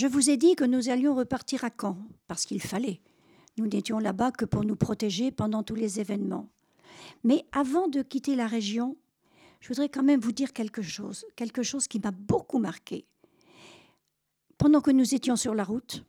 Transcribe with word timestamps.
Je 0.00 0.06
vous 0.06 0.30
ai 0.30 0.36
dit 0.36 0.54
que 0.54 0.62
nous 0.62 0.90
allions 0.90 1.16
repartir 1.16 1.64
à 1.64 1.70
Caen, 1.76 1.98
parce 2.28 2.44
qu'il 2.44 2.62
fallait. 2.62 3.00
Nous 3.56 3.66
n'étions 3.66 3.98
là-bas 3.98 4.30
que 4.30 4.44
pour 4.44 4.62
nous 4.62 4.76
protéger 4.76 5.32
pendant 5.32 5.64
tous 5.64 5.74
les 5.74 5.98
événements. 5.98 6.48
Mais 7.24 7.44
avant 7.50 7.88
de 7.88 8.02
quitter 8.02 8.36
la 8.36 8.46
région, 8.46 8.96
je 9.58 9.66
voudrais 9.66 9.88
quand 9.88 10.04
même 10.04 10.20
vous 10.20 10.30
dire 10.30 10.52
quelque 10.52 10.82
chose, 10.82 11.24
quelque 11.34 11.64
chose 11.64 11.88
qui 11.88 11.98
m'a 11.98 12.12
beaucoup 12.12 12.60
marqué. 12.60 13.06
Pendant 14.56 14.80
que 14.80 14.92
nous 14.92 15.16
étions 15.16 15.34
sur 15.34 15.52
la 15.52 15.64
route, 15.64 16.04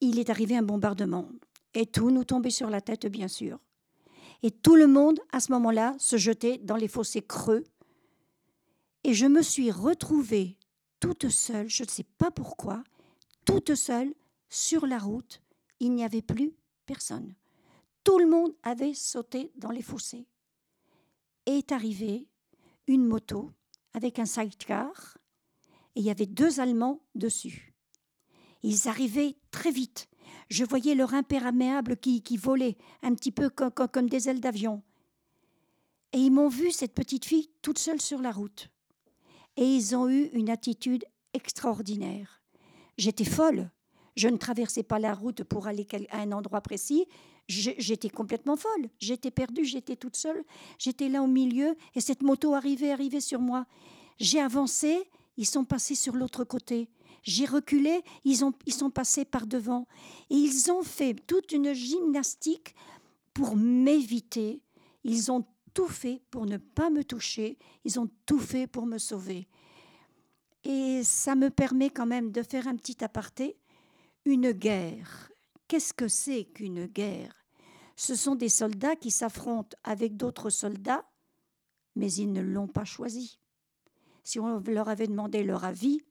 il 0.00 0.18
est 0.18 0.28
arrivé 0.28 0.56
un 0.56 0.64
bombardement, 0.64 1.28
et 1.74 1.86
tout 1.86 2.10
nous 2.10 2.24
tombait 2.24 2.50
sur 2.50 2.70
la 2.70 2.80
tête, 2.80 3.06
bien 3.06 3.28
sûr. 3.28 3.60
Et 4.42 4.50
tout 4.50 4.74
le 4.74 4.88
monde, 4.88 5.20
à 5.30 5.38
ce 5.38 5.52
moment-là, 5.52 5.94
se 5.98 6.16
jetait 6.16 6.58
dans 6.58 6.74
les 6.74 6.88
fossés 6.88 7.22
creux. 7.22 7.62
Et 9.04 9.14
je 9.14 9.26
me 9.26 9.42
suis 9.42 9.70
retrouvée 9.70 10.56
toute 10.98 11.28
seule, 11.28 11.68
je 11.68 11.84
ne 11.84 11.88
sais 11.88 12.06
pas 12.18 12.32
pourquoi, 12.32 12.82
toute 13.46 13.74
seule 13.74 14.14
sur 14.50 14.86
la 14.86 14.98
route. 14.98 15.40
Il 15.80 15.94
n'y 15.94 16.04
avait 16.04 16.22
plus 16.22 16.52
personne. 16.84 17.34
Tout 18.04 18.18
le 18.18 18.26
monde 18.26 18.54
avait 18.62 18.94
sauté 18.94 19.50
dans 19.56 19.70
les 19.70 19.82
fossés. 19.82 20.26
Et 21.46 21.58
est 21.58 21.72
arrivée 21.72 22.28
une 22.86 23.06
moto 23.06 23.50
avec 23.94 24.18
un 24.18 24.26
sidecar 24.26 25.16
et 25.94 26.00
il 26.00 26.04
y 26.04 26.10
avait 26.10 26.26
deux 26.26 26.60
Allemands 26.60 27.00
dessus. 27.14 27.74
Ils 28.62 28.88
arrivaient 28.88 29.36
très 29.50 29.70
vite. 29.70 30.08
Je 30.50 30.64
voyais 30.64 30.94
leur 30.94 31.14
imperméable 31.14 31.96
qui, 31.96 32.36
volait 32.36 32.76
un 33.02 33.14
petit 33.14 33.32
peu 33.32 33.48
comme, 33.48 33.70
comme 33.70 34.08
des 34.08 34.28
ailes 34.28 34.40
d'avion. 34.40 34.82
Et 36.12 36.18
ils 36.18 36.30
m'ont 36.30 36.48
vu, 36.48 36.70
cette 36.70 36.94
petite 36.94 37.24
fille, 37.24 37.50
toute 37.62 37.78
seule 37.78 38.00
sur 38.00 38.20
la 38.20 38.32
route. 38.32 38.70
Et 39.56 39.64
ils 39.64 39.96
ont 39.96 40.08
eu 40.08 40.26
une 40.32 40.50
attitude 40.50 41.04
extraordinaire. 41.32 42.42
J'étais 42.96 43.24
folle. 43.24 43.70
Je 44.16 44.28
ne 44.28 44.38
traversais 44.38 44.82
pas 44.82 44.98
la 44.98 45.14
route 45.14 45.44
pour 45.44 45.66
aller 45.66 45.86
à 46.10 46.20
un 46.20 46.32
endroit 46.32 46.62
précis. 46.62 47.06
J'étais 47.48 48.08
complètement 48.08 48.56
folle. 48.56 48.88
J'étais 48.98 49.30
perdue, 49.30 49.64
j'étais 49.64 49.96
toute 49.96 50.16
seule. 50.16 50.42
J'étais 50.78 51.08
là 51.08 51.22
au 51.22 51.26
milieu 51.26 51.76
et 51.94 52.00
cette 52.00 52.22
moto 52.22 52.54
arrivait, 52.54 52.92
arrivait 52.92 53.20
sur 53.20 53.40
moi. 53.40 53.66
J'ai 54.18 54.40
avancé, 54.40 55.10
ils 55.36 55.46
sont 55.46 55.64
passés 55.64 55.94
sur 55.94 56.16
l'autre 56.16 56.44
côté. 56.44 56.88
J'ai 57.22 57.44
reculé, 57.44 58.02
ils, 58.24 58.44
ont, 58.44 58.52
ils 58.66 58.72
sont 58.72 58.90
passés 58.90 59.24
par 59.24 59.46
devant. 59.46 59.86
Et 60.30 60.36
ils 60.36 60.70
ont 60.70 60.82
fait 60.82 61.14
toute 61.26 61.52
une 61.52 61.72
gymnastique 61.74 62.74
pour 63.34 63.56
m'éviter. 63.56 64.62
Ils 65.04 65.30
ont 65.30 65.44
tout 65.74 65.88
fait 65.88 66.22
pour 66.30 66.46
ne 66.46 66.56
pas 66.56 66.88
me 66.88 67.04
toucher. 67.04 67.58
Ils 67.84 68.00
ont 68.00 68.08
tout 68.24 68.38
fait 68.38 68.66
pour 68.66 68.86
me 68.86 68.96
sauver. 68.96 69.46
Et 70.68 71.04
ça 71.04 71.36
me 71.36 71.48
permet 71.48 71.90
quand 71.90 72.06
même 72.06 72.32
de 72.32 72.42
faire 72.42 72.66
un 72.66 72.74
petit 72.74 73.04
aparté. 73.04 73.56
Une 74.24 74.50
guerre. 74.50 75.30
Qu'est-ce 75.68 75.94
que 75.94 76.08
c'est 76.08 76.44
qu'une 76.44 76.86
guerre? 76.86 77.46
Ce 77.94 78.16
sont 78.16 78.34
des 78.34 78.48
soldats 78.48 78.96
qui 78.96 79.12
s'affrontent 79.12 79.76
avec 79.84 80.16
d'autres 80.16 80.50
soldats, 80.50 81.08
mais 81.94 82.12
ils 82.12 82.32
ne 82.32 82.42
l'ont 82.42 82.66
pas 82.66 82.84
choisi. 82.84 83.38
Si 84.24 84.40
on 84.40 84.58
leur 84.58 84.88
avait 84.88 85.06
demandé 85.06 85.44
leur 85.44 85.64
avis, 85.64 86.02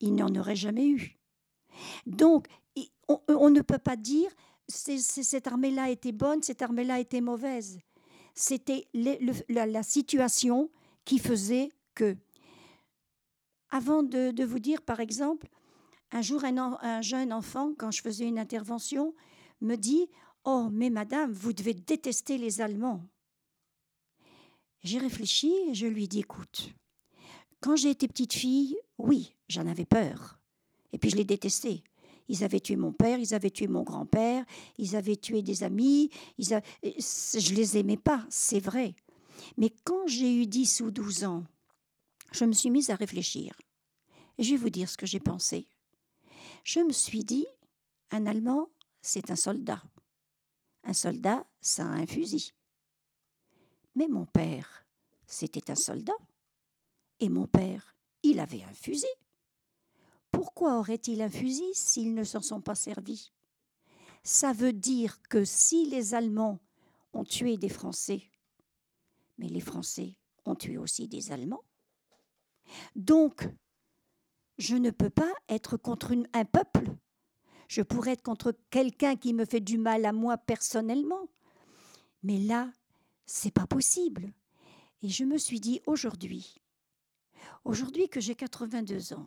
il 0.00 0.14
n'en 0.14 0.34
aurait 0.34 0.56
jamais 0.56 0.88
eu. 0.88 1.18
Donc, 2.04 2.48
on, 3.08 3.50
ne 3.50 3.62
peut 3.62 3.78
pas 3.78 3.96
dire 3.96 4.30
cette 4.68 5.46
armée-là 5.46 5.88
était 5.88 6.12
bonne, 6.12 6.42
cette 6.42 6.60
armée-là 6.60 7.00
était 7.00 7.22
mauvaise. 7.22 7.78
C'était 8.34 8.86
la, 8.92 9.82
situation 9.82 10.70
qui 11.06 11.18
faisait 11.18 11.70
que. 11.94 12.14
Avant 13.70 14.02
de, 14.02 14.44
vous 14.44 14.58
dire, 14.58 14.82
par 14.82 15.00
exemple, 15.00 15.48
un 16.12 16.22
jour, 16.22 16.44
un, 16.44 16.78
un, 16.80 17.02
jeune 17.02 17.32
enfant, 17.32 17.72
quand 17.76 17.90
je 17.90 18.02
faisais 18.02 18.26
une 18.26 18.38
intervention, 18.38 19.14
me 19.60 19.76
dit 19.76 20.08
Oh, 20.44 20.68
mais 20.70 20.90
madame, 20.90 21.32
vous 21.32 21.52
devez 21.52 21.74
détester 21.74 22.38
les 22.38 22.60
Allemands. 22.60 23.04
J'ai 24.82 24.98
réfléchi 24.98 25.52
et 25.68 25.74
je 25.74 25.86
lui 25.86 26.06
dis 26.06 26.20
Écoute, 26.20 26.72
quand 27.60 27.74
j'ai 27.74 27.90
été 27.90 28.06
petite 28.06 28.34
fille, 28.34 28.76
oui, 28.98 29.34
j'en 29.48 29.66
avais 29.66 29.84
peur. 29.84 30.38
Et 30.92 30.98
puis 30.98 31.10
je 31.10 31.16
les 31.16 31.24
détestais. 31.24 31.82
Ils 32.28 32.44
avaient 32.44 32.60
tué 32.60 32.76
mon 32.76 32.92
père, 32.92 33.18
ils 33.18 33.34
avaient 33.34 33.50
tué 33.50 33.66
mon 33.68 33.82
grand-père, 33.82 34.44
ils 34.78 34.96
avaient 34.96 35.16
tué 35.16 35.42
des 35.42 35.62
amis. 35.62 36.10
Ils 36.38 36.54
a... 36.54 36.60
Je 36.82 37.54
les 37.54 37.78
aimais 37.78 37.96
pas, 37.96 38.24
c'est 38.28 38.60
vrai. 38.60 38.94
Mais 39.56 39.70
quand 39.84 40.06
j'ai 40.06 40.42
eu 40.42 40.46
10 40.46 40.80
ou 40.82 40.90
12 40.90 41.24
ans, 41.24 41.44
je 42.36 42.44
me 42.44 42.52
suis 42.52 42.70
mise 42.70 42.90
à 42.90 42.94
réfléchir. 42.94 43.54
Et 44.38 44.42
je 44.42 44.52
vais 44.52 44.56
vous 44.56 44.70
dire 44.70 44.88
ce 44.88 44.96
que 44.96 45.06
j'ai 45.06 45.20
pensé. 45.20 45.66
Je 46.64 46.80
me 46.80 46.92
suis 46.92 47.24
dit, 47.24 47.46
un 48.10 48.26
Allemand, 48.26 48.68
c'est 49.00 49.30
un 49.30 49.36
soldat. 49.36 49.82
Un 50.84 50.92
soldat, 50.92 51.46
ça 51.60 51.84
a 51.84 51.88
un 51.88 52.06
fusil. 52.06 52.52
Mais 53.94 54.08
mon 54.08 54.26
père, 54.26 54.86
c'était 55.26 55.70
un 55.70 55.74
soldat. 55.74 56.16
Et 57.18 57.28
mon 57.28 57.46
père, 57.46 57.96
il 58.22 58.40
avait 58.40 58.62
un 58.62 58.74
fusil. 58.74 59.06
Pourquoi 60.30 60.78
aurait-il 60.78 61.22
un 61.22 61.30
fusil 61.30 61.72
s'ils 61.72 62.14
ne 62.14 62.24
s'en 62.24 62.42
sont 62.42 62.60
pas 62.60 62.74
servis? 62.74 63.32
Ça 64.22 64.52
veut 64.52 64.74
dire 64.74 65.22
que 65.30 65.44
si 65.44 65.88
les 65.88 66.14
Allemands 66.14 66.58
ont 67.14 67.24
tué 67.24 67.56
des 67.56 67.70
Français, 67.70 68.22
mais 69.38 69.48
les 69.48 69.60
Français 69.60 70.14
ont 70.44 70.54
tué 70.54 70.76
aussi 70.76 71.08
des 71.08 71.32
Allemands, 71.32 71.64
donc 72.94 73.48
je 74.58 74.76
ne 74.76 74.90
peux 74.90 75.10
pas 75.10 75.32
être 75.48 75.76
contre 75.76 76.14
un 76.32 76.44
peuple. 76.44 76.94
Je 77.68 77.82
pourrais 77.82 78.12
être 78.12 78.22
contre 78.22 78.56
quelqu'un 78.70 79.16
qui 79.16 79.34
me 79.34 79.44
fait 79.44 79.60
du 79.60 79.76
mal 79.76 80.04
à 80.04 80.12
moi 80.12 80.38
personnellement. 80.38 81.28
Mais 82.22 82.38
là, 82.38 82.70
c'est 83.26 83.50
pas 83.50 83.66
possible. 83.66 84.32
Et 85.02 85.08
je 85.08 85.24
me 85.24 85.36
suis 85.36 85.60
dit 85.60 85.82
aujourd'hui, 85.86 86.60
Aujourd'hui 87.64 88.08
que 88.08 88.20
j'ai 88.20 88.34
82 88.34 89.12
ans, 89.12 89.26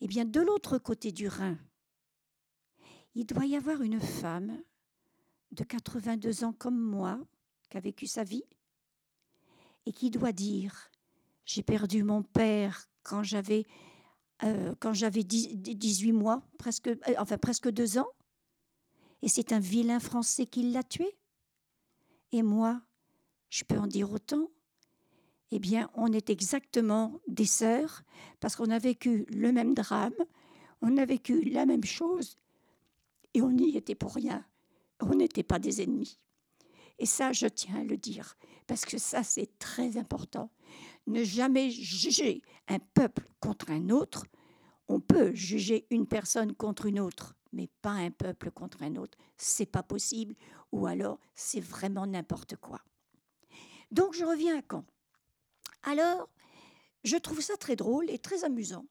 eh 0.00 0.08
bien, 0.08 0.24
de 0.24 0.40
l'autre 0.40 0.78
côté 0.78 1.12
du 1.12 1.28
Rhin, 1.28 1.58
il 3.14 3.26
doit 3.26 3.46
y 3.46 3.56
avoir 3.56 3.82
une 3.82 4.00
femme 4.00 4.62
de 5.52 5.64
82 5.64 6.44
ans 6.44 6.52
comme 6.52 6.80
moi, 6.80 7.20
qui 7.68 7.76
a 7.76 7.80
vécu 7.80 8.06
sa 8.06 8.24
vie, 8.24 8.44
et 9.86 9.92
qui 9.92 10.10
doit 10.10 10.32
dire 10.32 10.90
J'ai 11.52 11.64
perdu 11.64 12.04
mon 12.04 12.22
père 12.22 12.88
quand 13.02 13.24
j'avais 13.24 13.66
euh, 14.44 14.72
quand 14.78 14.92
j'avais 14.92 15.24
18 15.24 16.12
mois, 16.12 16.42
presque, 16.58 16.86
euh, 16.86 16.96
enfin 17.18 17.38
presque 17.38 17.68
deux 17.68 17.98
ans, 17.98 18.06
et 19.20 19.28
c'est 19.28 19.52
un 19.52 19.58
vilain 19.58 19.98
Français 19.98 20.46
qui 20.46 20.70
l'a 20.70 20.84
tué. 20.84 21.18
Et 22.30 22.42
moi, 22.42 22.80
je 23.48 23.64
peux 23.64 23.76
en 23.76 23.88
dire 23.88 24.12
autant 24.12 24.48
eh 25.50 25.58
bien, 25.58 25.90
on 25.94 26.12
est 26.12 26.30
exactement 26.30 27.18
des 27.26 27.46
sœurs 27.46 28.02
parce 28.38 28.54
qu'on 28.54 28.70
a 28.70 28.78
vécu 28.78 29.26
le 29.30 29.50
même 29.50 29.74
drame, 29.74 30.14
on 30.82 30.96
a 30.98 31.04
vécu 31.04 31.42
la 31.42 31.66
même 31.66 31.82
chose 31.82 32.38
et 33.34 33.42
on 33.42 33.50
n'y 33.50 33.76
était 33.76 33.96
pour 33.96 34.14
rien. 34.14 34.44
On 35.00 35.16
n'était 35.16 35.42
pas 35.42 35.58
des 35.58 35.82
ennemis. 35.82 36.20
Et 37.00 37.06
ça, 37.06 37.32
je 37.32 37.48
tiens 37.48 37.80
à 37.80 37.82
le 37.82 37.96
dire 37.96 38.36
parce 38.68 38.84
que 38.84 38.98
ça, 38.98 39.24
c'est 39.24 39.58
très 39.58 39.96
important. 39.96 40.48
Ne 41.06 41.24
jamais 41.24 41.70
juger 41.70 42.42
un 42.68 42.78
peuple 42.78 43.28
contre 43.40 43.70
un 43.70 43.90
autre. 43.90 44.26
On 44.88 45.00
peut 45.00 45.34
juger 45.34 45.86
une 45.90 46.06
personne 46.06 46.54
contre 46.54 46.86
une 46.86 47.00
autre, 47.00 47.34
mais 47.52 47.68
pas 47.82 47.92
un 47.92 48.10
peuple 48.10 48.50
contre 48.50 48.82
un 48.82 48.96
autre. 48.96 49.18
C'est 49.36 49.66
pas 49.66 49.82
possible, 49.82 50.34
ou 50.72 50.86
alors 50.86 51.18
c'est 51.34 51.60
vraiment 51.60 52.06
n'importe 52.06 52.56
quoi. 52.56 52.80
Donc 53.90 54.14
je 54.14 54.24
reviens 54.24 54.58
à 54.58 54.62
Caen. 54.68 54.84
Alors, 55.82 56.28
je 57.04 57.16
trouve 57.16 57.40
ça 57.40 57.56
très 57.56 57.76
drôle 57.76 58.10
et 58.10 58.18
très 58.18 58.44
amusant. 58.44 58.84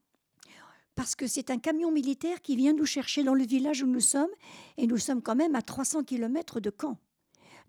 Parce 0.94 1.14
que 1.14 1.26
c'est 1.26 1.50
un 1.50 1.58
camion 1.58 1.90
militaire 1.90 2.42
qui 2.42 2.56
vient 2.56 2.72
nous 2.72 2.86
chercher 2.86 3.22
dans 3.22 3.34
le 3.34 3.44
village 3.44 3.82
où 3.82 3.86
nous 3.86 4.00
sommes, 4.00 4.30
et 4.76 4.86
nous 4.86 4.98
sommes 4.98 5.22
quand 5.22 5.36
même 5.36 5.54
à 5.54 5.62
300 5.62 6.04
km 6.04 6.60
de 6.60 6.70
Caen. 6.78 6.98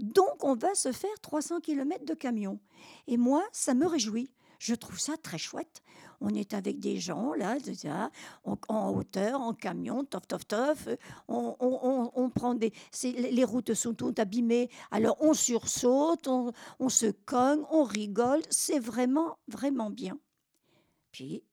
Donc 0.02 0.44
on 0.44 0.56
va 0.56 0.74
se 0.76 0.92
faire 0.92 1.20
300 1.22 1.62
km 1.62 2.06
de 2.06 2.14
camion. 2.14 2.60
Et 3.08 3.18
moi, 3.18 3.44
ça 3.52 3.74
me 3.74 3.86
réjouit. 3.86 4.32
Je 4.60 4.76
trouve 4.76 5.00
ça 5.00 5.18
très 5.18 5.40
chouette. 5.40 5.82
On 6.20 6.30
est 6.30 6.54
avec 6.54 6.80
des 6.80 7.00
gens, 7.00 7.34
là, 7.34 7.58
en, 8.44 8.90
hauteur, 8.92 9.42
en 9.42 9.56
camion, 9.56 10.04
tof, 10.06 10.28
tof, 10.28 10.46
tof. 10.46 10.88
On, 11.28 12.30
prend 12.30 12.54
des. 12.54 12.72
Les 13.04 13.44
routes 13.44 13.74
sont 13.74 13.96
toutes 13.96 14.20
abîmées. 14.20 14.70
Alors, 14.92 15.18
on 15.20 15.34
sursaute, 15.34 16.28
on, 16.28 16.52
on 16.80 16.90
se 16.90 17.08
cogne, 17.08 17.64
on 17.72 17.84
rigole. 17.84 18.42
C'est 18.52 18.78
vraiment, 18.78 19.40
vraiment 19.48 19.90
bien. 19.90 20.20
Puis, 21.12 21.44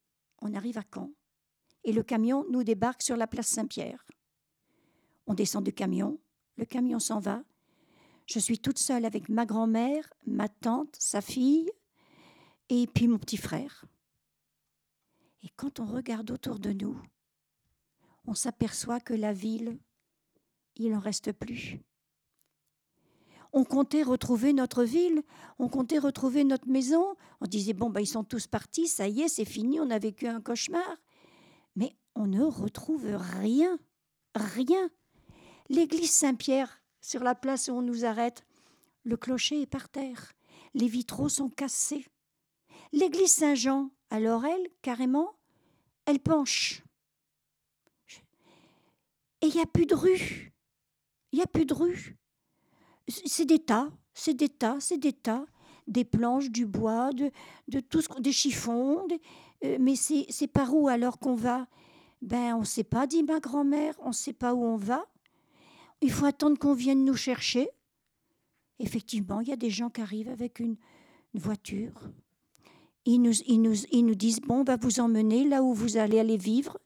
on 0.42 0.52
arrive 0.52 0.76
à 0.76 0.84
Caen. 0.94 1.10
Et 1.84 1.92
le 1.92 2.02
camion 2.02 2.44
nous 2.50 2.62
débarque 2.62 3.00
sur 3.00 3.16
la 3.16 3.26
place 3.26 3.48
Saint-Pierre. 3.48 4.04
On 5.26 5.32
descend 5.32 5.64
du 5.64 5.72
camion. 5.72 6.18
Le 6.58 6.66
camion 6.66 6.98
s'en 6.98 7.20
va. 7.20 7.42
Je 8.28 8.38
suis 8.38 8.58
toute 8.58 8.78
seule 8.78 9.06
avec 9.06 9.30
ma 9.30 9.46
grand-mère, 9.46 10.12
ma 10.26 10.48
tante, 10.50 10.94
sa 10.98 11.22
fille, 11.22 11.70
et 12.68 12.86
puis 12.86 13.08
mon 13.08 13.18
petit 13.18 13.38
frère. 13.38 13.86
Et 15.42 15.48
quand 15.56 15.80
on 15.80 15.86
regarde 15.86 16.30
autour 16.30 16.58
de 16.58 16.72
nous, 16.72 17.00
on 18.26 18.34
s'aperçoit 18.34 19.00
que 19.00 19.14
la 19.14 19.32
ville, 19.32 19.78
il 20.76 20.90
n'en 20.90 20.98
reste 20.98 21.32
plus. 21.32 21.80
On 23.54 23.64
comptait 23.64 24.02
retrouver 24.02 24.52
notre 24.52 24.84
ville, 24.84 25.22
on 25.58 25.70
comptait 25.70 25.98
retrouver 25.98 26.44
notre 26.44 26.68
maison. 26.68 27.16
On 27.40 27.46
disait, 27.46 27.72
bon, 27.72 27.88
ben, 27.88 28.00
ils 28.00 28.06
sont 28.06 28.24
tous 28.24 28.46
partis, 28.46 28.88
ça 28.88 29.08
y 29.08 29.22
est, 29.22 29.28
c'est 29.28 29.46
fini, 29.46 29.80
on 29.80 29.88
a 29.88 29.98
vécu 29.98 30.26
un 30.26 30.42
cauchemar. 30.42 30.98
Mais 31.76 31.96
on 32.14 32.26
ne 32.26 32.42
retrouve 32.42 33.06
rien, 33.40 33.78
rien. 34.34 34.90
L'église 35.70 36.10
Saint-Pierre, 36.10 36.77
sur 37.00 37.22
la 37.22 37.34
place 37.34 37.68
où 37.68 37.72
on 37.72 37.82
nous 37.82 38.04
arrête, 38.04 38.44
le 39.04 39.16
clocher 39.16 39.62
est 39.62 39.66
par 39.66 39.88
terre, 39.88 40.32
les 40.74 40.88
vitraux 40.88 41.28
sont 41.28 41.48
cassés. 41.48 42.06
L'église 42.92 43.32
Saint-Jean, 43.32 43.90
alors 44.10 44.44
elle, 44.44 44.68
carrément, 44.82 45.36
elle 46.06 46.20
penche. 46.20 46.82
Et 49.40 49.46
il 49.46 49.54
n'y 49.54 49.60
a 49.60 49.66
plus 49.66 49.86
de 49.86 49.94
rue. 49.94 50.52
Il 51.32 51.36
n'y 51.36 51.42
a 51.42 51.46
plus 51.46 51.66
de 51.66 51.74
rue. 51.74 52.16
C'est 53.06 53.44
des 53.44 53.58
tas, 53.58 53.90
c'est 54.14 54.34
des 54.34 54.48
tas, 54.48 54.78
c'est 54.80 54.98
des 54.98 55.12
tas. 55.12 55.46
Des 55.86 56.04
planches, 56.04 56.50
du 56.50 56.66
bois, 56.66 57.14
de, 57.14 57.30
de 57.68 57.80
tout 57.80 58.02
ce, 58.02 58.20
des 58.20 58.32
chiffons. 58.32 59.06
Euh, 59.64 59.78
mais 59.80 59.96
c'est 59.96 60.46
par 60.46 60.74
où 60.74 60.88
alors 60.88 61.18
qu'on 61.18 61.34
va? 61.34 61.66
Ben, 62.20 62.54
on 62.54 62.60
ne 62.60 62.64
sait 62.64 62.84
pas, 62.84 63.06
dit 63.06 63.22
ma 63.22 63.40
grand-mère, 63.40 63.94
on 64.00 64.08
ne 64.08 64.12
sait 64.12 64.34
pas 64.34 64.52
où 64.52 64.62
on 64.62 64.76
va. 64.76 65.06
Il 66.00 66.10
faut 66.10 66.26
attendre 66.26 66.58
qu'on 66.58 66.74
vienne 66.74 67.04
nous 67.04 67.16
chercher. 67.16 67.68
Effectivement, 68.78 69.40
il 69.40 69.48
y 69.48 69.52
a 69.52 69.56
des 69.56 69.70
gens 69.70 69.90
qui 69.90 70.00
arrivent 70.00 70.28
avec 70.28 70.60
une, 70.60 70.76
voiture. 71.34 71.92
Ils 73.04 73.20
nous, 73.20 74.14
disent, 74.14 74.40
bon, 74.40 74.60
on 74.60 74.64
va 74.64 74.76
vous 74.76 75.00
emmener 75.00 75.44
là 75.44 75.62
où 75.62 75.72
vous 75.72 75.96
allez 75.96 76.18
aller 76.18 76.36
vivre. 76.36 76.78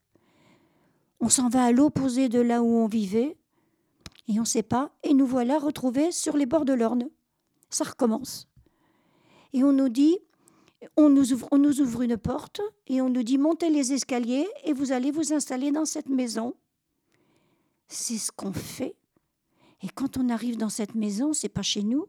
On 1.20 1.28
s'en 1.28 1.48
va 1.48 1.64
à 1.64 1.72
l'opposé 1.72 2.28
de 2.28 2.40
là 2.40 2.62
où 2.62 2.66
on 2.66 2.86
vivait. 2.86 3.36
Et 4.28 4.38
on 4.38 4.42
ne 4.42 4.46
sait 4.46 4.62
pas. 4.62 4.92
Et 5.02 5.14
nous 5.14 5.26
voilà 5.26 5.58
retrouvés 5.58 6.12
sur 6.12 6.36
les 6.36 6.46
bords 6.46 6.64
de 6.64 6.72
l'Orne. 6.72 7.08
Ça 7.70 7.84
recommence. 7.84 8.48
Et 9.52 9.64
on 9.64 9.72
nous 9.72 9.88
dit, 9.88 10.18
on 10.96 11.08
nous, 11.08 11.44
on 11.50 11.58
nous 11.58 11.80
ouvre 11.80 12.02
une 12.02 12.16
porte 12.16 12.60
et 12.86 13.00
on 13.00 13.08
nous 13.08 13.22
dit 13.22 13.38
montez 13.38 13.70
les 13.70 13.92
escaliers 13.92 14.48
et 14.64 14.72
vous 14.72 14.92
allez 14.92 15.10
vous 15.10 15.32
installer 15.32 15.70
dans 15.70 15.84
cette 15.84 16.08
maison. 16.08 16.54
C'est 17.88 18.18
ce 18.18 18.32
qu'on 18.32 18.52
fait. 18.52 18.96
Et 19.82 19.88
quand 19.88 20.16
on 20.16 20.28
arrive 20.28 20.56
dans 20.56 20.68
cette 20.68 20.94
maison, 20.94 21.32
c'est 21.32 21.48
pas 21.48 21.62
chez 21.62 21.82
nous. 21.82 22.06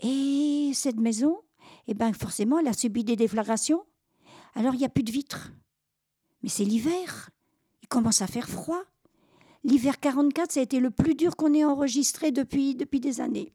Et 0.00 0.72
cette 0.74 0.98
maison, 0.98 1.40
eh 1.86 1.94
ben 1.94 2.12
forcément, 2.12 2.58
elle 2.58 2.68
a 2.68 2.72
subi 2.72 3.04
des 3.04 3.16
déflagrations. 3.16 3.84
Alors 4.54 4.74
il 4.74 4.78
n'y 4.78 4.84
a 4.84 4.90
plus 4.90 5.04
de 5.04 5.12
vitres. 5.12 5.52
Mais 6.42 6.48
c'est 6.48 6.64
l'hiver. 6.64 7.30
Il 7.82 7.88
commence 7.88 8.22
à 8.22 8.26
faire 8.26 8.48
froid. 8.48 8.82
L'hiver 9.62 9.98
44, 9.98 10.52
ça 10.52 10.60
a 10.60 10.62
été 10.62 10.80
le 10.80 10.90
plus 10.90 11.14
dur 11.14 11.36
qu'on 11.36 11.54
ait 11.54 11.64
enregistré 11.64 12.32
depuis, 12.32 12.74
depuis 12.74 13.00
des 13.00 13.20
années. 13.20 13.54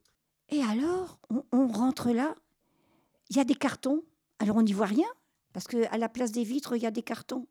Et 0.50 0.64
alors, 0.64 1.20
on, 1.52 1.68
rentre 1.68 2.12
là, 2.12 2.34
il 3.30 3.38
y 3.38 3.40
a 3.40 3.44
des 3.44 3.56
cartons. 3.56 4.04
Alors 4.40 4.56
on 4.56 4.64
n'y 4.64 4.74
voit 4.74 4.88
rien, 4.88 5.08
parce 5.54 5.68
qu'à 5.68 5.98
la 5.98 6.10
place 6.10 6.32
des 6.32 6.44
vitres, 6.44 6.76
il 6.76 6.82
y 6.82 6.88
a 6.88 6.92
des 6.92 7.04
cartons. 7.04 7.46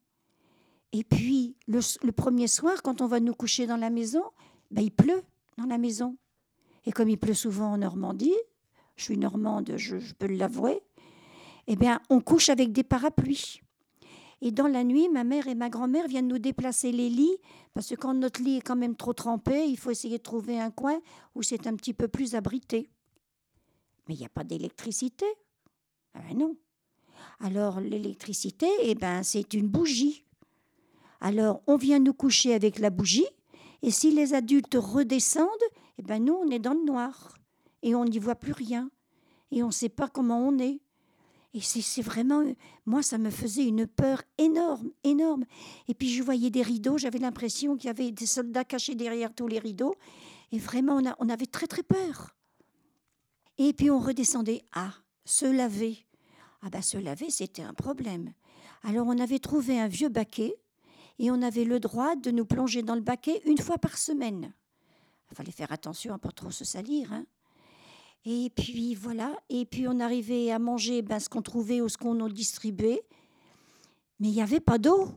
Et 0.92 1.04
puis, 1.04 1.54
le, 1.66 2.10
premier 2.10 2.48
soir, 2.48 2.82
quand 2.82 3.00
on 3.00 3.06
va 3.06 3.20
nous 3.20 3.34
coucher 3.34 3.66
dans 3.66 3.76
la 3.76 3.90
maison, 3.90 4.24
ben, 4.70 4.82
il 4.82 4.90
pleut 4.90 5.22
dans 5.56 5.66
la 5.66 5.78
maison. 5.78 6.16
Et 6.84 6.92
comme 6.92 7.08
il 7.08 7.18
pleut 7.18 7.34
souvent 7.34 7.72
en 7.72 7.78
Normandie, 7.78 8.36
je 8.96 9.04
suis 9.04 9.18
normande, 9.18 9.72
je, 9.76 9.96
peux 10.18 10.26
l'avouer, 10.26 10.82
eh 11.66 11.76
bien, 11.76 12.00
on 12.10 12.20
couche 12.20 12.48
avec 12.48 12.72
des 12.72 12.82
parapluies. 12.82 13.60
Et 14.40 14.52
dans 14.52 14.68
la 14.68 14.84
nuit, 14.84 15.08
ma 15.08 15.24
mère 15.24 15.48
et 15.48 15.54
ma 15.54 15.68
grand-mère 15.68 16.06
viennent 16.06 16.28
nous 16.28 16.38
déplacer 16.38 16.92
les 16.92 17.08
lits, 17.08 17.36
parce 17.74 17.88
que 17.88 17.94
quand 17.94 18.14
notre 18.14 18.42
lit 18.42 18.56
est 18.56 18.60
quand 18.60 18.76
même 18.76 18.96
trop 18.96 19.12
trempé, 19.12 19.66
il 19.66 19.76
faut 19.76 19.90
essayer 19.90 20.18
de 20.18 20.22
trouver 20.22 20.60
un 20.60 20.70
coin 20.70 21.00
où 21.34 21.42
c'est 21.42 21.66
un 21.66 21.74
petit 21.74 21.94
peu 21.94 22.08
plus 22.08 22.34
abrité. 22.34 22.88
Mais 24.08 24.14
il 24.14 24.18
n'y 24.18 24.26
a 24.26 24.30
pas 24.30 24.44
d'électricité. 24.44 25.26
Ah 26.14 26.20
ben 26.20 26.38
non. 26.38 26.56
Alors 27.40 27.80
l'électricité, 27.80 28.66
eh 28.82 28.94
ben, 28.94 29.22
c'est 29.22 29.54
une 29.54 29.68
bougie. 29.68 30.24
Alors 31.20 31.62
on 31.66 31.76
vient 31.76 31.98
nous 31.98 32.14
coucher 32.14 32.54
avec 32.54 32.78
la 32.78 32.90
bougie, 32.90 33.26
et 33.82 33.90
si 33.90 34.10
les 34.10 34.34
adultes 34.34 34.76
redescendent, 34.78 35.48
eh 35.98 36.02
ben, 36.02 36.24
nous, 36.24 36.34
on 36.34 36.50
est 36.50 36.58
dans 36.58 36.74
le 36.74 36.84
noir, 36.84 37.34
et 37.82 37.94
on 37.94 38.04
n'y 38.04 38.18
voit 38.18 38.34
plus 38.34 38.52
rien, 38.52 38.90
et 39.50 39.62
on 39.62 39.68
ne 39.68 39.72
sait 39.72 39.88
pas 39.88 40.08
comment 40.08 40.40
on 40.40 40.58
est. 40.58 40.80
Et 41.54 41.60
c'est 41.60 42.02
vraiment, 42.02 42.44
moi, 42.84 43.02
ça 43.02 43.16
me 43.16 43.30
faisait 43.30 43.66
une 43.66 43.86
peur 43.86 44.22
énorme, 44.36 44.90
énorme. 45.02 45.44
Et 45.88 45.94
puis 45.94 46.10
je 46.10 46.22
voyais 46.22 46.50
des 46.50 46.62
rideaux, 46.62 46.98
j'avais 46.98 47.18
l'impression 47.18 47.76
qu'il 47.76 47.86
y 47.86 47.90
avait 47.90 48.10
des 48.12 48.26
soldats 48.26 48.64
cachés 48.64 48.94
derrière 48.94 49.34
tous 49.34 49.48
les 49.48 49.58
rideaux. 49.58 49.94
Et 50.52 50.58
vraiment, 50.58 50.98
on, 50.98 51.26
on 51.26 51.28
avait 51.30 51.46
très, 51.46 51.66
très 51.66 51.82
peur. 51.82 52.36
Et 53.56 53.72
puis 53.72 53.90
on 53.90 53.98
redescendait. 53.98 54.62
Ah, 54.72 54.92
se 55.24 55.46
laver. 55.46 56.06
Ah 56.62 56.70
ben 56.70 56.82
se 56.82 56.98
laver, 56.98 57.30
c'était 57.30 57.62
un 57.62 57.74
problème. 57.74 58.32
Alors 58.82 59.06
on 59.06 59.18
avait 59.18 59.38
trouvé 59.38 59.80
un 59.80 59.88
vieux 59.88 60.08
baquet 60.08 60.56
et 61.18 61.30
on 61.30 61.42
avait 61.42 61.64
le 61.64 61.80
droit 61.80 62.16
de 62.16 62.30
nous 62.30 62.44
plonger 62.44 62.82
dans 62.82 62.94
le 62.94 63.00
baquet 63.00 63.42
une 63.44 63.58
fois 63.58 63.78
par 63.78 63.98
semaine. 63.98 64.52
Il 65.30 65.36
fallait 65.36 65.52
faire 65.52 65.72
attention 65.72 66.14
à 66.14 66.18
pas 66.18 66.30
trop 66.30 66.50
se 66.50 66.64
salir. 66.64 67.12
Hein. 67.12 67.26
Et 68.24 68.50
puis 68.54 68.94
voilà, 68.94 69.34
et 69.48 69.64
puis 69.64 69.86
on 69.88 70.00
arrivait 70.00 70.50
à 70.50 70.58
manger 70.58 71.02
ben, 71.02 71.18
ce 71.18 71.28
qu'on 71.28 71.42
trouvait 71.42 71.80
ou 71.80 71.88
ce 71.88 71.96
qu'on 71.96 72.14
nous 72.14 72.28
distribuait. 72.28 73.02
Mais 74.20 74.28
il 74.28 74.34
n'y 74.34 74.42
avait 74.42 74.60
pas 74.60 74.78
d'eau. 74.78 75.08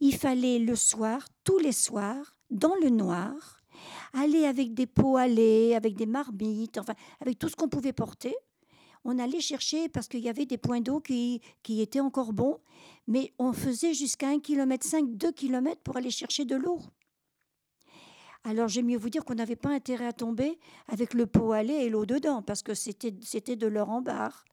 Il 0.00 0.16
fallait 0.16 0.58
le 0.58 0.76
soir, 0.76 1.26
tous 1.44 1.58
les 1.58 1.72
soirs, 1.72 2.36
dans 2.50 2.74
le 2.76 2.88
noir, 2.88 3.62
aller 4.12 4.44
avec 4.44 4.74
des 4.74 4.86
pots 4.86 5.16
à 5.16 5.26
lait, 5.26 5.74
avec 5.74 5.96
des 5.96 6.06
marmites, 6.06 6.78
enfin 6.78 6.94
avec 7.20 7.38
tout 7.38 7.48
ce 7.48 7.56
qu'on 7.56 7.68
pouvait 7.68 7.92
porter. 7.92 8.34
On 9.04 9.18
allait 9.18 9.40
chercher 9.40 9.88
parce 9.88 10.08
qu'il 10.08 10.20
y 10.20 10.28
avait 10.28 10.46
des 10.46 10.58
points 10.58 10.80
d'eau 10.80 11.00
qui, 11.00 11.40
qui 11.62 11.80
étaient 11.80 12.00
encore 12.00 12.32
bons, 12.32 12.58
mais 13.06 13.32
on 13.38 13.52
faisait 13.52 13.94
jusqu'à 13.94 14.28
1,5 14.28 14.40
km, 14.40 14.86
2 15.02 15.32
km 15.32 15.80
pour 15.82 15.96
aller 15.96 16.10
chercher 16.10 16.44
de 16.44 16.56
l'eau. 16.56 16.80
Alors 18.44 18.68
j'aime 18.68 18.86
mieux 18.86 18.98
vous 18.98 19.10
dire 19.10 19.24
qu'on 19.24 19.34
n'avait 19.34 19.56
pas 19.56 19.70
intérêt 19.70 20.06
à 20.06 20.12
tomber 20.12 20.58
avec 20.86 21.14
le 21.14 21.26
pot 21.26 21.52
à 21.52 21.62
et 21.62 21.88
l'eau 21.88 22.06
dedans, 22.06 22.42
parce 22.42 22.62
que 22.62 22.74
c'était, 22.74 23.10
de 23.56 23.66
l'or 23.66 23.90
en 23.90 24.00
barre. 24.00 24.44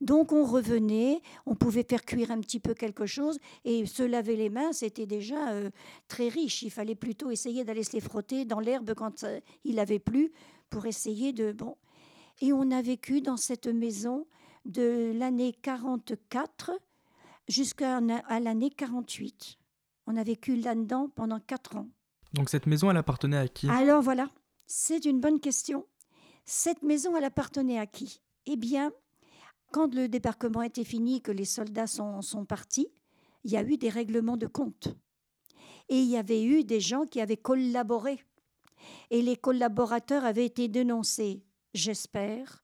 Donc 0.00 0.32
on 0.32 0.44
revenait, 0.44 1.20
on 1.44 1.54
pouvait 1.54 1.84
faire 1.84 2.04
cuire 2.04 2.30
un 2.30 2.40
petit 2.40 2.58
peu 2.58 2.72
quelque 2.72 3.04
chose 3.04 3.38
et 3.64 3.84
se 3.84 4.02
laver 4.02 4.34
les 4.34 4.48
mains, 4.48 4.72
c'était 4.72 5.04
déjà 5.06 5.50
euh, 5.50 5.70
très 6.08 6.28
riche. 6.28 6.62
Il 6.62 6.70
fallait 6.70 6.94
plutôt 6.94 7.30
essayer 7.30 7.64
d'aller 7.64 7.84
se 7.84 7.92
les 7.92 8.00
frotter 8.00 8.46
dans 8.46 8.60
l'herbe 8.60 8.94
quand 8.94 9.24
euh, 9.24 9.40
il 9.64 9.78
avait 9.78 9.98
plu 9.98 10.32
pour 10.70 10.86
essayer 10.86 11.32
de 11.34 11.52
bon. 11.52 11.76
Et 12.40 12.52
on 12.52 12.70
a 12.70 12.82
vécu 12.82 13.20
dans 13.20 13.36
cette 13.36 13.66
maison 13.66 14.26
de 14.64 15.12
l'année 15.14 15.52
44 15.52 16.72
jusqu'à 17.48 18.00
l'année 18.00 18.70
48. 18.70 19.58
On 20.06 20.16
a 20.16 20.24
vécu 20.24 20.56
là-dedans 20.56 21.10
pendant 21.14 21.40
quatre 21.40 21.76
ans. 21.76 21.88
Donc 22.32 22.48
cette 22.48 22.66
maison, 22.66 22.90
elle 22.90 22.96
appartenait 22.96 23.36
à 23.36 23.48
qui? 23.48 23.68
Alors 23.68 24.02
voilà, 24.02 24.30
c'est 24.66 25.04
une 25.04 25.20
bonne 25.20 25.40
question. 25.40 25.86
Cette 26.44 26.82
maison, 26.82 27.16
elle 27.16 27.24
appartenait 27.24 27.78
à 27.78 27.86
qui? 27.86 28.20
Eh 28.46 28.56
bien, 28.56 28.92
quand 29.72 29.94
le 29.94 30.08
débarquement 30.08 30.62
était 30.62 30.84
fini, 30.84 31.20
que 31.20 31.32
les 31.32 31.44
soldats 31.44 31.86
sont, 31.86 32.22
sont 32.22 32.44
partis, 32.44 32.88
il 33.44 33.50
y 33.50 33.56
a 33.56 33.62
eu 33.62 33.76
des 33.76 33.88
règlements 33.88 34.36
de 34.36 34.46
compte. 34.46 34.88
Et 35.88 35.98
il 36.00 36.08
y 36.08 36.16
avait 36.16 36.42
eu 36.42 36.64
des 36.64 36.80
gens 36.80 37.06
qui 37.06 37.20
avaient 37.20 37.36
collaboré. 37.36 38.22
Et 39.10 39.22
les 39.22 39.36
collaborateurs 39.36 40.24
avaient 40.24 40.46
été 40.46 40.68
dénoncés. 40.68 41.42
J'espère 41.74 42.62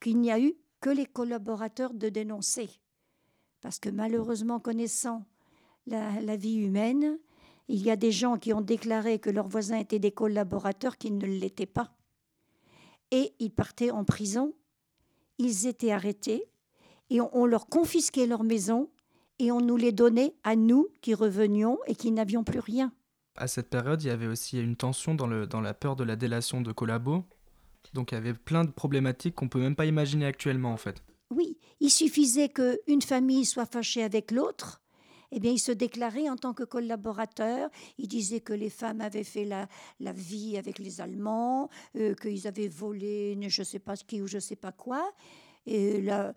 qu'il 0.00 0.20
n'y 0.20 0.30
a 0.30 0.40
eu 0.40 0.54
que 0.80 0.90
les 0.90 1.06
collaborateurs 1.06 1.94
de 1.94 2.08
dénoncer. 2.08 2.68
Parce 3.60 3.78
que 3.78 3.88
malheureusement, 3.88 4.60
connaissant 4.60 5.24
la, 5.86 6.36
vie 6.36 6.56
humaine, 6.56 7.18
il 7.68 7.82
y 7.82 7.90
a 7.90 7.96
des 7.96 8.12
gens 8.12 8.36
qui 8.36 8.52
ont 8.52 8.60
déclaré 8.60 9.18
que 9.18 9.30
leurs 9.30 9.48
voisins 9.48 9.78
étaient 9.78 9.98
des 9.98 10.12
collaborateurs 10.12 10.98
qui 10.98 11.10
ne 11.10 11.26
l'étaient 11.26 11.64
pas. 11.64 11.96
Et 13.10 13.32
ils 13.38 13.50
partaient 13.50 13.90
en 13.90 14.04
prison, 14.04 14.54
ils 15.38 15.66
étaient 15.66 15.92
arrêtés, 15.92 16.44
et 17.10 17.20
on, 17.20 17.46
leur 17.46 17.68
confisquait 17.68 18.26
leurs 18.26 18.44
maisons, 18.44 18.90
et 19.38 19.50
on 19.50 19.60
nous 19.60 19.76
les 19.76 19.92
donnait 19.92 20.34
à 20.42 20.56
nous 20.56 20.88
qui 21.00 21.14
revenions 21.14 21.78
et 21.86 21.94
qui 21.94 22.12
n'avions 22.12 22.44
plus 22.44 22.60
rien. 22.60 22.92
À 23.36 23.48
cette 23.48 23.70
période, 23.70 24.02
il 24.02 24.08
y 24.08 24.10
avait 24.10 24.26
aussi 24.26 24.60
une 24.60 24.76
tension 24.76 25.14
dans, 25.14 25.46
dans 25.46 25.60
la 25.60 25.74
peur 25.74 25.96
de 25.96 26.04
la 26.04 26.16
délation 26.16 26.60
de 26.60 26.72
collabos. 26.72 27.24
Donc 27.92 28.12
il 28.12 28.14
y 28.14 28.18
avait 28.18 28.34
plein 28.34 28.64
de 28.64 28.70
problématiques 28.70 29.34
qu'on 29.34 29.48
peut 29.48 29.60
même 29.60 29.76
pas 29.76 29.86
imaginer 29.86 30.26
actuellement 30.26 30.72
en 30.72 30.76
fait. 30.76 31.02
Oui, 31.30 31.58
il 31.80 31.90
suffisait 31.90 32.48
qu'une 32.48 33.02
famille 33.02 33.44
soit 33.44 33.66
fâchée 33.66 34.02
avec 34.02 34.30
l'autre 34.30 34.80
eh 35.36 35.40
bien, 35.40 35.50
il 35.50 35.58
se 35.58 35.72
déclarait 35.72 36.28
en 36.28 36.36
tant 36.36 36.54
que 36.54 36.62
collaborateur. 36.62 37.68
Il 37.98 38.06
disait 38.06 38.38
que 38.40 38.52
les 38.52 38.70
femmes 38.70 39.00
avaient 39.00 39.24
fait 39.24 39.44
la, 39.44 39.66
la 39.98 40.12
vie 40.12 40.56
avec 40.56 40.78
les 40.78 41.00
Allemands, 41.00 41.70
euh, 41.96 42.14
qu'ils 42.14 42.46
avaient 42.46 42.68
volé 42.68 43.36
je 43.48 43.62
ne 43.62 43.64
sais 43.64 43.80
pas 43.80 43.96
qui 43.96 44.22
ou 44.22 44.28
je 44.28 44.36
ne 44.36 44.40
sais 44.40 44.54
pas 44.54 44.70
quoi. 44.70 45.12
Et 45.66 46.00
là, 46.02 46.34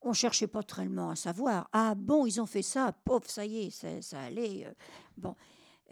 on 0.00 0.14
cherchait 0.14 0.46
pas 0.46 0.62
tellement 0.62 1.10
à 1.10 1.16
savoir. 1.16 1.68
Ah 1.72 1.94
bon, 1.94 2.24
ils 2.24 2.40
ont 2.40 2.46
fait 2.46 2.62
ça, 2.62 2.92
pauvre, 3.04 3.28
ça 3.28 3.44
y 3.44 3.66
est, 3.66 3.70
ça, 3.70 4.00
ça 4.00 4.20
allait. 4.22 4.64
euh. 4.66 4.72
Bon. 5.18 5.34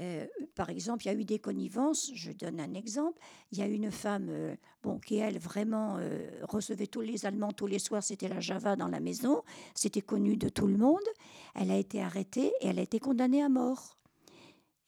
Euh, 0.01 0.27
par 0.55 0.69
exemple, 0.69 1.05
il 1.05 1.07
y 1.07 1.11
a 1.11 1.15
eu 1.15 1.25
des 1.25 1.39
connivences. 1.39 2.11
Je 2.15 2.33
donne 2.33 2.61
un 2.61 2.75
exemple. 2.75 3.21
Il 3.51 3.59
y 3.59 3.63
a 3.63 3.67
une 3.67 3.91
femme, 3.91 4.29
euh, 4.29 4.55
bon, 4.83 4.99
qui 4.99 5.17
elle 5.17 5.39
vraiment 5.39 5.97
euh, 5.99 6.29
recevait 6.43 6.87
tous 6.87 7.01
les 7.01 7.25
Allemands 7.25 7.53
tous 7.53 7.67
les 7.67 7.79
soirs. 7.79 8.03
C'était 8.03 8.29
la 8.29 8.41
Java 8.41 8.77
dans 8.77 8.89
la 8.89 9.01
maison. 9.01 9.43
C'était 9.75 10.03
connu 10.03 10.37
de 10.37 10.49
tout 10.49 10.67
le 10.67 10.77
monde. 10.77 11.01
Elle 11.55 11.71
a 11.71 11.77
été 11.77 12.03
arrêtée 12.03 12.53
et 12.61 12.69
elle 12.69 12.79
a 12.79 12.83
été 12.83 12.99
condamnée 12.99 13.43
à 13.43 13.49
mort. 13.49 13.97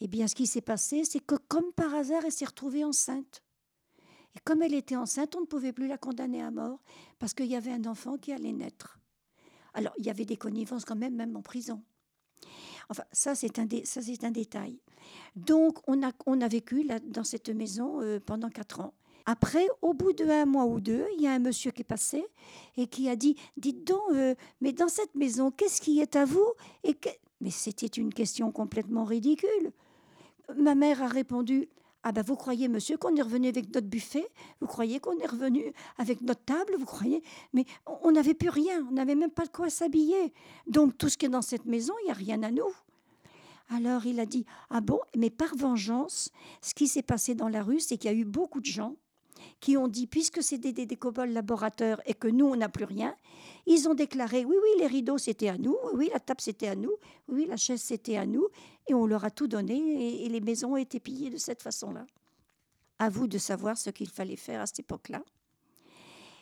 Eh 0.01 0.09
bien, 0.09 0.29
ce 0.29 0.35
qui 0.35 0.47
s'est 0.47 0.61
passé, 0.61 1.05
c'est 1.05 1.21
que 1.21 1.35
comme 1.49 1.73
par 1.73 1.95
hasard, 1.95 2.23
elle 2.25 2.33
s'est 2.33 2.45
retrouvée 2.45 2.85
enceinte. 2.85 3.43
Et 4.37 4.41
comme 4.45 4.63
elle 4.63 4.75
était 4.75 4.95
enceinte, 4.95 5.35
on 5.35 5.41
ne 5.41 5.47
pouvait 5.47 5.73
plus 5.73 5.89
la 5.89 5.99
condamner 5.99 6.43
à 6.43 6.51
mort 6.51 6.81
parce 7.19 7.35
qu'il 7.35 7.47
y 7.47 7.57
avait 7.57 7.73
un 7.73 7.85
enfant 7.87 8.19
qui 8.19 8.33
allait 8.33 8.53
naître. 8.53 9.01
Alors, 9.75 9.93
il 9.99 10.07
y 10.07 10.11
avait 10.11 10.25
des 10.25 10.37
connivences 10.37 10.85
quand 10.85 10.97
même, 10.97 11.15
même 11.15 11.37
en 11.37 11.43
prison. 11.43 11.83
Enfin, 12.91 13.05
ça, 13.13 13.35
c'est 13.35 13.59
un, 13.59 13.67
un 13.67 14.31
détail. 14.31 14.79
Donc, 15.37 15.79
on 15.87 16.03
a, 16.07 16.13
on 16.27 16.41
a 16.41 16.49
vécu 16.49 16.83
là, 16.83 16.99
dans 17.01 17.25
cette 17.25 17.49
maison 17.51 18.01
euh, 18.01 18.19
pendant 18.25 18.49
quatre 18.51 18.81
ans. 18.81 18.95
Après, 19.27 19.67
au 19.83 19.93
bout 19.93 20.13
de 20.15 20.25
un 20.25 20.47
mois 20.47 20.65
ou 20.65 20.81
deux, 20.81 21.05
il 21.17 21.23
y 21.23 21.27
a 21.27 21.33
un 21.33 21.39
monsieur 21.39 21.71
qui 21.71 21.83
est 21.83 21.85
passé 21.85 22.25
et 22.79 22.87
qui 22.87 23.11
a 23.11 23.17
dit 23.17 23.37
Dites 23.59 23.87
donc, 23.87 24.01
euh, 24.13 24.35
mais 24.63 24.73
dans 24.73 24.89
cette 24.89 25.15
maison, 25.15 25.51
qu'est-ce 25.51 25.81
qui 25.83 26.01
est 26.01 26.17
à 26.17 26.25
vous 26.25 26.47
et 26.83 26.95
que- 26.95 27.11
Mais 27.43 27.51
c'était 27.51 27.87
une 27.87 28.13
question 28.13 28.51
complètement 28.53 29.05
ridicule. 29.05 29.73
Ma 30.57 30.75
mère 30.75 31.03
a 31.03 31.09
répondu 31.09 31.69
Ah 32.05 32.13
ben, 32.13 32.23
vous 32.23 32.37
croyez, 32.37 32.69
monsieur, 32.69 32.97
qu'on 32.97 33.17
est 33.17 33.23
revenu 33.23 33.49
avec 33.49 33.75
notre 33.75 33.89
buffet? 33.89 34.27
Vous 34.61 34.67
croyez 34.67 35.01
qu'on 35.01 35.19
est 35.19 35.27
revenu 35.27 35.73
avec 35.99 36.21
notre 36.21 36.45
table? 36.45 36.75
Vous 36.79 36.87
croyez? 36.87 37.23
Mais 37.53 37.65
on 38.03 38.13
n'avait 38.13 38.35
plus 38.35 38.51
rien, 38.51 38.87
on 38.89 38.93
n'avait 38.93 39.17
même 39.17 39.31
pas 39.31 39.45
de 39.45 39.51
quoi 39.51 39.69
s'habiller. 39.69 40.33
Donc, 40.67 40.97
tout 40.97 41.09
ce 41.09 41.19
qui 41.19 41.27
est 41.27 41.31
dans 41.31 41.43
cette 41.43 41.67
maison, 41.67 41.95
il 42.03 42.07
n'y 42.07 42.11
a 42.11 42.15
rien 42.15 42.43
à 42.43 42.51
nous. 42.51 42.73
Alors 43.71 44.07
il 44.07 44.19
a 44.19 44.27
dit 44.27 44.47
Ah 44.71 44.81
bon 44.81 45.01
Mais 45.17 45.31
par 45.31 45.55
vengeance, 45.55 46.31
ce 46.63 46.75
qui 46.75 46.89
s'est 46.89 47.03
passé 47.03 47.35
dans 47.35 47.49
la 47.49 47.63
rue, 47.63 47.81
c'est 47.81 47.99
qu'il 47.99 48.11
y 48.11 48.15
a 48.15 48.17
eu 48.17 48.25
beaucoup 48.25 48.61
de 48.61 48.67
gens 48.67 48.97
qui 49.61 49.77
ont 49.77 49.89
dit 49.89 50.07
Puisque 50.07 50.43
c'est 50.43 50.59
des, 50.59 50.73
des, 50.73 50.87
des 50.87 50.99
et 52.07 52.15
que 52.15 52.29
nous, 52.29 52.47
on 52.47 52.57
n'a 52.57 52.69
plus 52.69 52.85
rien, 52.85 53.15
ils 53.67 53.89
ont 53.89 53.95
déclaré 53.95 54.45
Oui, 54.45 54.57
oui, 54.63 54.69
les 54.79 54.87
rideaux, 54.87 55.19
c'était 55.19 55.49
à 55.49 55.59
nous. 55.59 55.77
Oui, 55.95 56.11
la 56.13 56.21
table, 56.21 56.41
c'était 56.41 56.69
à 56.69 56.75
nous. 56.75 56.93
Oui, 57.29 57.47
la 57.47 57.57
chaise, 57.57 57.83
c'était 57.83 58.17
à 58.17 58.27
nous. 58.27 58.49
Et 58.87 58.95
on 58.95 59.07
leur 59.07 59.25
a 59.25 59.31
tout 59.31 59.47
donné 59.47 60.25
et, 60.25 60.29
les 60.29 60.41
maisons 60.41 60.73
ont 60.73 60.77
été 60.77 61.01
pillées 61.01 61.31
de 61.31 61.37
cette 61.37 61.63
façon-là. 61.63 62.07
À 62.99 63.11
vous 63.11 63.27
de 63.27 63.39
savoir 63.39 63.77
ce 63.77 63.91
qu'il 63.91 64.09
fallait 64.09 64.37
faire 64.37 64.61
à 64.61 64.67
cette 64.67 64.81
époque-là. 64.81 65.23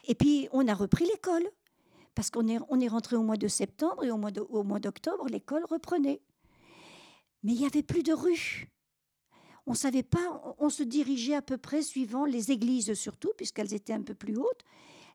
Et 0.09 0.15
puis, 0.15 0.49
on 0.53 0.67
a 0.69 0.75
repris 0.75 1.05
l'école. 1.05 1.47
Parce 2.15 2.31
qu'on 2.31 2.49
est, 2.49 2.55
est 2.55 2.89
rentré 2.89 3.15
au 3.17 3.23
mois 3.23 3.37
de 3.37 3.47
septembre 3.47 4.03
et 4.03 4.11
au 4.11 4.17
mois 4.17 4.81
d'octobre, 4.81 5.27
l'école 5.29 5.65
reprenait. 5.69 6.23
Mais 7.43 7.53
il 7.53 7.59
n'y 7.59 7.67
avait 7.67 7.83
plus 7.83 8.03
de 8.03 8.15
rue. 8.15 8.71
On 9.67 9.75
savait 9.75 10.05
pas, 10.05 10.57
on 10.59 10.69
se 10.69 10.85
dirigeait 10.85 11.35
à 11.35 11.43
peu 11.43 11.59
près 11.59 11.83
suivant 11.83 12.25
les 12.25 12.53
églises 12.53 12.95
surtout, 12.95 13.33
puisqu'elles 13.37 13.75
étaient 13.75 13.93
un 13.93 14.03
peu 14.03 14.15
plus 14.15 14.37
hautes. 14.37 14.65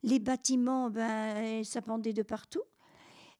Les 0.03 0.19
bâtiments, 0.19 0.89
ben, 0.89 1.63
ça 1.63 1.81
pendait 1.81 2.13
de 2.13 2.23
partout. 2.23 2.63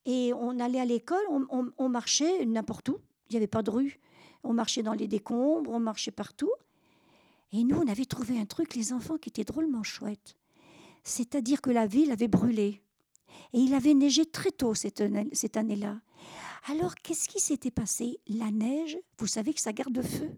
Et 0.05 0.31
on 0.33 0.59
allait 0.59 0.79
à 0.79 0.85
l'école, 0.85 1.23
on, 1.29 1.89
marchait 1.89 2.45
n'importe 2.45 2.89
où. 2.89 2.97
Il 3.29 3.33
n'y 3.33 3.37
avait 3.37 3.47
pas 3.47 3.61
de 3.61 3.69
rue. 3.69 3.99
On 4.43 4.53
marchait 4.53 4.83
dans 4.83 4.93
les 4.93 5.07
décombres, 5.07 5.71
on 5.71 5.79
marchait 5.79 6.11
partout. 6.11 6.51
Et 7.51 7.63
nous, 7.63 7.77
on 7.77 7.87
avait 7.87 8.05
trouvé 8.05 8.39
un 8.39 8.45
truc, 8.45 8.75
les 8.75 8.93
enfants, 8.93 9.17
qui 9.17 9.29
était 9.29 9.43
drôlement 9.43 9.83
chouette. 9.83 10.37
C'est-à-dire 11.03 11.61
que 11.61 11.69
la 11.69 11.85
ville 11.85 12.11
avait 12.11 12.27
brûlé. 12.27 12.81
Et 13.53 13.59
il 13.59 13.73
avait 13.73 13.93
neigé 13.93 14.25
très 14.25 14.51
tôt 14.51 14.73
cette 14.73 15.03
cette 15.33 15.57
année-là. 15.57 15.99
Alors, 16.67 16.95
qu'est-ce 16.95 17.27
qui 17.27 17.39
s'était 17.39 17.71
passé? 17.71 18.19
La 18.27 18.49
neige, 18.51 18.97
vous 19.17 19.27
savez 19.27 19.53
que 19.53 19.61
ça 19.61 19.73
garde 19.73 20.01
feu. 20.01 20.31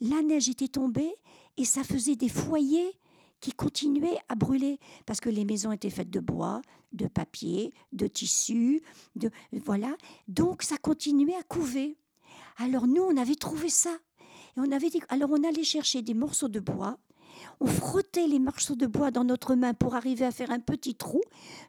La 0.00 0.22
neige 0.22 0.48
était 0.48 0.68
tombée 0.68 1.14
et 1.56 1.64
ça 1.64 1.84
faisait 1.84 2.16
des 2.16 2.28
foyers 2.28 2.98
qui 3.40 3.52
continuaient 3.52 4.18
à 4.28 4.34
brûler 4.34 4.78
parce 5.06 5.20
que 5.20 5.28
les 5.28 5.44
maisons 5.44 5.72
étaient 5.72 5.90
faites 5.90 6.10
de 6.10 6.20
bois, 6.20 6.62
de 6.92 7.06
papier, 7.06 7.72
de 7.92 8.06
tissu, 8.06 8.82
de 9.16 9.30
voilà. 9.64 9.96
Donc 10.28 10.62
ça 10.62 10.76
continuait 10.76 11.36
à 11.36 11.42
couver. 11.42 11.96
Alors 12.58 12.86
nous, 12.86 13.02
on 13.02 13.16
avait 13.16 13.34
trouvé 13.34 13.68
ça 13.68 13.96
et 14.56 14.60
on 14.60 14.70
avait 14.72 14.90
dit 14.90 15.00
alors 15.08 15.30
on 15.32 15.44
allait 15.44 15.64
chercher 15.64 16.02
des 16.02 16.14
morceaux 16.14 16.48
de 16.48 16.60
bois. 16.60 16.98
On 17.60 17.66
frottait 17.66 18.26
les 18.26 18.38
morceaux 18.38 18.74
de 18.74 18.86
bois 18.86 19.10
dans 19.10 19.24
notre 19.24 19.54
main 19.54 19.72
pour 19.72 19.94
arriver 19.94 20.24
à 20.24 20.32
faire 20.32 20.50
un 20.50 20.60
petit 20.60 20.94
trou 20.94 21.22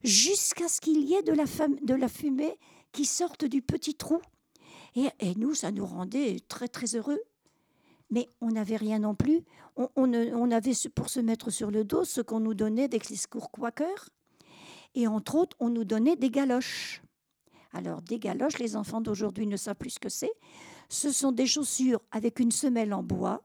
jusqu'à 0.04 0.68
ce 0.68 0.82
qu'il 0.82 1.02
y 1.04 1.14
ait 1.14 1.24
de 1.24 1.34
la, 1.34 1.46
de 1.82 1.94
la 1.94 2.08
fumée 2.08 2.58
qui 2.92 3.06
sorte 3.06 3.46
du 3.46 3.62
petit 3.62 3.96
trou. 3.96 4.20
Et, 4.96 5.08
et 5.20 5.36
nous, 5.36 5.54
ça 5.54 5.72
nous 5.72 5.86
rendait 5.86 6.38
très 6.48 6.68
très 6.68 6.96
heureux. 6.96 7.20
Mais 8.12 8.28
on 8.42 8.50
n'avait 8.50 8.76
rien 8.76 9.00
non 9.00 9.16
plus. 9.16 9.42
On, 9.76 10.52
avait 10.52 10.74
pour 10.94 11.10
se 11.10 11.20
mettre 11.20 11.50
sur 11.50 11.72
le 11.72 11.84
dos 11.84 12.04
ce 12.04 12.22
qu'on 12.22 12.42
nous 12.42 12.54
donnait 12.54 12.84
avec 12.84 13.10
les 13.10 13.16
secours 13.16 13.52
quakers. 13.52 14.10
Et 14.94 15.08
entre 15.08 15.36
autres, 15.36 15.56
on 15.60 15.70
nous 15.70 15.86
donnait 15.86 16.18
des 16.18 16.30
galoches. 16.30 17.02
Alors, 17.72 18.02
des 18.02 18.20
galoches, 18.20 18.60
les 18.60 18.76
enfants 18.76 19.00
d'aujourd'hui 19.00 19.48
ne 19.48 19.56
savent 19.56 19.76
plus 19.76 19.92
ce 19.92 20.00
que 20.00 20.10
c'est. 20.10 20.34
Ce 20.90 21.12
sont 21.12 21.32
des 21.32 21.48
chaussures 21.48 22.02
avec 22.12 22.40
une 22.40 22.52
semelle 22.52 22.94
en 22.94 23.02
bois. 23.02 23.42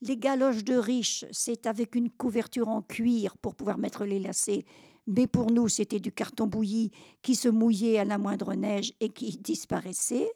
Les 0.00 0.16
galoches 0.16 0.64
de 0.64 0.74
riches, 0.74 1.24
c'est 1.30 1.66
avec 1.66 1.94
une 1.94 2.10
couverture 2.10 2.68
en 2.68 2.82
cuir 2.82 3.36
pour 3.38 3.54
pouvoir 3.54 3.78
mettre 3.78 4.04
les 4.04 4.18
lacets. 4.18 4.64
Mais 5.06 5.26
pour 5.26 5.50
nous, 5.50 5.68
c'était 5.68 6.00
du 6.00 6.12
carton 6.12 6.46
bouilli 6.46 6.90
qui 7.22 7.34
se 7.34 7.48
mouillait 7.48 7.98
à 7.98 8.04
la 8.04 8.18
moindre 8.18 8.54
neige 8.54 8.92
et 9.00 9.08
qui 9.08 9.38
disparaissait. 9.38 10.30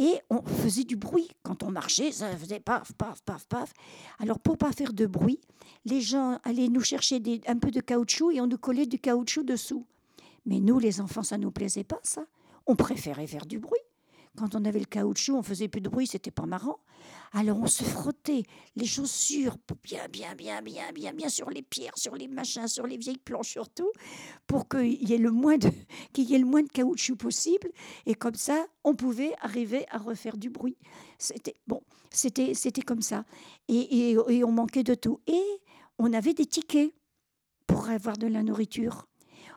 Et 0.00 0.18
on 0.30 0.40
faisait 0.40 0.84
du 0.84 0.96
bruit. 0.96 1.28
Quand 1.42 1.62
on 1.62 1.70
marchait, 1.70 2.10
ça 2.10 2.34
faisait 2.34 2.58
paf, 2.58 2.90
paf, 2.94 3.20
paf, 3.20 3.46
paf. 3.46 3.70
Alors, 4.18 4.38
pour 4.38 4.56
pas 4.56 4.72
faire 4.72 4.94
de 4.94 5.04
bruit, 5.04 5.38
les 5.84 6.00
gens 6.00 6.38
allaient 6.42 6.70
nous 6.70 6.80
chercher 6.80 7.20
un 7.46 7.58
peu 7.58 7.70
de 7.70 7.80
caoutchouc 7.80 8.30
et 8.30 8.40
on 8.40 8.46
nous 8.46 8.56
collait 8.56 8.86
du 8.86 8.98
caoutchouc 8.98 9.44
dessous. 9.44 9.84
Mais 10.46 10.58
nous, 10.58 10.78
les 10.78 11.02
enfants, 11.02 11.22
ça 11.22 11.36
nous 11.36 11.50
plaisait 11.50 11.84
pas, 11.84 12.00
ça. 12.02 12.24
On 12.66 12.76
préférait 12.76 13.26
faire 13.26 13.44
du 13.44 13.58
bruit. 13.58 13.78
Quand 14.36 14.54
on 14.54 14.64
avait 14.64 14.78
le 14.78 14.84
caoutchouc, 14.84 15.36
on 15.36 15.42
faisait 15.42 15.68
plus 15.68 15.80
de 15.80 15.88
bruit, 15.88 16.06
c'était 16.06 16.30
pas 16.30 16.46
marrant. 16.46 16.78
Alors 17.32 17.58
on 17.60 17.66
se 17.66 17.84
frottait 17.84 18.42
les 18.76 18.86
chaussures 18.86 19.56
bien, 19.82 20.08
bien, 20.08 20.34
bien, 20.34 20.62
bien, 20.62 20.92
bien, 20.92 21.12
bien 21.12 21.28
sur 21.28 21.50
les 21.50 21.62
pierres, 21.62 21.96
sur 21.96 22.14
les 22.14 22.28
machins, 22.28 22.66
sur 22.68 22.86
les 22.86 22.96
vieilles 22.96 23.18
planches 23.18 23.50
surtout, 23.50 23.90
pour 24.46 24.68
qu'il 24.68 25.08
y 25.08 25.14
ait 25.14 25.18
le 25.18 25.30
moins 25.30 25.58
de, 25.58 25.70
qu'il 26.12 26.30
y 26.30 26.34
ait 26.34 26.38
le 26.38 26.46
moins 26.46 26.62
de 26.62 26.68
caoutchouc 26.68 27.16
possible. 27.16 27.70
Et 28.06 28.14
comme 28.14 28.34
ça, 28.34 28.66
on 28.84 28.94
pouvait 28.94 29.34
arriver 29.40 29.86
à 29.90 29.98
refaire 29.98 30.36
du 30.36 30.50
bruit. 30.50 30.76
C'était 31.18 31.54
bon, 31.66 31.80
c'était, 32.10 32.54
c'était 32.54 32.82
comme 32.82 33.02
ça. 33.02 33.24
Et, 33.68 34.10
et, 34.10 34.16
et 34.28 34.44
on 34.44 34.52
manquait 34.52 34.84
de 34.84 34.94
tout. 34.94 35.20
Et 35.26 35.42
on 35.98 36.12
avait 36.12 36.34
des 36.34 36.46
tickets 36.46 36.92
pour 37.66 37.88
avoir 37.88 38.16
de 38.16 38.26
la 38.26 38.42
nourriture. 38.42 39.06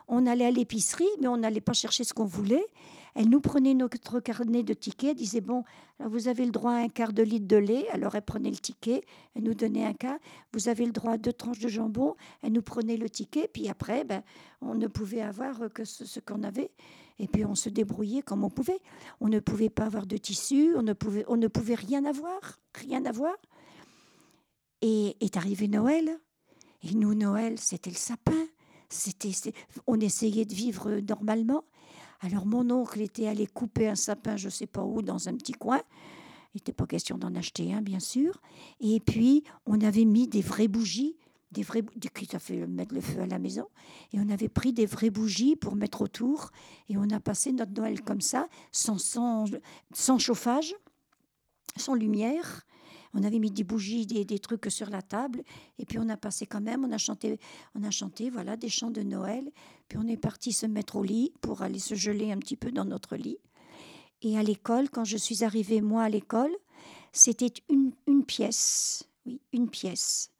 On 0.06 0.26
allait 0.26 0.46
à 0.46 0.50
l'épicerie, 0.50 1.08
mais 1.20 1.28
on 1.28 1.38
n'allait 1.38 1.60
pas 1.60 1.72
chercher 1.72 2.04
ce 2.04 2.12
qu'on 2.12 2.26
voulait. 2.26 2.66
Elle 3.14 3.28
nous 3.28 3.40
prenait 3.40 3.74
notre 3.74 4.18
carnet 4.18 4.64
de 4.64 4.74
tickets, 4.74 5.16
disait 5.16 5.40
Bon, 5.40 5.62
vous 6.00 6.26
avez 6.26 6.44
le 6.44 6.50
droit 6.50 6.72
à 6.72 6.78
un 6.78 6.88
quart 6.88 7.12
de 7.12 7.22
litre 7.22 7.46
de 7.46 7.56
lait. 7.56 7.88
Alors 7.90 8.16
elle 8.16 8.22
prenait 8.22 8.50
le 8.50 8.56
ticket, 8.56 9.02
elle 9.34 9.44
nous 9.44 9.54
donnait 9.54 9.84
un 9.84 9.92
quart. 9.92 10.18
Vous 10.52 10.68
avez 10.68 10.84
le 10.84 10.92
droit 10.92 11.12
à 11.12 11.16
deux 11.16 11.32
tranches 11.32 11.60
de 11.60 11.68
jambon. 11.68 12.16
Elle 12.42 12.52
nous 12.52 12.62
prenait 12.62 12.96
le 12.96 13.08
ticket. 13.08 13.48
Puis 13.48 13.68
après, 13.68 14.04
ben, 14.04 14.22
on 14.60 14.74
ne 14.74 14.88
pouvait 14.88 15.20
avoir 15.20 15.72
que 15.72 15.84
ce, 15.84 16.18
qu'on 16.18 16.42
avait. 16.42 16.72
Et 17.20 17.28
puis 17.28 17.44
on 17.44 17.54
se 17.54 17.68
débrouillait 17.68 18.22
comme 18.22 18.42
on 18.42 18.50
pouvait. 18.50 18.80
On 19.20 19.28
ne 19.28 19.38
pouvait 19.38 19.70
pas 19.70 19.84
avoir 19.84 20.06
de 20.06 20.16
tissu, 20.16 20.74
on 20.76 20.82
ne 20.82 20.92
pouvait, 20.92 21.24
on 21.28 21.36
ne 21.36 21.46
pouvait 21.46 21.76
rien 21.76 22.04
avoir. 22.04 22.58
Rien 22.74 23.04
avoir. 23.04 23.36
Et 24.82 25.16
est 25.20 25.36
arrivé 25.36 25.68
Noël. 25.68 26.18
Et 26.82 26.94
nous, 26.94 27.14
Noël, 27.14 27.58
c'était 27.60 27.90
le 27.90 27.96
sapin. 27.96 28.46
C'était, 28.88 29.32
on 29.86 29.98
essayait 30.00 30.44
de 30.44 30.54
vivre 30.54 31.00
normalement. 31.08 31.64
Alors 32.20 32.46
mon 32.46 32.70
oncle 32.70 33.00
était 33.00 33.26
allé 33.26 33.46
couper 33.46 33.88
un 33.88 33.94
sapin, 33.94 34.36
je 34.36 34.46
ne 34.46 34.50
sais 34.50 34.66
pas 34.66 34.82
où, 34.82 35.02
dans 35.02 35.28
un 35.28 35.34
petit 35.34 35.52
coin. 35.52 35.80
Il 36.54 36.58
n'était 36.58 36.72
pas 36.72 36.86
question 36.86 37.18
d'en 37.18 37.34
acheter 37.34 37.72
un, 37.74 37.82
bien 37.82 37.98
sûr. 38.00 38.40
Et 38.80 39.00
puis, 39.00 39.42
on 39.66 39.80
avait 39.80 40.04
mis 40.04 40.28
des 40.28 40.40
vraies 40.40 40.68
bougies, 40.68 41.16
des 41.50 41.62
vraies, 41.62 41.82
bou- 41.82 41.92
qui 41.98 42.36
a 42.36 42.38
fait 42.38 42.66
mettre 42.66 42.94
le 42.94 43.00
feu 43.00 43.20
à 43.20 43.26
la 43.26 43.38
maison. 43.40 43.66
Et 44.12 44.20
on 44.20 44.28
avait 44.30 44.48
pris 44.48 44.72
des 44.72 44.86
vraies 44.86 45.10
bougies 45.10 45.56
pour 45.56 45.74
mettre 45.74 46.02
autour. 46.02 46.50
Et 46.88 46.96
on 46.96 47.10
a 47.10 47.18
passé 47.18 47.52
notre 47.52 47.72
Noël 47.72 48.02
comme 48.02 48.20
ça, 48.20 48.48
sans 48.70 48.98
chauffage, 50.18 50.74
sans 51.76 51.94
lumière. 51.94 52.64
On 53.14 53.22
avait 53.22 53.38
mis 53.38 53.50
des 53.50 53.64
bougies, 53.64 54.06
des, 54.06 54.24
des 54.24 54.38
trucs 54.38 54.66
sur 54.70 54.90
la 54.90 55.02
table. 55.02 55.42
Et 55.78 55.86
puis 55.86 55.98
on 55.98 56.08
a 56.08 56.16
passé 56.16 56.46
quand 56.46 56.60
même, 56.60 56.84
on 56.84 56.92
a 56.92 56.98
chanté, 56.98 57.38
on 57.74 57.82
a 57.84 57.90
chanté 57.90 58.28
voilà, 58.28 58.56
des 58.56 58.68
chants 58.68 58.90
de 58.90 59.02
Noël. 59.02 59.50
Puis 59.88 59.98
on 59.98 60.06
est 60.06 60.16
parti 60.16 60.52
se 60.52 60.66
mettre 60.66 60.96
au 60.96 61.02
lit 61.02 61.32
pour 61.40 61.62
aller 61.62 61.78
se 61.78 61.94
geler 61.94 62.32
un 62.32 62.38
petit 62.38 62.56
peu 62.56 62.72
dans 62.72 62.84
notre 62.84 63.16
lit. 63.16 63.38
Et 64.22 64.38
à 64.38 64.42
l'école, 64.42 64.88
quand 64.88 65.04
je 65.04 65.18
suis 65.18 65.44
arrivée, 65.44 65.82
moi, 65.82 66.04
à 66.04 66.08
l'école, 66.08 66.54
c'était 67.12 67.52
une, 67.68 67.92
pièce. 68.24 69.04
Oui, 69.26 69.40
une 69.52 69.68
pièce. 69.68 70.30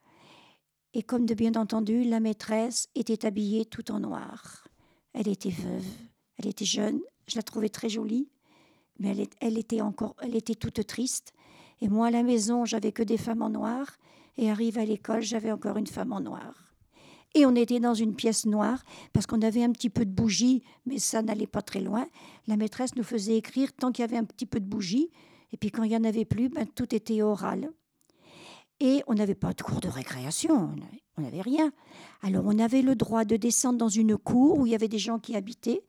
Et 0.95 1.03
comme 1.03 1.27
de 1.27 1.35
bien 1.35 1.55
entendu, 1.55 2.03
la 2.03 2.19
maîtresse 2.19 2.89
était 2.95 3.27
habillée 3.27 3.67
tout 3.67 3.93
en 3.93 4.01
noir. 4.01 4.67
Elle 5.13 5.29
était 5.29 5.51
veuve, 5.51 5.85
elle 6.39 6.47
était 6.47 6.65
jeune, 6.65 7.01
je 7.27 7.37
la 7.37 7.43
trouvais 7.43 7.69
très 7.69 7.91
jolie, 7.91 8.29
mais 8.99 9.29
elle 9.41 9.59
était 9.59 9.83
encore, 9.83 10.17
elle 10.23 10.35
était 10.35 10.55
toute 10.55 10.87
triste. 10.87 11.34
Et 11.85 11.89
moi, 11.89 12.07
à 12.07 12.11
la 12.11 12.23
maison, 12.23 12.65
j'avais 12.65 12.93
que 12.93 13.03
des 13.03 13.19
femmes 13.19 13.43
en 13.43 13.51
noir, 13.51 13.99
et 14.39 14.51
arrive 14.51 14.79
à 14.79 14.87
l'école, 14.87 15.21
j'avais 15.21 15.53
encore 15.53 15.77
une 15.77 15.87
femme 15.87 16.15
en 16.15 16.21
noir. 16.23 16.75
Et 17.35 17.45
on 17.45 17.55
était 17.55 17.79
dans 17.79 17.93
une 17.93 18.15
pièce 18.15 18.47
noire 18.47 18.83
parce 19.13 19.27
qu'on 19.27 19.43
avait 19.43 19.63
un 19.63 19.71
petit 19.71 19.91
peu 19.91 20.07
de 20.07 20.11
bougie, 20.11 20.63
mais 20.87 20.99
ça 20.99 21.21
n'allait 21.21 21.47
pas 21.47 21.61
très 21.61 21.83
loin. 21.83 22.07
La 22.47 22.57
maîtresse 22.57 22.97
nous 22.97 23.03
faisait 23.03 23.37
écrire 23.37 23.71
tant 23.75 23.93
qu'il 23.93 24.03
y 24.03 24.09
avait 24.09 24.17
un 24.17 24.25
petit 24.25 24.47
peu 24.47 24.61
de 24.61 24.65
bougie. 24.65 25.11
Et 25.53 25.59
puis 25.59 25.71
quand 25.71 25.83
il 25.83 25.91
n'y 25.91 25.97
en 25.97 26.05
avait 26.05 26.25
plus, 26.25 26.49
ben, 26.49 26.67
tout 26.67 26.95
était 26.95 27.21
oral. 27.21 27.71
Et 28.81 29.03
on 29.07 29.15
n'avait 29.15 29.35
pas 29.35 29.53
de 29.53 29.63
cours 29.63 29.81
de 29.81 29.89
récréation, 29.89 30.75
on 31.19 31.21
n'avait 31.21 31.43
rien. 31.43 31.71
Alors 32.23 32.45
on 32.47 32.59
avait 32.61 32.83
le 32.83 32.95
droit 32.95 33.27
de 33.27 33.37
descendre 33.37 33.79
dans 33.79 33.91
une 33.91 34.17
cour 34.17 34.59
où 34.59 34.67
il 34.67 34.73
y 34.73 34.75
avait 34.75 34.89
des 34.89 34.99
gens 34.99 35.19
qui 35.19 35.37
habitaient. 35.37 35.85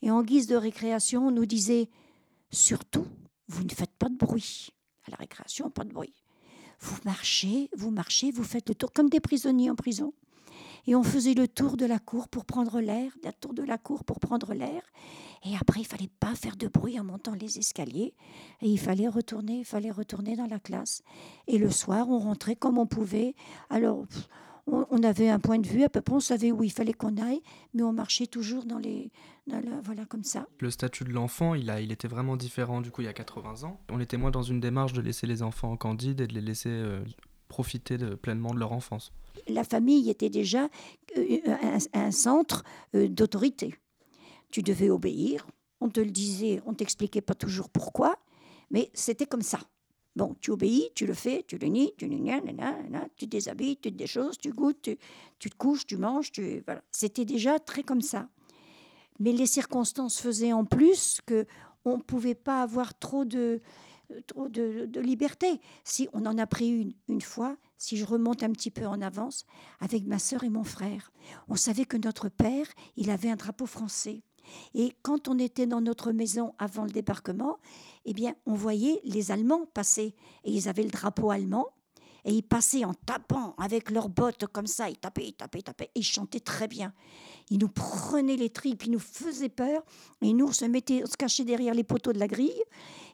Et 0.00 0.10
en 0.10 0.22
guise 0.22 0.46
de 0.46 0.56
récréation, 0.56 1.26
on 1.26 1.30
nous 1.32 1.46
disait, 1.46 1.90
surtout, 2.50 3.06
vous 3.48 3.64
ne 3.64 3.74
faites 3.74 3.94
pas 3.98 4.08
de 4.08 4.16
bruit. 4.16 4.70
À 5.06 5.10
la 5.10 5.16
récréation, 5.16 5.70
pas 5.70 5.84
de 5.84 5.92
bruit. 5.92 6.14
Vous 6.80 6.96
marchez, 7.04 7.70
vous 7.76 7.90
marchez, 7.90 8.30
vous 8.30 8.44
faites 8.44 8.68
le 8.68 8.74
tour 8.74 8.92
comme 8.92 9.08
des 9.08 9.20
prisonniers 9.20 9.70
en 9.70 9.74
prison. 9.74 10.12
Et 10.86 10.94
on 10.94 11.02
faisait 11.02 11.34
le 11.34 11.48
tour 11.48 11.76
de 11.76 11.86
la 11.86 11.98
cour 11.98 12.28
pour 12.28 12.44
prendre 12.44 12.80
l'air, 12.80 13.12
le 13.24 13.32
tour 13.32 13.54
de 13.54 13.62
la 13.62 13.78
cour 13.78 14.04
pour 14.04 14.20
prendre 14.20 14.52
l'air. 14.52 14.82
Et 15.44 15.56
après, 15.56 15.80
il 15.80 15.86
fallait 15.86 16.10
pas 16.20 16.34
faire 16.34 16.56
de 16.56 16.68
bruit 16.68 16.98
en 17.00 17.04
montant 17.04 17.34
les 17.34 17.58
escaliers. 17.58 18.14
Et 18.60 18.68
il 18.68 18.78
fallait 18.78 19.08
retourner, 19.08 19.60
il 19.60 19.64
fallait 19.64 19.90
retourner 19.90 20.36
dans 20.36 20.46
la 20.46 20.58
classe. 20.58 21.02
Et 21.46 21.58
le 21.58 21.70
soir, 21.70 22.08
on 22.08 22.18
rentrait 22.18 22.56
comme 22.56 22.78
on 22.78 22.86
pouvait. 22.86 23.34
Alors, 23.70 24.04
on, 24.66 25.02
avait 25.02 25.28
un 25.28 25.38
point 25.38 25.58
de 25.58 25.66
vue, 25.66 25.84
à 25.84 25.88
peu 25.88 26.00
près, 26.00 26.14
on 26.14 26.20
savait 26.20 26.52
où 26.52 26.62
il 26.62 26.72
fallait 26.72 26.94
qu'on 26.94 27.18
aille, 27.18 27.42
mais 27.74 27.82
on 27.82 27.92
marchait 27.92 28.26
toujours 28.26 28.64
dans 28.64 28.78
les, 28.78 29.10
voilà, 29.46 30.04
comme 30.06 30.24
ça. 30.24 30.46
Le 30.60 30.70
statut 30.70 31.04
de 31.04 31.10
l'enfant, 31.10 31.54
il, 31.54 31.68
a, 31.70 31.80
il 31.80 31.92
était 31.92 32.08
vraiment 32.08 32.36
différent 32.36 32.80
du 32.80 32.90
coup 32.90 33.02
il 33.02 33.04
y 33.04 33.08
a 33.08 33.12
80 33.12 33.64
ans. 33.64 33.80
On 33.90 34.00
était 34.00 34.16
moins 34.16 34.30
dans 34.30 34.42
une 34.42 34.60
démarche 34.60 34.92
de 34.92 35.00
laisser 35.00 35.26
les 35.26 35.42
enfants 35.42 35.72
en 35.72 35.76
candide 35.76 36.20
et 36.20 36.26
de 36.26 36.34
les 36.34 36.40
laisser 36.40 36.70
euh, 36.70 37.04
profiter 37.48 37.98
de, 37.98 38.14
pleinement 38.14 38.54
de 38.54 38.58
leur 38.58 38.72
enfance 38.72 39.12
la 39.48 39.64
famille 39.64 40.10
était 40.10 40.30
déjà 40.30 40.68
euh, 41.16 41.78
un, 41.92 42.10
centre 42.10 42.64
euh, 42.94 43.08
d'autorité. 43.08 43.74
Tu 44.50 44.62
devais 44.62 44.90
obéir, 44.90 45.46
on 45.80 45.88
te 45.88 46.00
le 46.00 46.10
disait, 46.10 46.62
on 46.66 46.74
t'expliquait 46.74 47.20
pas 47.20 47.34
toujours 47.34 47.68
pourquoi, 47.68 48.16
mais 48.70 48.90
c'était 48.94 49.26
comme 49.26 49.42
ça. 49.42 49.60
Bon, 50.16 50.36
tu 50.40 50.52
obéis, 50.52 50.90
tu 50.94 51.06
le 51.06 51.14
fais, 51.14 51.44
tu 51.46 51.58
le 51.58 51.66
nies, 51.66 51.92
tu 51.98 52.06
le 52.06 52.14
nies, 52.14 52.30
tu 53.16 53.26
déshabilles, 53.26 53.76
tu 53.78 53.90
te 53.90 53.96
déchoses, 53.96 54.38
tu 54.38 54.52
goûtes, 54.52 54.90
tu, 55.40 55.50
te 55.50 55.56
couches, 55.56 55.86
tu 55.86 55.96
manges, 55.96 56.30
tu 56.30 56.62
voilà. 56.64 56.82
C'était 56.92 57.24
déjà 57.24 57.58
très 57.58 57.82
comme 57.82 58.00
ça. 58.00 58.28
Mais 59.18 59.32
les 59.32 59.46
circonstances 59.46 60.20
faisaient 60.20 60.52
en 60.52 60.64
plus 60.64 61.20
que 61.26 61.46
on 61.84 62.00
pouvait 62.00 62.34
pas 62.34 62.62
avoir 62.62 62.98
trop 62.98 63.24
de 63.24 63.60
trop 64.26 64.48
de, 64.48 64.86
de, 64.86 65.00
liberté. 65.00 65.60
Si 65.82 66.08
on 66.12 66.26
en 66.26 66.38
a 66.38 66.46
pris 66.46 66.68
une 66.68 66.92
une 67.08 67.20
fois, 67.20 67.56
si 67.78 67.96
je 67.96 68.04
remonte 68.04 68.42
un 68.42 68.50
petit 68.50 68.70
peu 68.70 68.86
en 68.86 69.00
avance, 69.00 69.44
avec 69.80 70.06
ma 70.06 70.18
sœur 70.18 70.44
et 70.44 70.50
mon 70.50 70.64
frère. 70.64 71.12
On 71.48 71.56
savait 71.56 71.84
que 71.84 71.96
notre 71.96 72.28
père, 72.28 72.66
il 72.96 73.10
avait 73.10 73.30
un 73.30 73.36
drapeau 73.36 73.66
français. 73.66 74.22
Et 74.74 74.92
quand 75.02 75.28
on 75.28 75.38
était 75.38 75.66
dans 75.66 75.80
notre 75.80 76.12
maison 76.12 76.54
avant 76.58 76.84
le 76.84 76.90
débarquement, 76.90 77.58
eh 78.04 78.12
bien, 78.12 78.34
on 78.46 78.54
voyait 78.54 79.00
les 79.04 79.30
Allemands 79.30 79.66
passer. 79.66 80.14
Et 80.44 80.52
ils 80.52 80.68
avaient 80.68 80.82
le 80.82 80.90
drapeau 80.90 81.30
allemand. 81.30 81.68
Et 82.26 82.32
ils 82.32 82.42
passaient 82.42 82.84
en 82.84 82.94
tapant 82.94 83.54
avec 83.58 83.90
leurs 83.90 84.08
bottes 84.08 84.46
comme 84.46 84.66
ça. 84.66 84.88
Ils 84.88 84.98
tapaient, 84.98 85.26
ils 85.26 85.34
tapaient, 85.34 85.58
ils 85.58 85.64
tapaient. 85.64 85.90
Et 85.94 86.00
ils 86.00 86.04
chantaient 86.04 86.40
très 86.40 86.68
bien. 86.68 86.94
Ils 87.50 87.58
nous 87.58 87.68
prenaient 87.68 88.36
les 88.36 88.50
tripes, 88.50 88.84
ils 88.84 88.92
nous 88.92 88.98
faisaient 88.98 89.48
peur. 89.48 89.82
Et 90.22 90.32
nous, 90.32 90.46
on 90.46 90.52
se 90.52 90.64
mettait, 90.64 91.04
se 91.06 91.16
cachait 91.16 91.44
derrière 91.44 91.74
les 91.74 91.84
poteaux 91.84 92.12
de 92.12 92.18
la 92.18 92.28
grille. 92.28 92.62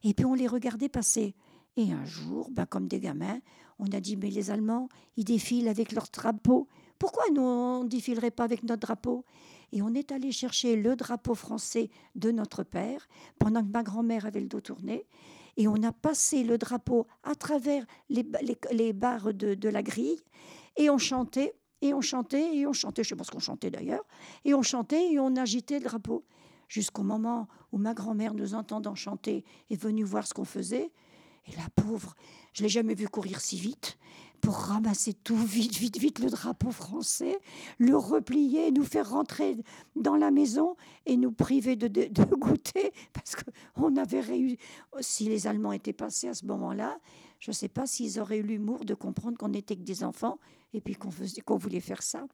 Et 0.05 0.15
puis 0.15 0.25
on 0.25 0.35
les 0.35 0.47
regardait 0.47 0.89
passer. 0.89 1.35
Et 1.77 1.93
un 1.93 2.05
jour, 2.05 2.51
ben, 2.51 2.67
comme 2.67 2.89
des 2.89 3.01
gamins, 3.01 3.41
on 3.79 3.87
a 3.93 4.01
dit, 4.01 4.17
mais 4.17 4.31
les 4.31 4.51
Allemands, 4.51 4.89
ils 5.17 5.25
défilent 5.25 5.69
avec 5.69 5.93
leur 5.93 6.07
drapeau. 6.13 6.69
Pourquoi 6.99 7.25
nous, 7.33 7.43
on 7.43 7.85
ne 7.85 7.89
défilerait 7.89 8.31
pas 8.31 8.45
avec 8.45 8.63
notre 8.63 8.87
drapeau? 8.87 9.25
Et 9.73 9.83
on 9.83 9.95
est 9.95 10.13
allé 10.13 10.33
chercher 10.33 10.77
le 10.77 10.97
drapeau 10.97 11.35
français 11.35 11.91
de 12.15 12.31
notre 12.31 12.63
père, 12.63 13.09
pendant 13.39 13.63
que 13.63 13.71
ma 13.71 13.83
grand-mère 13.83 14.27
avait 14.27 14.41
le 14.41 14.49
dos 14.49 14.61
tourné. 14.61 15.07
Et 15.57 15.69
on 15.69 15.83
a 15.83 15.93
passé 15.93 16.43
le 16.43 16.59
drapeau 16.59 17.07
à 17.23 17.35
travers 17.35 17.85
les, 18.09 18.27
les, 18.73 18.93
barres 18.93 19.33
de, 19.33 19.55
de 19.55 19.69
la 19.69 19.83
grille. 19.83 20.21
Et 20.77 20.91
on 20.91 20.99
chantait, 20.99 21.55
et 21.83 21.95
on 21.95 22.01
chantait, 22.01 22.57
et 22.57 22.67
on 22.67 22.73
chantait. 22.73 23.03
Je 23.03 23.11
sais 23.11 23.17
pas 23.17 23.25
ce 23.25 23.31
qu'on 23.31 23.39
chantait 23.39 23.71
d'ailleurs. 23.71 24.05
Et 24.45 24.55
on 24.55 24.63
chantait, 24.63 25.13
et 25.13 25.19
on 25.19 25.37
agitait 25.37 25.79
le 25.79 25.85
drapeau. 25.85 26.25
Jusqu'au 26.69 27.03
moment 27.03 27.49
où 27.73 27.79
ma 27.79 27.95
grand-mère, 27.95 28.35
nous 28.35 28.55
entendant 28.55 28.95
chanter, 28.95 29.45
est 29.71 29.81
venue 29.81 30.05
voir 30.05 30.27
ce 30.27 30.35
qu'on 30.35 30.45
faisait. 30.45 30.93
Et 31.47 31.57
la 31.57 31.69
pauvre, 31.75 32.15
je 32.53 32.63
l'ai 32.63 32.69
jamais 32.69 32.95
vu 32.95 33.09
courir 33.09 33.41
si 33.41 33.59
vite 33.59 33.99
pour 34.41 34.55
ramasser 34.55 35.13
tout 35.13 35.37
vite, 35.37 35.77
vite, 35.77 35.99
vite 35.99 36.19
le 36.19 36.31
drapeau 36.31 36.71
français, 36.71 37.39
le 37.79 37.97
replier, 37.97 38.71
nous 38.71 38.85
faire 38.85 39.11
rentrer 39.11 39.57
dans 39.97 40.17
la 40.17 40.31
maison 40.31 40.77
et 41.07 41.17
nous 41.17 41.33
priver 41.33 41.77
de, 41.77 41.89
de, 41.89 42.25
goûter 42.25 42.93
parce 43.13 43.37
qu'on 43.37 43.97
avait 43.97 44.21
réussi. 44.21 44.59
Si 45.01 45.29
les 45.29 45.47
Allemands 45.47 45.73
étaient 45.73 45.93
passés 45.93 46.29
à 46.29 46.35
ce 46.35 46.47
moment-là, 46.47 46.99
je 47.39 47.51
ne 47.51 47.55
sais 47.55 47.69
pas 47.69 47.87
s'ils 47.87 48.19
auraient 48.21 48.39
eu 48.39 48.43
l'humour 48.43 48.85
de 48.85 48.95
comprendre 48.95 49.37
qu'on 49.37 49.49
n'était 49.49 49.77
que 49.77 49.83
des 49.83 50.05
enfants 50.05 50.39
et 50.73 50.81
puis 50.81 50.95
qu'on 50.95 51.11
qu'on 51.45 51.57
voulait 51.57 51.81
faire 51.81 52.03
ça. 52.03 52.27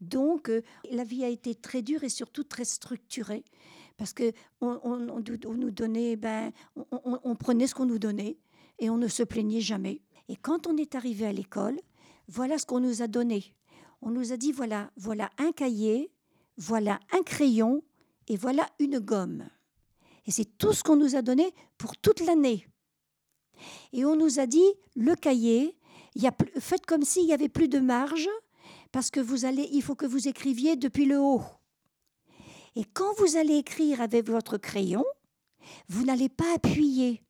Donc, 0.00 0.48
euh, 0.48 0.62
la 0.90 1.04
vie 1.04 1.24
a 1.24 1.28
été 1.28 1.54
très 1.54 1.82
dure 1.82 2.04
et 2.04 2.08
surtout 2.08 2.44
très 2.44 2.64
structurée 2.64 3.44
parce 3.96 4.12
que 4.12 4.32
on, 4.60 4.98
nous 4.98 5.70
donnait, 5.70 6.16
ben, 6.16 6.52
on 6.92 7.36
prenait 7.36 7.66
ce 7.66 7.74
qu'on 7.74 7.86
nous 7.86 7.98
donnait 7.98 8.38
et 8.78 8.90
on 8.90 8.98
ne 8.98 9.08
se 9.08 9.22
plaignait 9.22 9.60
jamais. 9.60 10.00
Et 10.28 10.36
quand 10.36 10.66
on 10.66 10.76
est 10.76 10.94
arrivé 10.94 11.26
à 11.26 11.32
l'école, 11.32 11.78
voilà 12.28 12.58
ce 12.58 12.66
qu'on 12.66 12.80
nous 12.80 13.02
a 13.02 13.06
donné. 13.06 13.54
On 14.02 14.10
nous 14.10 14.32
a 14.32 14.36
dit 14.36 14.52
voilà, 14.52 14.90
voilà 14.96 15.30
un 15.38 15.52
cahier, 15.52 16.10
voilà 16.56 17.00
un 17.12 17.22
crayon 17.22 17.82
et 18.28 18.36
voilà 18.36 18.68
une 18.78 18.98
gomme. 18.98 19.48
Et 20.26 20.30
c'est 20.30 20.58
tout 20.58 20.72
ce 20.72 20.82
qu'on 20.82 20.96
nous 20.96 21.16
a 21.16 21.22
donné 21.22 21.52
pour 21.78 21.96
toute 21.96 22.20
l'année. 22.20 22.66
Et 23.92 24.04
on 24.04 24.16
nous 24.16 24.40
a 24.40 24.46
dit 24.46 24.66
le 24.96 25.14
cahier, 25.14 25.76
faites 26.58 26.86
comme 26.86 27.02
s'il 27.02 27.26
n'y 27.26 27.32
avait 27.32 27.48
plus 27.48 27.68
de 27.68 27.78
marge 27.78 28.28
parce 28.92 29.10
que 29.10 29.20
vous 29.20 29.44
allez, 29.44 29.68
il 29.72 29.82
faut 29.82 29.96
que 29.96 30.06
vous 30.06 30.28
écriviez 30.28 30.76
depuis 30.76 31.04
le 31.04 31.18
haut. 31.18 31.42
Et 32.76 32.84
quand 32.84 33.12
vous 33.18 33.36
allez 33.36 33.56
écrire 33.56 34.00
avec 34.00 34.28
votre 34.28 34.56
crayon, 34.56 35.04
vous 35.88 36.04
n'allez 36.04 36.28
pas 36.28 36.54
appuyer. 36.54 37.22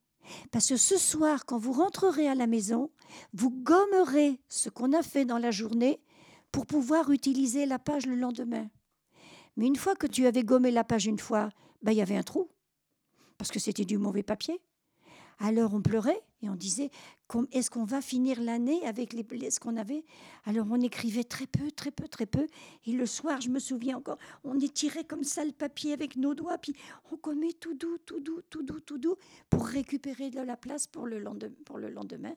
Parce 0.51 0.69
que 0.69 0.77
ce 0.77 0.97
soir, 0.97 1.45
quand 1.45 1.59
vous 1.59 1.73
rentrerez 1.73 2.29
à 2.29 2.35
la 2.35 2.47
maison, 2.47 2.91
vous 3.33 3.51
gommerez 3.51 4.41
ce 4.49 4.71
qu'on 4.71 4.93
a 4.93 5.03
fait 5.03 5.25
dans 5.25 5.39
la 5.39 5.51
journée 5.51 6.01
pour 6.51 6.67
pouvoir 6.67 7.11
utiliser 7.11 7.67
la 7.67 7.79
page 7.79 8.07
le 8.07 8.15
lendemain. 8.15 8.69
Mais 9.57 9.67
une 9.67 9.77
fois 9.77 9.95
que 9.95 10.07
tu 10.07 10.27
avais 10.27 10.45
gommé 10.45 10.71
la 10.71 10.85
page 10.85 11.07
une 11.07 11.19
fois, 11.19 11.51
ben, 11.83 11.93
il 11.93 11.99
y 11.99 12.03
avait 12.03 12.17
un 12.17 12.23
trou, 12.23 12.49
parce 13.39 13.51
que 13.51 13.59
c'était 13.59 13.85
du 13.85 13.99
mauvais 13.99 14.23
papier. 14.23 14.61
Alors 15.47 15.75
on 15.75 15.83
pleurait 15.83 16.23
et 16.41 16.49
on 16.49 16.55
disait 16.55 16.91
est-ce 17.53 17.69
qu'on 17.69 17.85
va 17.85 18.01
finir 18.01 18.41
l'année 18.41 18.83
avec 18.87 19.13
les, 19.13 19.51
ce 19.51 19.61
qu'on 19.61 19.77
avait? 19.77 20.03
Alors 20.47 20.67
on 20.71 20.81
écrivait 20.81 21.25
très 21.25 21.47
peu, 21.47 21.71
très 21.71 21.91
peu, 21.91 22.09
très 22.09 22.25
peu. 22.25 22.47
Et 22.87 22.93
le 22.93 23.05
soir, 23.05 23.43
je 23.43 23.51
me 23.51 23.59
souviens 23.59 23.99
encore, 23.99 24.17
on 24.43 24.59
étirait 24.59 25.05
comme 25.05 25.23
ça 25.23 25.45
le 25.45 25.53
papier 25.53 25.93
avec 25.93 26.17
nos 26.17 26.35
doigts, 26.35 26.57
puis 26.57 26.75
on 27.13 27.19
commet 27.19 27.53
tout 27.53 27.75
doux, 27.75 27.99
tout 28.07 28.21
doux, 28.21 28.41
tout 28.49 28.63
doux, 28.63 28.81
tout 28.81 28.97
doux, 28.97 29.17
pour 29.51 29.67
récupérer 29.67 30.31
de 30.31 30.41
la 30.41 30.57
place 30.57 30.87
pour 30.87 31.07
le 31.07 31.19
lendemain. 31.19 31.55
Pour 31.67 31.77
le 31.77 31.91
lendemain. 31.91 32.35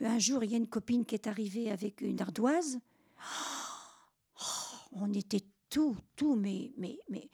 Un 0.00 0.20
jour, 0.20 0.44
il 0.44 0.52
y 0.52 0.54
a 0.54 0.58
une 0.58 0.68
copine 0.68 1.04
qui 1.04 1.16
est 1.16 1.26
arrivée 1.26 1.72
avec 1.72 2.02
une 2.02 2.20
ardoise. 2.20 2.78
Oh, 4.38 4.98
on 5.00 5.14
était 5.14 5.40
tout, 5.70 5.96
tout, 6.14 6.36
mais, 6.36 6.72
mais, 6.76 6.98
mais 7.08 7.28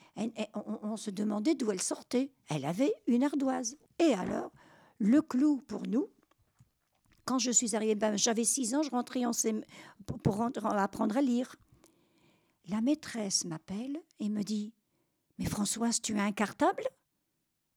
on, 0.54 0.96
se 0.96 1.10
demandait 1.10 1.56
d'où 1.56 1.72
elle 1.72 1.82
sortait. 1.82 2.30
Elle 2.48 2.64
avait 2.64 2.94
une 3.08 3.24
ardoise. 3.24 3.76
Et 3.98 4.14
alors, 4.14 4.52
le 5.02 5.20
clou 5.20 5.60
pour 5.66 5.82
nous, 5.86 6.08
quand 7.24 7.38
je 7.38 7.50
suis 7.50 7.74
arrivée, 7.74 7.96
ben, 7.96 8.16
j'avais 8.16 8.44
six 8.44 8.74
ans, 8.74 8.82
je 8.82 8.90
rentrais 8.90 9.24
en 9.26 9.32
pour, 10.06 10.20
pour 10.20 10.42
apprendre 10.42 11.16
à 11.16 11.20
lire. 11.20 11.56
La 12.68 12.80
maîtresse 12.80 13.44
m'appelle 13.44 13.98
et 14.20 14.28
me 14.28 14.42
dit 14.42 14.72
Mais 15.38 15.46
Françoise, 15.46 16.00
tu 16.00 16.16
as 16.18 16.22
un 16.22 16.32
cartable? 16.32 16.84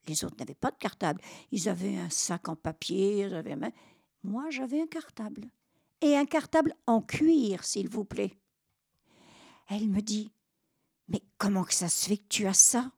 Les 0.08 0.24
autres 0.24 0.36
n'avaient 0.38 0.54
pas 0.54 0.70
de 0.70 0.78
cartable. 0.78 1.20
Ils 1.52 1.68
avaient 1.68 1.98
un 1.98 2.12
sac 2.12 2.48
en 2.48 2.56
papier. 2.56 3.28
Moi, 4.24 4.52
j'avais 4.52 4.82
un 4.82 4.88
cartable. 4.88 5.50
Et 6.02 6.16
un 6.16 6.26
cartable 6.26 6.76
en 6.86 7.02
cuir, 7.02 7.64
s'il 7.64 7.90
vous 7.90 8.06
plaît. 8.06 8.38
Elle 9.68 9.88
me 9.88 10.02
dit 10.02 10.32
Mais 11.08 11.24
comment 11.40 11.64
que 11.64 11.74
ça 11.74 11.90
se 11.90 12.08
fait 12.08 12.18
que 12.18 12.28
tu 12.30 12.46
as 12.46 12.54
ça? 12.54 12.92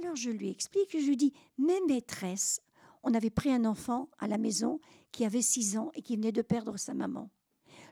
Alors 0.00 0.16
je 0.16 0.30
lui 0.30 0.48
explique, 0.50 0.92
je 0.92 1.06
lui 1.06 1.16
dis 1.16 1.32
Mes 1.58 1.80
maîtresses 1.86 2.60
on 3.02 3.14
avait 3.14 3.30
pris 3.30 3.52
un 3.52 3.64
enfant 3.64 4.08
à 4.18 4.26
la 4.26 4.38
maison 4.38 4.80
qui 5.12 5.24
avait 5.24 5.42
six 5.42 5.76
ans 5.76 5.90
et 5.94 6.02
qui 6.02 6.16
venait 6.16 6.32
de 6.32 6.42
perdre 6.42 6.76
sa 6.76 6.94
maman. 6.94 7.30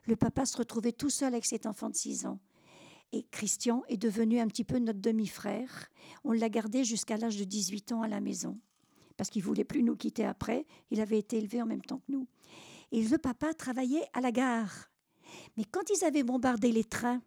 le 0.06 0.16
papa 0.16 0.46
se 0.46 0.56
retrouvait 0.56 0.92
tout 0.92 1.10
seul 1.10 1.32
avec 1.32 1.46
cet 1.46 1.66
enfant 1.66 1.90
de 1.90 1.96
6 1.96 2.26
ans. 2.26 2.38
Et 3.12 3.24
Christian 3.24 3.82
est 3.88 3.96
devenu 3.96 4.38
un 4.38 4.46
petit 4.46 4.62
peu 4.62 4.78
notre 4.78 5.00
demi-frère. 5.00 5.88
On 6.22 6.32
l'a 6.32 6.48
gardé 6.48 6.84
jusqu'à 6.84 7.16
l'âge 7.16 7.36
de 7.36 7.44
18 7.44 7.92
ans 7.92 8.02
à 8.02 8.08
la 8.08 8.20
maison, 8.20 8.58
parce 9.16 9.30
qu'il 9.30 9.42
voulait 9.42 9.64
plus 9.64 9.82
nous 9.82 9.96
quitter 9.96 10.24
après. 10.24 10.66
Il 10.90 11.00
avait 11.00 11.18
été 11.18 11.38
élevé 11.38 11.60
en 11.62 11.66
même 11.66 11.82
temps 11.82 11.98
que 11.98 12.12
nous. 12.12 12.28
Et 12.92 13.02
le 13.02 13.18
papa 13.18 13.52
travaillait 13.54 14.06
à 14.12 14.20
la 14.20 14.30
gare. 14.30 14.90
Mais 15.56 15.64
quand 15.64 15.88
ils 15.90 16.04
avaient 16.04 16.22
bombardé 16.22 16.70
les 16.70 16.84
trains, 16.84 17.22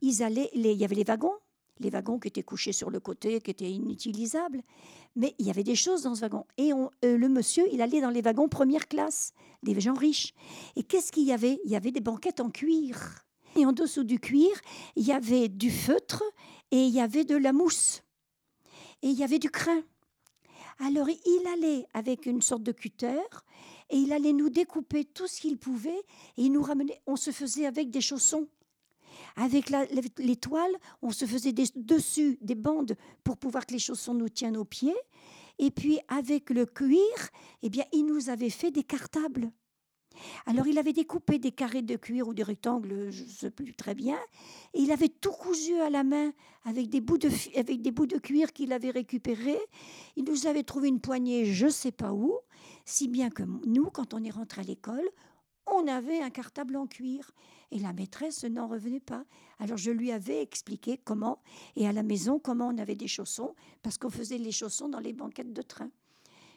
ils 0.00 0.22
allaient, 0.22 0.50
il 0.54 0.66
y 0.66 0.84
avait 0.84 0.96
les 0.96 1.04
wagons, 1.04 1.38
les 1.80 1.90
wagons 1.90 2.18
qui 2.18 2.28
étaient 2.28 2.42
couchés 2.42 2.72
sur 2.72 2.90
le 2.90 3.00
côté, 3.00 3.40
qui 3.40 3.50
étaient 3.50 3.70
inutilisables. 3.70 4.62
Mais 5.16 5.34
il 5.38 5.46
y 5.46 5.50
avait 5.50 5.64
des 5.64 5.74
choses 5.74 6.02
dans 6.02 6.14
ce 6.14 6.20
wagon. 6.20 6.46
Et 6.56 6.72
on, 6.72 6.90
euh, 7.04 7.16
le 7.16 7.28
monsieur, 7.28 7.64
il 7.72 7.82
allait 7.82 8.00
dans 8.00 8.10
les 8.10 8.22
wagons 8.22 8.48
première 8.48 8.86
classe, 8.86 9.32
des 9.62 9.78
gens 9.80 9.94
riches. 9.94 10.34
Et 10.76 10.82
qu'est-ce 10.82 11.10
qu'il 11.10 11.24
y 11.24 11.32
avait? 11.32 11.60
Il 11.64 11.70
y 11.70 11.76
avait 11.76 11.90
des 11.90 12.00
banquettes 12.00 12.40
en 12.40 12.50
cuir. 12.50 13.24
Et 13.56 13.66
en 13.66 13.72
dessous 13.72 14.04
du 14.04 14.20
cuir, 14.20 14.52
il 14.94 15.04
y 15.04 15.12
avait 15.12 15.48
du 15.48 15.70
feutre 15.70 16.22
et 16.70 16.84
il 16.84 16.94
y 16.94 17.00
avait 17.00 17.24
de 17.24 17.36
la 17.36 17.52
mousse. 17.52 18.02
Et 19.02 19.08
il 19.08 19.18
y 19.18 19.24
avait 19.24 19.40
du 19.40 19.50
crin. 19.50 19.82
Alors 20.78 21.08
il 21.08 21.42
allait 21.52 21.86
avec 21.92 22.26
une 22.26 22.40
sorte 22.40 22.62
de 22.62 22.72
cutter 22.72 23.20
et 23.90 23.96
il 23.96 24.12
allait 24.12 24.32
nous 24.32 24.48
découper 24.48 25.04
tout 25.04 25.26
ce 25.26 25.40
qu'il 25.40 25.58
pouvait 25.58 26.02
et 26.36 26.42
il 26.42 26.52
nous 26.52 26.62
ramenait. 26.62 27.02
On 27.06 27.16
se 27.16 27.32
faisait 27.32 27.66
avec 27.66 27.90
des 27.90 28.00
chaussons. 28.00 28.48
Avec 29.36 29.70
l'étoile, 30.18 30.72
on 31.02 31.10
se 31.10 31.24
faisait 31.24 31.52
dessus 31.52 32.38
des 32.40 32.54
bandes 32.54 32.96
pour 33.24 33.36
pouvoir 33.36 33.66
que 33.66 33.72
les 33.72 33.78
chaussons 33.78 34.14
nous 34.14 34.28
tiennent 34.28 34.56
aux 34.56 34.64
pieds. 34.64 34.96
Et 35.58 35.70
puis 35.70 35.98
avec 36.08 36.50
le 36.50 36.66
cuir, 36.66 36.98
eh 37.62 37.68
bien, 37.68 37.84
il 37.92 38.06
nous 38.06 38.30
avait 38.30 38.50
fait 38.50 38.70
des 38.70 38.84
cartables. 38.84 39.52
Alors 40.46 40.66
il 40.66 40.78
avait 40.78 40.92
découpé 40.92 41.38
des 41.38 41.52
carrés 41.52 41.82
de 41.82 41.96
cuir 41.96 42.28
ou 42.28 42.34
des 42.34 42.42
rectangles, 42.42 43.10
je 43.10 43.24
ne 43.24 43.28
sais 43.28 43.50
plus 43.50 43.74
très 43.74 43.94
bien, 43.94 44.18
et 44.74 44.80
il 44.80 44.90
avait 44.90 45.08
tout 45.08 45.32
cousu 45.32 45.78
à 45.80 45.90
la 45.90 46.02
main 46.02 46.32
avec 46.64 46.88
des 46.88 47.00
bouts 47.00 47.18
de, 47.18 47.30
avec 47.56 47.80
des 47.80 47.90
bouts 47.90 48.06
de 48.06 48.18
cuir 48.18 48.52
qu'il 48.52 48.72
avait 48.72 48.90
récupérés. 48.90 49.60
Il 50.16 50.24
nous 50.24 50.46
avait 50.46 50.62
trouvé 50.62 50.88
une 50.88 51.00
poignée, 51.00 51.46
je 51.46 51.66
ne 51.66 51.70
sais 51.70 51.92
pas 51.92 52.12
où, 52.12 52.34
si 52.84 53.08
bien 53.08 53.30
que 53.30 53.42
nous, 53.66 53.90
quand 53.90 54.14
on 54.14 54.22
est 54.24 54.30
rentré 54.30 54.62
à 54.62 54.64
l'école, 54.64 55.08
on 55.70 55.86
avait 55.86 56.20
un 56.20 56.30
cartable 56.30 56.76
en 56.76 56.86
cuir. 56.86 57.30
Et 57.72 57.78
la 57.78 57.92
maîtresse 57.92 58.44
n'en 58.44 58.66
revenait 58.66 59.00
pas. 59.00 59.24
Alors 59.58 59.76
je 59.76 59.90
lui 59.90 60.10
avais 60.10 60.42
expliqué 60.42 60.98
comment, 60.98 61.40
et 61.76 61.86
à 61.86 61.92
la 61.92 62.02
maison, 62.02 62.38
comment 62.38 62.68
on 62.68 62.78
avait 62.78 62.96
des 62.96 63.08
chaussons, 63.08 63.54
parce 63.82 63.96
qu'on 63.96 64.10
faisait 64.10 64.38
les 64.38 64.52
chaussons 64.52 64.88
dans 64.88 64.98
les 64.98 65.12
banquettes 65.12 65.52
de 65.52 65.62
train. 65.62 65.90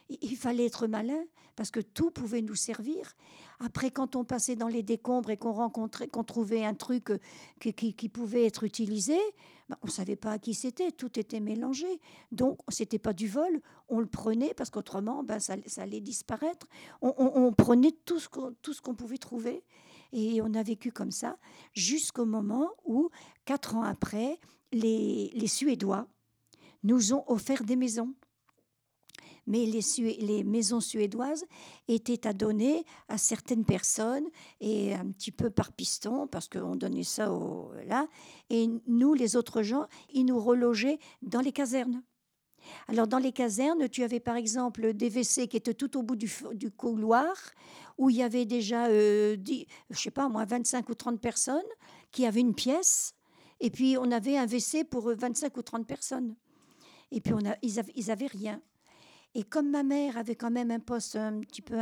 Il 0.08 0.36
fallait 0.36 0.66
être 0.66 0.86
malin 0.86 1.22
parce 1.56 1.70
que 1.70 1.80
tout 1.80 2.10
pouvait 2.10 2.42
nous 2.42 2.54
servir. 2.54 3.14
Après, 3.60 3.90
quand 3.90 4.16
on 4.16 4.24
passait 4.24 4.56
dans 4.56 4.68
les 4.68 4.82
décombres 4.82 5.30
et 5.30 5.36
qu'on 5.36 5.52
rencontrait, 5.52 6.08
qu'on 6.08 6.24
trouvait 6.24 6.64
un 6.64 6.74
truc 6.74 7.10
euh, 7.10 7.18
qui, 7.60 8.08
pouvait 8.08 8.44
être 8.44 8.64
utilisé, 8.64 9.16
ben, 9.68 9.76
on 9.82 9.86
ne 9.86 9.92
savait 9.92 10.16
pas 10.16 10.32
à 10.32 10.38
qui 10.38 10.54
c'était, 10.54 10.90
tout 10.90 11.18
était 11.18 11.40
mélangé. 11.40 11.86
Donc, 12.32 12.58
ce 12.68 12.82
n'était 12.82 12.98
pas 12.98 13.12
du 13.12 13.28
vol, 13.28 13.60
on 13.88 14.00
le 14.00 14.06
prenait 14.06 14.54
parce 14.54 14.70
qu'autrement, 14.70 15.22
ben, 15.22 15.38
ça, 15.38 15.54
allait 15.76 16.00
disparaître. 16.00 16.66
On, 17.00 17.52
prenait 17.52 17.92
tout 18.04 18.18
ce, 18.18 18.28
qu'on, 18.28 18.94
pouvait 18.94 19.18
trouver. 19.18 19.64
Et 20.12 20.42
on 20.42 20.54
a 20.54 20.62
vécu 20.62 20.92
comme 20.92 21.10
ça 21.10 21.38
jusqu'au 21.72 22.24
moment 22.24 22.70
où, 22.84 23.10
quatre 23.44 23.76
ans 23.76 23.82
après, 23.82 24.38
les 24.72 25.46
Suédois 25.46 26.08
nous 26.82 27.14
ont 27.14 27.24
offert 27.28 27.64
des 27.64 27.76
maisons 27.76 28.14
mais 29.46 29.66
les, 29.66 30.44
maisons 30.44 30.80
suédoises 30.80 31.44
étaient 31.88 32.26
à 32.26 32.32
donner 32.32 32.84
à 33.08 33.18
certaines 33.18 33.64
personnes 33.64 34.26
et 34.60 34.94
un 34.94 35.06
petit 35.06 35.32
peu 35.32 35.50
par 35.50 35.72
piston 35.72 36.26
parce 36.26 36.48
qu'on 36.48 36.76
donnait 36.76 37.04
ça 37.04 37.30
là. 37.86 38.06
Et 38.50 38.68
nous, 38.86 39.14
les 39.14 39.36
autres 39.36 39.62
gens, 39.62 39.86
ils 40.12 40.24
nous 40.24 40.40
relogeaient 40.40 40.98
dans 41.22 41.40
les 41.40 41.52
casernes. 41.52 42.02
Alors 42.88 43.06
dans 43.06 43.18
les 43.18 43.32
casernes, 43.32 43.88
tu 43.88 44.02
avais 44.02 44.20
par 44.20 44.36
exemple 44.36 44.94
des 44.94 45.10
WC 45.10 45.48
qui 45.48 45.56
étaient 45.56 45.74
tout 45.74 45.96
au 45.98 46.02
bout 46.02 46.16
du, 46.16 46.30
couloir 46.70 47.34
où 47.98 48.10
il 48.10 48.16
y 48.16 48.22
avait 48.22 48.46
déjà, 48.46 48.86
euh, 48.86 49.36
je 49.90 49.98
sais 49.98 50.10
pas 50.10 50.28
moi, 50.28 50.44
25 50.44 50.88
ou 50.88 50.94
30 50.94 51.20
personnes 51.20 51.60
qui 52.10 52.26
avaient 52.26 52.40
une 52.40 52.54
pièce. 52.54 53.14
Et 53.60 53.70
puis 53.70 53.96
on 53.98 54.10
avait 54.10 54.36
un 54.36 54.46
WC 54.46 54.84
pour 54.84 55.10
25 55.14 55.56
ou 55.56 55.62
30 55.62 55.86
personnes. 55.86 56.34
Et 57.10 57.20
puis 57.20 57.32
on 57.32 57.40
ils, 57.62 57.78
avaient, 57.78 57.92
ils 57.94 58.10
avaient 58.10 58.26
rien. 58.26 58.60
Et 59.34 59.42
comme 59.42 59.70
ma 59.70 59.82
mère 59.82 60.16
avait 60.16 60.36
quand 60.36 60.50
même 60.50 60.70
un 60.70 60.78
poste 60.78 61.16
un 61.16 61.40
petit 61.40 61.62
peu 61.62 61.76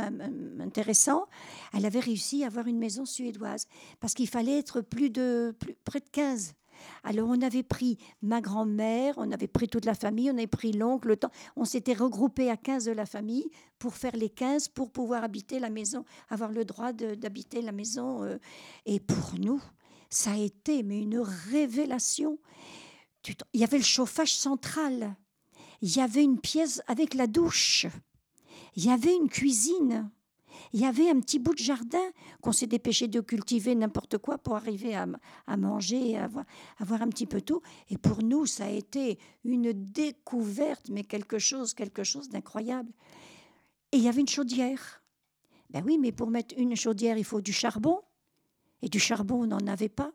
intéressant, 0.59 1.27
elle 1.73 1.85
avait 1.85 1.99
réussi 1.99 2.43
à 2.43 2.47
avoir 2.47 2.67
une 2.67 2.79
maison 2.79 3.05
suédoise 3.05 3.67
parce 3.99 4.13
qu'il 4.13 4.27
fallait 4.27 4.57
être 4.57 4.81
plus 4.81 5.09
de 5.09 5.55
près 5.83 5.99
de 5.99 6.09
15. 6.11 6.55
Alors 7.03 7.29
on 7.29 7.41
avait 7.41 7.63
pris 7.63 7.97
ma 8.21 8.41
grand-mère, 8.41 9.13
on 9.17 9.31
avait 9.31 9.47
pris 9.47 9.67
toute 9.67 9.85
la 9.85 9.93
famille, 9.93 10.31
on 10.31 10.37
avait 10.37 10.47
pris 10.47 10.71
l'oncle, 10.71 11.09
le 11.09 11.17
temps. 11.17 11.31
On 11.55 11.65
s'était 11.65 11.93
regroupé 11.93 12.49
à 12.49 12.57
15 12.57 12.85
de 12.85 12.91
la 12.91 13.05
famille 13.05 13.49
pour 13.77 13.95
faire 13.95 14.15
les 14.15 14.29
15 14.29 14.69
pour 14.69 14.91
pouvoir 14.91 15.23
habiter 15.23 15.59
la 15.59 15.69
maison, 15.69 16.05
avoir 16.29 16.51
le 16.51 16.65
droit 16.65 16.91
d'habiter 16.91 17.61
la 17.61 17.71
maison. 17.71 18.23
Euh. 18.23 18.37
Et 18.85 18.99
pour 18.99 19.33
nous, 19.39 19.61
ça 20.09 20.31
a 20.31 20.37
été 20.37 20.83
mais 20.83 20.99
une 20.99 21.19
révélation. 21.19 22.39
Il 23.53 23.61
y 23.61 23.63
avait 23.63 23.77
le 23.77 23.83
chauffage 23.83 24.35
central 24.35 25.15
il 25.83 25.97
y 25.97 25.99
avait 25.99 26.23
une 26.23 26.39
pièce 26.39 26.81
avec 26.87 27.13
la 27.13 27.27
douche, 27.27 27.87
il 28.77 28.85
y 28.85 28.89
avait 28.89 29.13
une 29.13 29.27
cuisine, 29.27 30.09
il 30.71 30.79
y 30.79 30.85
avait 30.85 31.09
un 31.09 31.19
petit 31.19 31.39
bout 31.39 31.53
de 31.53 31.59
jardin 31.59 31.99
qu'on 32.41 32.53
s'est 32.53 32.67
dépêché 32.67 33.09
de 33.09 33.19
cultiver 33.19 33.75
n'importe 33.75 34.17
quoi 34.17 34.37
pour 34.37 34.55
arriver 34.55 34.95
à, 34.95 35.57
manger, 35.57 36.17
à 36.17 36.23
avoir, 36.23 36.45
avoir, 36.79 37.01
un 37.01 37.09
petit 37.09 37.25
peu 37.25 37.41
tout. 37.41 37.61
Et 37.89 37.97
pour 37.97 38.23
nous, 38.23 38.45
ça 38.45 38.63
a 38.63 38.69
été 38.69 39.19
une 39.43 39.73
découverte, 39.73 40.87
mais 40.89 41.03
quelque 41.03 41.37
chose, 41.37 41.73
quelque 41.73 42.05
chose 42.05 42.29
d'incroyable. 42.29 42.93
Et 43.91 43.97
il 43.97 44.03
y 44.03 44.07
avait 44.07 44.21
une 44.21 44.27
chaudière. 44.29 45.03
Ben 45.69 45.83
oui, 45.85 45.97
mais 45.97 46.13
pour 46.13 46.29
mettre 46.29 46.55
une 46.57 46.77
chaudière, 46.77 47.17
il 47.17 47.25
faut 47.25 47.41
du 47.41 47.51
charbon. 47.51 47.99
Et 48.81 48.87
du 48.87 48.99
charbon, 48.99 49.43
on 49.43 49.47
n'en 49.47 49.67
avait 49.67 49.89
pas. 49.89 50.13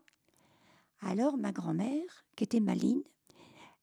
Alors 1.01 1.37
ma 1.37 1.51
grand-mère, 1.51 2.25
qui 2.35 2.43
était 2.43 2.59
maline, 2.59 3.03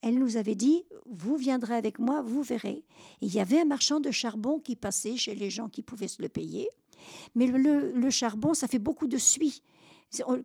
elle 0.02 0.18
nous 0.18 0.36
avait 0.36 0.54
dit, 0.54 0.84
vous 1.06 1.36
viendrez 1.36 1.74
avec 1.74 1.98
moi, 1.98 2.22
vous 2.22 2.42
verrez. 2.42 2.84
il 3.20 3.34
y 3.34 3.40
avait 3.40 3.60
un 3.60 3.64
marchand 3.64 4.00
de 4.00 4.10
charbon 4.10 4.58
qui 4.58 4.76
passait 4.76 5.16
chez 5.16 5.34
les 5.34 5.50
gens 5.50 5.68
qui 5.68 5.82
pouvaient 5.82 6.08
se 6.08 6.22
le 6.22 6.28
payer. 6.28 6.68
Mais 7.34 7.46
le, 7.46 8.10
charbon, 8.10 8.54
ça 8.54 8.68
fait 8.68 8.78
beaucoup 8.78 9.06
de 9.06 9.18
suie. 9.18 9.62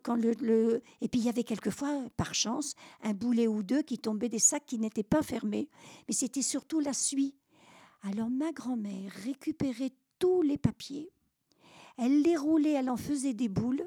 Quand 0.04 0.16
le, 0.16 0.82
Et 1.02 1.08
puis 1.08 1.22
il 1.22 1.26
y 1.26 1.30
avait 1.30 1.44
quelquefois, 1.44 2.04
par 2.18 2.34
chance, 2.34 2.76
un 3.04 3.14
boulet 3.14 3.48
ou 3.48 3.64
deux 3.64 3.84
qui 3.84 4.00
tombaient 4.00 4.30
des 4.30 4.40
sacs 4.40 4.66
qui 4.66 4.80
n'étaient 4.80 5.04
pas 5.04 5.22
fermés. 5.22 5.70
Mais 6.08 6.14
c'était 6.14 6.42
surtout 6.42 6.80
la 6.80 6.94
suie. 6.94 7.36
Alors 8.04 8.30
ma 8.30 8.52
grand-mère 8.52 9.12
récupérait 9.24 9.92
tous 10.18 10.42
les 10.42 10.58
papiers, 10.58 11.12
elle 11.98 12.22
les 12.22 12.36
roulait, 12.36 12.74
elle 12.74 12.90
en 12.90 12.98
faisait 12.98 13.34
des 13.34 13.50
boules, 13.50 13.86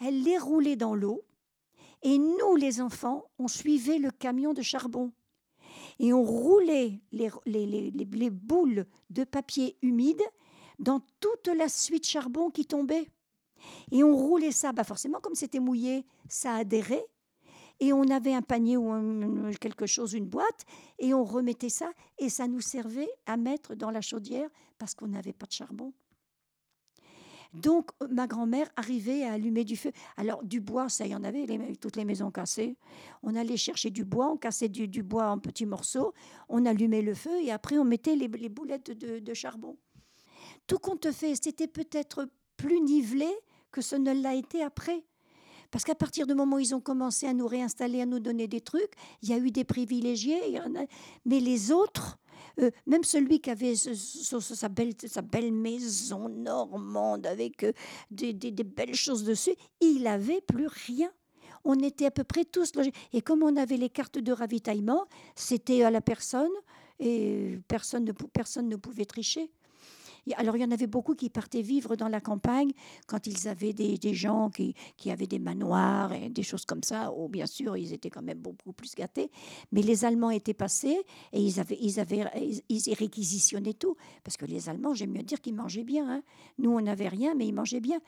elle 0.00 0.22
les 0.22 0.38
roulait 0.38 0.76
dans 0.76 0.94
l'eau, 0.94 1.22
et 2.02 2.18
nous, 2.18 2.56
les 2.56 2.80
enfants, 2.80 3.24
on 3.38 3.48
suivait 3.48 3.98
le 3.98 4.10
camion 4.10 4.52
de 4.52 4.62
charbon. 4.62 5.12
Et 5.98 6.12
on 6.12 6.22
roulait 6.22 7.00
les, 7.12 7.30
les, 7.46 8.30
boules 8.30 8.86
de 9.10 9.24
papier 9.24 9.76
humide 9.82 10.22
dans 10.78 11.00
toute 11.20 11.48
la 11.48 11.68
suite 11.68 12.06
charbon 12.06 12.50
qui 12.50 12.66
tombait. 12.66 13.08
Et 13.92 14.02
on 14.02 14.16
roulait 14.16 14.52
ça, 14.52 14.72
bah 14.72 14.84
forcément, 14.84 15.20
comme 15.20 15.36
c'était 15.36 15.60
mouillé, 15.60 16.04
ça 16.28 16.56
adhérait. 16.56 17.06
Et 17.78 17.92
on 17.92 18.08
avait 18.08 18.34
un 18.34 18.42
panier 18.42 18.76
ou 18.76 19.50
quelque 19.60 19.86
chose, 19.86 20.12
une 20.12 20.26
boîte, 20.26 20.64
et 20.98 21.14
on 21.14 21.24
remettait 21.24 21.68
ça, 21.68 21.90
et 22.18 22.28
ça 22.28 22.46
nous 22.46 22.60
servait 22.60 23.10
à 23.26 23.36
mettre 23.36 23.74
dans 23.74 23.90
la 23.90 24.00
chaudière 24.00 24.48
parce 24.78 24.94
qu'on 24.94 25.08
n'avait 25.08 25.32
pas 25.32 25.46
de 25.46 25.52
charbon. 25.52 25.92
Donc, 27.52 27.90
ma 28.10 28.26
grand-mère 28.26 28.70
arrivait 28.76 29.24
à 29.24 29.32
allumer 29.32 29.64
du 29.64 29.76
feu. 29.76 29.92
Alors, 30.16 30.42
du 30.42 30.60
bois, 30.60 30.88
ça, 30.88 31.06
y 31.06 31.14
en 31.14 31.22
avait, 31.22 31.46
toutes 31.80 31.96
les 31.96 32.04
maisons 32.04 32.30
cassées. 32.30 32.76
On 33.22 33.34
allait 33.36 33.58
chercher 33.58 33.90
du 33.90 34.04
bois, 34.04 34.30
on 34.30 34.36
cassait 34.36 34.68
du, 34.68 35.02
bois 35.02 35.28
en 35.28 35.38
petits 35.38 35.66
morceaux, 35.66 36.14
on 36.48 36.64
allumait 36.64 37.02
le 37.02 37.14
feu 37.14 37.42
et 37.42 37.50
après, 37.50 37.76
on 37.76 37.84
mettait 37.84 38.16
les, 38.16 38.28
boulettes 38.28 38.90
de, 38.90 39.34
charbon. 39.34 39.76
Tout 40.66 40.78
compte 40.78 41.10
fait, 41.10 41.34
c'était 41.34 41.66
peut-être 41.66 42.28
plus 42.56 42.80
nivelé 42.80 43.28
que 43.70 43.82
ce 43.82 43.96
ne 43.96 44.12
l'a 44.12 44.34
été 44.34 44.62
après. 44.62 45.04
Parce 45.70 45.84
qu'à 45.84 45.94
partir 45.94 46.26
du 46.26 46.34
moment 46.34 46.56
où 46.56 46.58
ils 46.58 46.74
ont 46.74 46.80
commencé 46.80 47.26
à 47.26 47.32
nous 47.32 47.46
réinstaller, 47.46 48.02
à 48.02 48.06
nous 48.06 48.20
donner 48.20 48.46
des 48.46 48.60
trucs, 48.60 48.92
il 49.22 49.30
y 49.30 49.32
a 49.32 49.38
eu 49.38 49.50
des 49.50 49.64
privilégiés, 49.64 50.58
mais 51.24 51.40
les 51.40 51.72
autres, 51.72 52.18
euh, 52.60 52.70
même 52.86 53.04
celui 53.04 53.40
qui 53.40 53.50
avait 53.50 53.74
sa, 53.74 54.68
belle, 54.68 55.52
maison 55.52 56.28
normande 56.28 57.26
avec 57.26 57.64
euh, 57.64 57.72
des, 58.10 58.32
belles 58.64 58.94
choses 58.94 59.24
dessus, 59.24 59.54
il 59.80 60.02
n'avait 60.02 60.40
plus 60.40 60.66
rien. 60.66 61.10
On 61.64 61.78
était 61.78 62.06
à 62.06 62.10
peu 62.10 62.24
près 62.24 62.44
tous 62.44 62.74
logés. 62.74 62.92
Et 63.12 63.22
comme 63.22 63.42
on 63.42 63.56
avait 63.56 63.76
les 63.76 63.90
cartes 63.90 64.18
de 64.18 64.32
ravitaillement, 64.32 65.06
c'était 65.36 65.82
à 65.82 65.90
la 65.90 66.00
personne 66.00 66.50
et 66.98 67.58
personne 67.68 68.04
ne, 68.04 68.12
personne 68.12 68.68
ne 68.68 68.76
pouvait 68.76 69.04
tricher. 69.04 69.50
Alors, 70.36 70.56
il 70.56 70.62
y 70.62 70.64
en 70.64 70.70
avait 70.70 70.86
beaucoup 70.86 71.14
qui 71.14 71.30
partaient 71.30 71.62
vivre 71.62 71.96
dans 71.96 72.08
la 72.08 72.20
campagne 72.20 72.70
quand 73.06 73.26
ils 73.26 73.48
avaient 73.48 73.72
des, 73.72 73.98
des 73.98 74.14
gens 74.14 74.50
qui, 74.50 74.74
qui, 74.96 75.10
avaient 75.10 75.26
des 75.26 75.40
manoirs 75.40 76.12
et 76.12 76.28
des 76.28 76.44
choses 76.44 76.64
comme 76.64 76.84
ça. 76.84 77.12
Ou 77.12 77.28
bien 77.28 77.46
sûr, 77.46 77.76
ils 77.76 77.92
étaient 77.92 78.10
quand 78.10 78.22
même 78.22 78.38
beaucoup 78.38 78.72
plus 78.72 78.94
gâtés. 78.94 79.30
Mais 79.72 79.82
les 79.82 80.04
Allemands 80.04 80.30
étaient 80.30 80.54
passés 80.54 80.98
et 81.32 81.40
ils, 81.40 81.58
avaient, 81.58 81.78
ils, 81.80 81.98
avaient, 81.98 82.24
ils, 82.68 82.94
réquisitionnaient 82.94 83.74
tout. 83.74 83.96
Parce 84.22 84.36
que 84.36 84.46
les 84.46 84.68
Allemands, 84.68 84.94
j'aime 84.94 85.10
mieux 85.10 85.24
dire 85.24 85.40
qu'ils 85.40 85.54
mangeaient 85.54 85.84
bien. 85.84 86.08
Hein. 86.08 86.22
Nous, 86.58 86.70
on 86.70 86.80
n'avait 86.80 87.08
rien, 87.08 87.34
mais 87.34 87.48
ils 87.48 87.54
mangeaient 87.54 87.80
bien. 87.80 87.98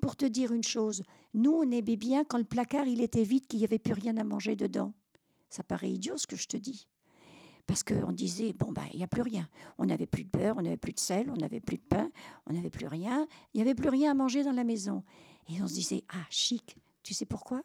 Pour 0.00 0.16
te 0.16 0.24
dire 0.24 0.52
une 0.52 0.64
chose, 0.64 1.02
nous, 1.34 1.52
on 1.52 1.70
aimait 1.70 1.96
bien 1.96 2.24
quand 2.24 2.38
le 2.38 2.44
placard 2.44 2.86
il 2.86 3.02
était 3.02 3.22
vide, 3.22 3.46
qu'il 3.46 3.58
n'y 3.58 3.64
avait 3.64 3.78
plus 3.78 3.94
rien 3.94 4.16
à 4.16 4.24
manger 4.24 4.56
dedans. 4.56 4.92
Ça 5.50 5.62
paraît 5.62 5.90
idiot 5.90 6.16
ce 6.16 6.26
que 6.26 6.36
je 6.36 6.48
te 6.48 6.56
dis 6.56 6.86
parce 7.66 7.82
qu'on 7.82 8.12
disait, 8.12 8.52
bon, 8.52 8.72
ben, 8.72 8.84
il 8.92 8.98
n'y 8.98 9.04
a 9.04 9.08
plus 9.08 9.22
rien. 9.22 9.48
On 9.78 9.86
n'avait 9.86 10.06
plus 10.06 10.24
de 10.24 10.30
beurre, 10.30 10.56
on 10.58 10.62
n'avait 10.62 10.76
plus 10.76 10.92
de 10.92 11.00
sel, 11.00 11.30
on 11.30 11.36
n'avait 11.36 11.60
plus 11.60 11.76
de 11.76 11.82
pain, 11.82 12.10
on 12.46 12.52
n'avait 12.52 12.70
plus 12.70 12.86
rien. 12.86 13.26
Il 13.52 13.58
n'y 13.58 13.62
avait 13.62 13.74
plus 13.74 13.88
rien 13.88 14.10
à 14.10 14.14
manger 14.14 14.44
dans 14.44 14.52
la 14.52 14.64
maison. 14.64 15.02
Et 15.48 15.62
on 15.62 15.66
se 15.66 15.74
disait, 15.74 16.04
ah, 16.10 16.26
chic. 16.30 16.76
Tu 17.02 17.14
sais 17.14 17.26
pourquoi? 17.26 17.62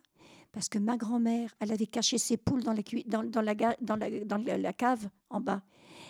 Parce 0.52 0.68
que 0.68 0.80
ma 0.80 0.98
grand-mère, 0.98 1.56
elle 1.60 1.72
avait 1.72 1.86
caché 1.86 2.18
ses 2.18 2.38
poules 2.38 2.64
dans, 2.64 2.74
la, 2.74 3.76
dans 3.82 4.38
la 4.38 4.74
cave 4.74 5.10
en 5.30 5.42
bas. 5.42 5.62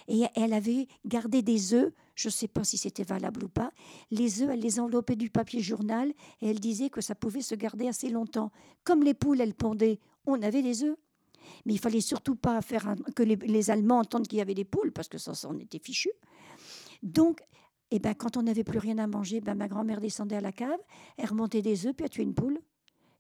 Et 0.08 0.24
elle 0.36 0.54
avait 0.54 0.88
gardé 1.06 1.42
des 1.42 1.74
œufs, 1.74 1.92
je 2.16 2.28
ne 2.28 2.32
sais 2.32 2.48
pas 2.48 2.64
si 2.64 2.78
c'était 2.78 3.04
valable 3.04 3.44
ou 3.44 3.50
pas. 3.50 3.72
Les 4.12 4.42
œufs, 4.42 4.50
elle 4.52 4.60
les 4.60 4.80
enveloppait 4.80 5.16
du 5.16 5.30
papier 5.30 5.62
journal 5.62 6.12
et 6.42 6.50
elle 6.50 6.60
disait 6.60 6.90
que 6.90 7.02
ça 7.02 7.16
pouvait 7.16 7.42
se 7.42 7.56
garder 7.56 7.88
assez 7.88 8.10
longtemps. 8.10 8.52
Comme 8.84 9.04
les 9.04 9.14
poules, 9.14 9.42
elles 9.42 9.54
pondaient, 9.54 10.00
on 10.26 10.42
avait 10.42 10.62
des 10.62 10.84
œufs. 10.84 10.98
Mais 11.66 11.74
il 11.74 11.80
fallait 11.80 12.02
surtout 12.02 12.36
pas 12.36 12.62
faire 12.62 12.96
que 13.16 13.24
les, 13.24 13.70
Allemands 13.70 14.00
entendent 14.00 14.28
qu'il 14.28 14.40
y 14.40 14.42
avait 14.42 14.56
des 14.56 14.66
poules, 14.66 14.92
parce 14.92 15.08
que 15.08 15.18
ça, 15.18 15.34
ça 15.34 15.48
en 15.48 15.58
était 15.58 15.80
fichu. 15.80 16.10
Donc, 17.04 17.42
eh 17.92 18.00
ben, 18.00 18.14
quand 18.14 18.38
on 18.38 18.44
n'avait 18.44 18.64
plus 18.64 18.80
rien 18.80 18.98
à 18.98 19.08
manger, 19.08 19.42
ben, 19.42 19.56
ma 19.56 19.68
grand-mère 19.68 20.00
descendait 20.00 20.36
à 20.36 20.42
la 20.42 20.52
cave, 20.52 20.80
elle 21.18 21.30
remontait 21.30 21.62
des 21.62 21.88
œufs, 21.88 21.96
puis 21.96 22.06
elle 22.06 22.10
tuait 22.10 22.24
une 22.24 22.36
poule. 22.36 22.60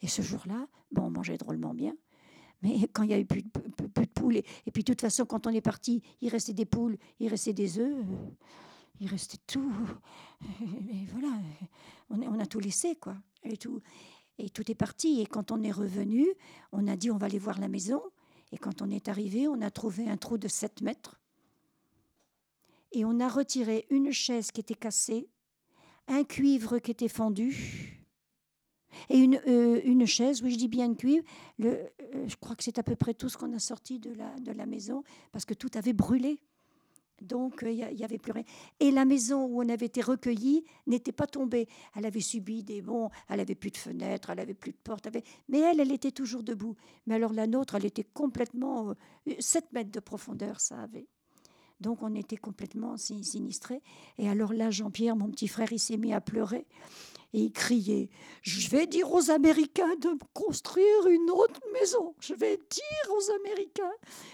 Et 0.02 0.08
ce 0.08 0.22
jour-là, 0.22 0.68
bon, 0.92 1.04
on 1.04 1.10
mangeait 1.10 1.38
drôlement 1.38 1.74
bien. 1.74 1.96
Mais 2.62 2.88
quand 2.94 3.04
il 3.04 3.08
n'y 3.08 3.14
avait 3.14 3.26
plus 3.26 3.44
plus, 3.44 4.04
de 4.04 4.10
poules, 4.10 4.38
et, 4.38 4.44
puis 4.74 4.84
de 4.84 4.92
toute 4.92 5.02
façon, 5.02 5.26
quand 5.26 5.48
on 5.48 5.52
est 5.52 5.62
parti, 5.62 6.02
il 6.22 6.30
restait 6.30 6.54
des 6.54 6.66
poules, 6.66 6.98
il 7.20 7.30
restait 7.30 7.54
des 7.54 7.80
œufs, 7.80 8.06
il 9.00 9.08
restait 9.08 9.38
tout. 9.48 9.72
Et 10.62 11.06
voilà, 11.12 11.40
on, 12.10 12.22
on 12.22 12.40
a 12.40 12.46
tout 12.46 12.60
laissé, 12.60 12.96
quoi. 12.96 13.16
Et 13.44 13.56
tout, 13.56 13.82
et 14.40 14.50
tout 14.50 14.70
est 14.72 14.76
parti. 14.76 15.22
Et 15.22 15.26
quand 15.26 15.52
on 15.52 15.62
est 15.62 15.72
revenu, 15.72 16.28
on 16.72 16.88
a 16.88 16.96
dit 16.96 17.12
on 17.12 17.18
va 17.18 17.28
aller 17.28 17.40
voir 17.40 17.60
la 17.60 17.68
maison. 17.68 18.02
Et 18.52 18.58
quand 18.58 18.82
on 18.82 18.90
est 18.90 19.08
arrivé, 19.08 19.48
on 19.48 19.62
a 19.62 19.70
trouvé 19.70 20.10
un 20.10 20.18
trou 20.18 20.38
de 20.38 20.48
7 20.48 20.82
mètres. 20.82 21.20
Et 22.92 23.06
on 23.06 23.20
a 23.20 23.28
retiré 23.28 23.86
une 23.92 24.12
chaise 24.12 24.52
qui 24.52 24.62
était 24.62 24.74
cassée, 24.74 25.30
un 26.08 26.24
cuivre 26.24 26.80
qui 26.80 26.90
était 26.90 27.08
fendu, 27.08 28.00
et 29.10 29.18
une, 29.18 29.40
euh, 29.48 29.82
une 29.84 30.08
chaise, 30.08 30.42
oui 30.42 30.52
je 30.52 30.58
dis 30.58 30.68
bien 30.68 30.86
une 30.86 30.98
cuivre, 30.98 31.24
euh, 31.62 31.88
je 32.28 32.36
crois 32.38 32.56
que 32.56 32.64
c'est 32.64 32.80
à 32.80 32.84
peu 32.84 32.96
près 32.96 33.14
tout 33.14 33.30
ce 33.30 33.38
qu'on 33.38 33.54
a 33.54 33.60
sorti 33.60 34.00
de 34.00 34.12
la, 34.14 34.34
de 34.40 34.52
la 34.52 34.66
maison, 34.66 35.04
parce 35.32 35.46
que 35.46 35.54
tout 35.54 35.70
avait 35.76 35.94
brûlé. 35.94 36.42
Donc, 37.22 37.60
il 37.62 37.84
euh, 37.84 37.92
n'y 37.92 38.04
avait 38.04 38.18
plus 38.18 38.32
rien. 38.32 38.44
Et 38.80 38.92
la 38.92 39.06
maison 39.06 39.46
où 39.46 39.62
on 39.62 39.70
avait 39.70 39.86
été 39.88 40.02
recueillis 40.02 40.64
n'était 40.88 41.12
pas 41.12 41.28
tombée. 41.28 41.68
Elle 41.96 42.06
avait 42.06 42.20
subi 42.20 42.64
des 42.64 42.82
bons, 42.82 43.10
elle 43.30 43.40
avait 43.40 43.56
plus 43.56 43.72
de 43.72 43.78
fenêtres, 43.78 44.30
elle 44.30 44.40
avait 44.40 44.54
plus 44.54 44.72
de 44.72 44.78
portes, 44.78 45.08
mais 45.48 45.60
elle, 45.60 45.80
elle 45.80 45.92
était 45.92 46.12
toujours 46.12 46.44
debout. 46.44 46.76
Mais 47.08 47.16
alors 47.16 47.34
la 47.34 47.48
nôtre, 47.48 47.76
elle 47.76 47.86
était 47.86 48.06
complètement 48.14 48.94
7 49.40 49.64
euh, 49.64 49.68
mètres 49.74 49.92
de 49.92 50.00
profondeur, 50.00 50.60
ça 50.60 50.82
avait. 50.82 51.08
Donc 51.80 52.04
on 52.04 52.14
était 52.14 52.38
complètement 52.38 52.98
sinistrés. 52.98 53.82
Et 54.18 54.30
alors 54.30 54.54
là, 54.54 54.70
Jean-Pierre, 54.70 55.16
mon 55.16 55.30
petit 55.30 55.48
frère, 55.48 55.72
il 55.72 55.80
s'est 55.80 55.98
mis 55.98 56.14
à 56.14 56.20
pleurer. 56.20 56.66
Et 57.34 57.42
il 57.42 57.52
criait 57.52 58.10
Je 58.42 58.70
vais 58.70 58.88
dire 58.88 59.12
aux 59.12 59.30
Américains 59.30 59.96
de 60.02 60.10
construire 60.34 61.08
une 61.08 61.30
autre 61.30 61.62
maison. 61.74 62.16
Je 62.20 62.34
vais 62.34 62.58
dire 62.58 63.12
aux 63.12 63.32
Américains. 63.40 63.92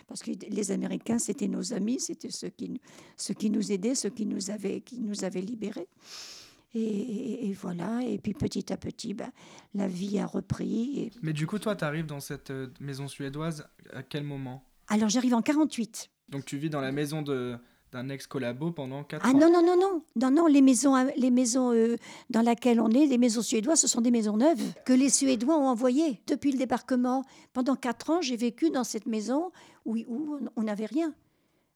Parce 0.08 0.22
que 0.22 0.32
les 0.32 0.72
Américains, 0.72 1.20
c'était 1.20 1.48
nos 1.48 1.74
amis, 1.74 2.00
c'était 2.00 2.32
ceux 2.32 2.50
qui, 2.50 2.80
ceux 3.18 3.34
qui 3.34 3.50
nous 3.50 3.72
aidaient, 3.72 3.96
ceux 3.96 4.10
qui 4.10 4.26
nous 4.26 4.50
avaient, 4.50 4.82
qui 4.82 5.00
nous 5.02 5.24
avaient 5.24 5.42
libérés. 5.42 5.90
Et, 6.78 7.54
voilà, 7.54 8.02
et 8.04 8.18
puis 8.18 8.34
petit 8.34 8.74
à 8.74 8.76
petit, 8.76 9.14
ben, 9.14 9.32
la 9.74 9.88
vie 9.88 10.20
a 10.20 10.26
repris. 10.26 11.10
Mais 11.22 11.32
du 11.32 11.48
coup, 11.48 11.58
toi, 11.58 11.74
tu 11.74 11.86
arrives 11.86 12.06
dans 12.06 12.20
cette 12.20 12.52
euh, 12.52 12.68
maison 12.82 13.08
suédoise 13.08 13.66
à 13.94 14.04
quel 14.04 14.26
moment? 14.26 14.68
Alors, 14.90 15.08
j'arrive 15.08 15.34
en 15.36 15.42
48. 15.42 16.10
Donc, 16.28 16.44
tu 16.44 16.58
vis 16.58 16.70
dans 16.70 16.82
la 16.82 16.92
maison 16.92 17.22
de, 17.22 17.58
d'un 17.96 18.10
ex-collabo 18.10 18.72
pendant 18.72 19.04
4 19.04 19.22
ah, 19.24 19.30
ans. 19.30 19.32
Ah 19.34 19.38
non, 19.38 19.50
non, 19.50 19.66
non, 19.66 19.80
non, 19.80 20.02
non, 20.18 20.32
non, 20.32 20.48
les 20.48 20.62
maisons, 20.62 20.96
euh, 20.98 21.10
les 21.16 21.32
maisons 21.32 21.74
euh, 21.74 21.96
dans 22.30 22.42
lesquelles 22.42 22.82
on 22.82 22.90
est, 22.90 23.06
les 23.06 23.18
maisons 23.18 23.42
suédoises, 23.42 23.80
ce 23.80 23.88
sont 23.88 24.02
des 24.02 24.12
maisons 24.12 24.36
neuves 24.36 24.62
que 24.86 24.92
les 24.92 25.10
Suédois 25.10 25.58
ont 25.58 25.68
envoyées. 25.68 26.22
Depuis 26.28 26.52
le 26.52 26.58
débarquement, 26.58 27.24
pendant 27.54 27.76
4 27.76 28.10
ans, 28.10 28.22
j'ai 28.22 28.36
vécu 28.36 28.70
dans 28.70 28.84
cette 28.84 29.06
maison 29.06 29.52
où, 29.86 29.98
où 30.08 30.40
on 30.58 30.64
n'avait 30.64 30.88
rien, 30.88 31.14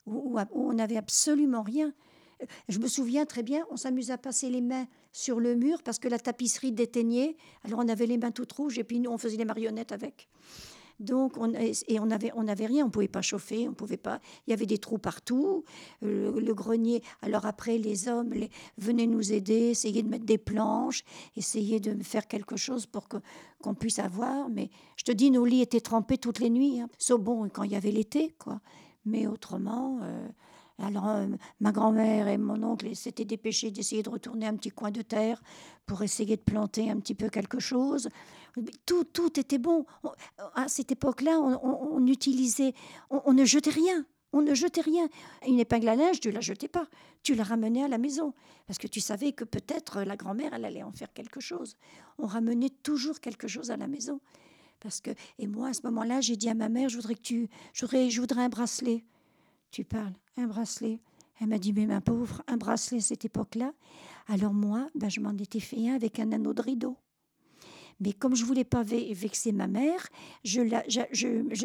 où, 0.06 0.38
on 0.52 0.72
n'avait 0.74 0.98
absolument 0.98 1.62
rien. 1.62 1.92
Je 2.68 2.78
me 2.78 2.86
souviens 2.88 3.24
très 3.24 3.42
bien, 3.42 3.64
on 3.70 3.76
s'amusait 3.76 4.12
à 4.12 4.18
passer 4.18 4.50
les 4.50 4.60
mains 4.60 4.86
sur 5.12 5.40
le 5.40 5.54
mur 5.54 5.82
parce 5.82 5.98
que 5.98 6.08
la 6.08 6.18
tapisserie 6.18 6.72
déteignait. 6.72 7.36
Alors 7.64 7.80
on 7.80 7.88
avait 7.88 8.06
les 8.06 8.18
mains 8.18 8.30
toutes 8.30 8.52
rouges 8.52 8.78
et 8.78 8.84
puis 8.84 9.00
nous, 9.00 9.10
on 9.10 9.18
faisait 9.18 9.36
des 9.36 9.44
marionnettes 9.44 9.92
avec. 9.92 10.28
Donc, 11.00 11.38
on, 11.38 11.52
et 11.54 11.98
on 11.98 12.06
n'avait 12.06 12.30
on 12.34 12.44
rien, 12.44 12.84
on 12.84 12.88
ne 12.88 12.92
pouvait 12.92 13.08
pas 13.08 13.22
chauffer, 13.22 13.66
on 13.66 13.72
pouvait 13.72 13.96
pas. 13.96 14.20
Il 14.46 14.50
y 14.50 14.52
avait 14.52 14.66
des 14.66 14.78
trous 14.78 14.98
partout. 14.98 15.64
Le, 16.02 16.52
grenier. 16.52 17.02
Alors 17.22 17.46
après, 17.46 17.78
les 17.78 18.08
hommes 18.08 18.32
venaient 18.76 19.06
nous 19.06 19.32
aider, 19.32 19.70
essayer 19.70 20.02
de 20.02 20.08
mettre 20.08 20.26
des 20.26 20.38
planches, 20.38 21.04
essayer 21.36 21.80
de 21.80 22.02
faire 22.02 22.28
quelque 22.28 22.56
chose 22.56 22.86
pour 22.86 23.08
que 23.08 23.16
qu'on 23.62 23.74
puisse 23.74 23.98
avoir. 23.98 24.48
Mais 24.50 24.70
je 24.96 25.04
te 25.04 25.12
dis, 25.12 25.30
nos 25.30 25.44
lits 25.44 25.62
étaient 25.62 25.80
trempés 25.80 26.18
toutes 26.18 26.38
les 26.38 26.50
nuits. 26.50 26.80
Hein. 26.80 26.88
Sauf 26.98 27.20
bon 27.20 27.48
quand 27.48 27.62
il 27.62 27.72
y 27.72 27.76
avait 27.76 27.90
l'été, 27.90 28.34
quoi. 28.38 28.60
Mais 29.06 29.26
autrement. 29.26 30.00
Euh, 30.02 30.28
alors, 30.82 31.08
euh, 31.08 31.26
ma 31.60 31.72
grand-mère 31.72 32.28
et 32.28 32.38
mon 32.38 32.62
oncle 32.62 32.94
s'étaient 32.94 33.24
dépêchés 33.24 33.70
d'essayer 33.70 34.02
de 34.02 34.08
retourner 34.08 34.46
un 34.46 34.56
petit 34.56 34.70
coin 34.70 34.90
de 34.90 35.02
terre 35.02 35.42
pour 35.86 36.02
essayer 36.02 36.36
de 36.36 36.42
planter 36.42 36.90
un 36.90 36.98
petit 36.98 37.14
peu 37.14 37.28
quelque 37.28 37.58
chose. 37.58 38.08
Tout, 38.86 39.04
tout 39.04 39.38
était 39.38 39.58
bon. 39.58 39.84
À 40.54 40.68
cette 40.68 40.90
époque-là, 40.92 41.38
on, 41.38 42.06
utilisait, 42.06 42.74
on, 43.10 43.32
ne 43.32 43.44
jetait 43.44 43.70
rien. 43.70 44.04
On 44.32 44.42
ne 44.42 44.54
jetait 44.54 44.80
rien. 44.80 45.08
Une 45.46 45.60
épingle 45.60 45.88
à 45.88 45.96
linge, 45.96 46.20
tu 46.20 46.30
la 46.30 46.40
jetais 46.40 46.68
pas. 46.68 46.86
Tu 47.22 47.34
la 47.34 47.44
ramenais 47.44 47.84
à 47.84 47.88
la 47.88 47.98
maison. 47.98 48.32
Parce 48.66 48.78
que 48.78 48.86
tu 48.86 49.00
savais 49.00 49.32
que 49.32 49.44
peut-être 49.44 50.02
la 50.02 50.16
grand-mère, 50.16 50.54
elle 50.54 50.64
allait 50.64 50.82
en 50.82 50.92
faire 50.92 51.12
quelque 51.12 51.40
chose. 51.40 51.76
On 52.18 52.26
ramenait 52.26 52.70
toujours 52.70 53.20
quelque 53.20 53.48
chose 53.48 53.70
à 53.70 53.76
la 53.76 53.86
maison. 53.86 54.20
Parce 54.80 55.00
que, 55.00 55.10
et 55.38 55.46
moi, 55.46 55.68
à 55.68 55.72
ce 55.74 55.82
moment-là, 55.84 56.20
j'ai 56.20 56.36
dit 56.36 56.48
à 56.48 56.54
ma 56.54 56.68
mère, 56.68 56.88
je 56.88 56.96
voudrais 56.96 57.14
que 57.14 57.20
tu, 57.20 57.50
je 57.74 57.84
je 57.86 58.20
voudrais 58.20 58.42
un 58.42 58.48
bracelet. 58.48 59.04
Tu 59.70 59.84
parles, 59.84 60.14
un 60.36 60.46
bracelet. 60.46 61.00
Elle 61.40 61.48
m'a 61.48 61.58
dit, 61.58 61.72
mais 61.72 61.86
ma 61.86 62.00
pauvre, 62.00 62.42
un 62.48 62.56
bracelet 62.56 62.98
à 62.98 63.02
cette 63.02 63.24
époque-là. 63.24 63.72
Alors 64.26 64.52
moi, 64.52 64.88
ben, 64.94 65.08
je 65.08 65.20
m'en 65.20 65.32
étais 65.32 65.60
fait 65.60 65.88
un 65.88 65.94
avec 65.94 66.18
un 66.18 66.32
anneau 66.32 66.52
de 66.52 66.62
rideau. 66.62 66.96
Mais 68.00 68.14
comme 68.14 68.34
je 68.34 68.44
voulais 68.44 68.64
pas 68.64 68.82
vexer 68.82 69.52
ma 69.52 69.66
mère, 69.66 70.08
je, 70.42 70.62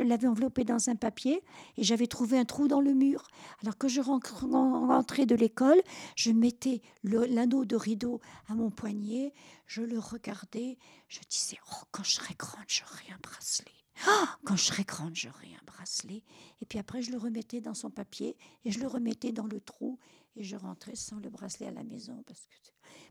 l'avais 0.01 0.27
enveloppé 0.27 0.65
dans 0.65 0.89
un 0.89 0.95
papier 0.95 1.41
et 1.77 1.83
j'avais 1.83 2.07
trouvé 2.07 2.37
un 2.37 2.43
trou 2.43 2.67
dans 2.67 2.81
le 2.81 2.93
mur. 2.93 3.23
Alors 3.61 3.77
que 3.77 3.87
je 3.87 4.01
rentrais 4.01 5.25
de 5.25 5.35
l'école, 5.35 5.81
je 6.15 6.31
mettais 6.31 6.81
l'anneau 7.03 7.63
de 7.63 7.77
rideau 7.77 8.19
à 8.49 8.53
mon 8.53 8.69
poignet, 8.69 9.33
je 9.65 9.81
le 9.81 9.97
regardais, 9.97 10.77
je 11.07 11.19
disais, 11.29 11.57
oh, 11.71 11.85
quand 11.91 12.03
je 12.03 12.11
serai 12.11 12.35
grande, 12.37 12.65
j'aurai 12.67 13.13
un 13.13 13.19
bracelet. 13.23 13.84
Ah, 14.07 14.37
quand 14.43 14.55
je 14.55 14.65
serai 14.65 14.83
grande, 14.83 15.15
j'aurai 15.15 15.47
un 15.47 15.65
bracelet. 15.65 16.23
Et 16.61 16.65
puis 16.65 16.79
après, 16.79 17.01
je 17.01 17.11
le 17.11 17.17
remettais 17.17 17.61
dans 17.61 17.73
son 17.73 17.89
papier 17.89 18.37
et 18.63 18.71
je 18.71 18.79
le 18.79 18.87
remettais 18.87 19.31
dans 19.31 19.47
le 19.47 19.59
trou 19.61 19.99
et 20.35 20.43
je 20.43 20.55
rentrais 20.55 20.95
sans 20.95 21.17
le 21.17 21.29
bracelet 21.29 21.67
à 21.67 21.71
la 21.71 21.83
maison 21.83 22.23
parce 22.27 22.41
que 22.41 22.55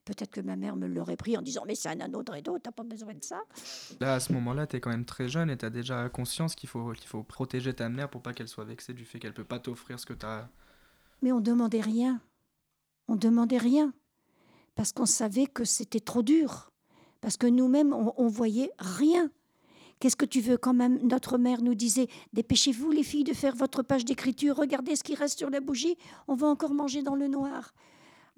peut-être 0.05 0.31
que 0.31 0.41
ma 0.41 0.57
mère 0.57 0.77
me 0.77 0.87
l'aurait 0.87 1.17
pris 1.17 1.37
en 1.39 1.43
disant 1.43 1.65
mais 1.67 1.75
c'est 1.75 1.89
un 1.89 2.01
anneau 2.01 2.23
de 2.23 2.31
rideau, 2.31 2.59
t'as 2.59 2.73
pas 2.73 2.83
besoin 2.83 3.15
de 3.15 3.25
ça. 3.25 3.41
Là, 4.01 4.15
à 4.15 4.21
ce 4.21 4.33
moment-là, 4.35 4.67
tu 4.67 4.77
es 4.77 4.81
quand 4.81 4.91
même 4.91 5.07
très 5.07 5.29
jeune 5.29 5.51
et 5.51 5.57
tu 5.57 5.65
as 5.65 5.71
déjà 5.71 6.09
conscience 6.11 6.55
qu'il 6.55 6.69
faut, 6.69 6.93
qu'il 6.93 7.09
faut 7.09 7.23
protéger 7.23 7.73
ta 7.73 7.89
mère 7.89 8.11
pour 8.11 8.23
pas 8.23 8.35
qu'elle 8.35 8.49
soit 8.49 8.65
vexée 8.65 8.93
du 8.93 9.05
fait 9.05 9.19
qu'elle 9.19 9.35
peut 9.35 9.45
pas 9.45 9.59
t'offrir 9.59 9.99
ce 9.99 10.07
que 10.07 10.13
tu 10.13 10.27
as. 10.27 10.51
Mais 11.23 11.33
on 11.33 11.41
demandait 11.41 11.81
rien. 11.81 12.21
On 13.09 13.17
demandait 13.17 13.59
rien 13.59 13.93
parce 14.75 14.93
qu'on 14.93 15.07
savait 15.07 15.47
que 15.47 15.65
c'était 15.65 16.01
trop 16.01 16.23
dur. 16.23 16.71
Parce 17.21 17.37
que 17.39 17.47
nous-mêmes, 17.47 17.95
on, 17.95 18.13
on 18.19 18.29
voyait 18.29 18.71
rien. 18.79 19.31
Qu'est-ce 20.05 20.17
que 20.17 20.27
tu 20.27 20.43
veux 20.43 20.59
quand 20.59 20.75
même? 20.75 20.99
Notre 21.03 21.39
mère 21.39 21.63
nous 21.63 21.75
disait 21.75 22.09
Dépêchez-vous, 22.35 22.91
les 22.91 23.03
filles, 23.03 23.25
de 23.25 23.33
faire 23.33 23.57
votre 23.57 23.83
page 23.83 24.05
d'écriture. 24.05 24.55
Regardez 24.55 24.97
ce 24.97 25.03
qui 25.03 25.15
reste 25.15 25.39
sur 25.39 25.49
la 25.49 25.61
bougie. 25.61 25.97
On 26.29 26.35
va 26.35 26.47
encore 26.47 26.75
manger 26.75 27.03
dans 27.03 27.15
le 27.15 27.27
noir. 27.27 27.73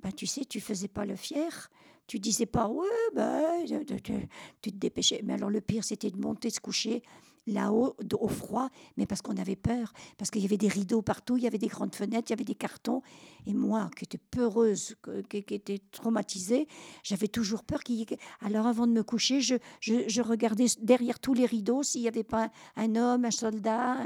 Ben, 0.00 0.12
tu 0.12 0.28
sais, 0.28 0.44
tu 0.44 0.60
faisais 0.60 0.86
pas 0.86 1.04
le 1.04 1.16
fier. 1.16 1.68
Tu 2.06 2.20
disais 2.20 2.46
pas 2.46 2.68
Ouais, 2.68 2.86
ben, 3.16 3.64
tu 3.66 4.70
te 4.70 4.78
dépêchais. 4.78 5.22
Mais 5.24 5.32
alors, 5.32 5.50
le 5.50 5.60
pire, 5.60 5.82
c'était 5.82 6.12
de 6.12 6.18
monter, 6.18 6.50
se 6.50 6.60
coucher 6.60 7.02
là-haut 7.46 7.96
au 8.18 8.28
froid, 8.28 8.68
mais 8.96 9.06
parce 9.06 9.22
qu'on 9.22 9.36
avait 9.36 9.56
peur, 9.56 9.92
parce 10.16 10.30
qu'il 10.30 10.42
y 10.42 10.44
avait 10.44 10.56
des 10.56 10.68
rideaux 10.68 11.02
partout, 11.02 11.36
il 11.36 11.44
y 11.44 11.46
avait 11.46 11.58
des 11.58 11.68
grandes 11.68 11.94
fenêtres, 11.94 12.30
il 12.30 12.32
y 12.32 12.34
avait 12.34 12.44
des 12.44 12.54
cartons. 12.54 13.02
Et 13.46 13.54
moi, 13.54 13.90
qui 13.96 14.04
étais 14.04 14.18
peureuse, 14.18 14.96
qui, 15.28 15.38
était 15.38 15.80
traumatisée, 15.92 16.66
j'avais 17.02 17.28
toujours 17.28 17.62
peur 17.62 17.82
qu'il 17.84 18.00
y. 18.00 18.06
Alors 18.40 18.66
avant 18.66 18.86
de 18.86 18.92
me 18.92 19.02
coucher, 19.02 19.40
je, 19.40 19.56
je, 19.80 20.20
regardais 20.20 20.66
derrière 20.80 21.20
tous 21.20 21.34
les 21.34 21.46
rideaux 21.46 21.82
s'il 21.82 22.02
n'y 22.02 22.08
avait 22.08 22.24
pas 22.24 22.50
un 22.76 22.96
homme, 22.96 23.24
un 23.24 23.30
soldat, 23.30 23.96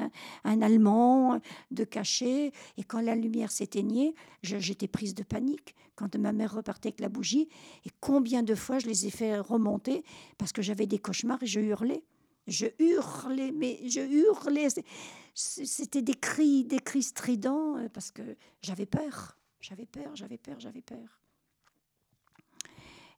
un, 0.45 0.61
Allemand 0.61 1.41
de 1.71 1.85
cachet. 1.85 2.53
Et 2.77 2.85
quand 2.85 3.01
la 3.01 3.15
lumière 3.15 3.51
s'éteignait, 3.51 4.15
j'étais 4.43 4.89
prise 4.89 5.15
de 5.15 5.23
panique 5.23 5.75
quand 5.97 6.17
ma 6.17 6.33
mère 6.33 6.55
repartait 6.55 6.89
avec 6.89 7.01
la 7.01 7.09
bougie. 7.09 7.49
Et 7.85 7.91
combien 8.01 8.43
de 8.43 8.55
fois 8.55 8.79
je 8.79 8.87
les 8.87 9.07
ai 9.07 9.11
fait 9.11 9.39
remonter 9.39 10.03
parce 10.39 10.53
que 10.53 10.63
j'avais 10.63 10.87
des 10.87 10.99
cauchemars 10.99 11.43
et 11.43 11.47
je 11.47 11.61
hurlais. 11.61 12.03
Je 12.51 12.67
hurlais, 12.79 13.53
mais 13.53 13.81
je 13.89 14.01
hurlais. 14.01 14.69
C'était 15.35 16.03
des 16.03 16.15
cris, 16.15 16.65
des 16.65 16.81
cris 16.81 17.05
stridents 17.05 17.77
euh, 17.79 17.89
parce 17.89 18.11
que 18.11 18.23
j'avais 18.61 18.87
peur. 18.87 19.39
J'avais 19.61 19.87
peur, 19.87 20.15
j'avais 20.17 20.37
peur, 20.37 20.59
j'avais 20.59 20.83
peur. 20.83 21.21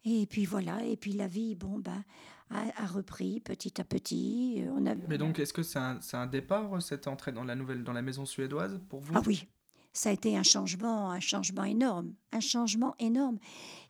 Et 0.05 0.27
puis 0.27 0.45
voilà, 0.45 0.85
et 0.85 0.97
puis 0.97 1.13
la 1.13 1.29
vie, 1.29 1.55
bon, 1.55 1.79
ben, 1.79 2.05
a, 2.51 2.87
repris 2.87 3.41
petit 3.41 3.81
à 3.81 3.85
petit. 3.85 4.57
Euh, 4.59 4.73
on 4.77 4.87
a, 4.87 4.95
Mais 5.09 5.17
donc, 5.17 5.39
est-ce 5.39 5.53
que 5.53 5.63
c'est 5.63 5.79
un, 5.79 6.01
un, 6.13 6.27
départ, 6.27 6.83
cette 6.83 7.07
entrée 7.07 7.33
dans 7.33 7.45
la 7.45 7.55
nouvelle, 7.55 7.85
dans 7.85 7.93
la 7.93 8.03
maison 8.03 8.27
suédoise 8.27 8.81
pour 8.89 9.01
vous? 9.01 9.13
Ah 9.17 9.23
oui, 9.27 9.49
ça 9.93 10.09
a 10.09 10.13
été 10.13 10.37
un 10.37 10.43
changement, 10.43 11.11
un 11.11 11.21
changement 11.21 11.65
énorme, 11.65 12.15
un 12.33 12.41
changement 12.41 12.95
énorme. 12.99 13.39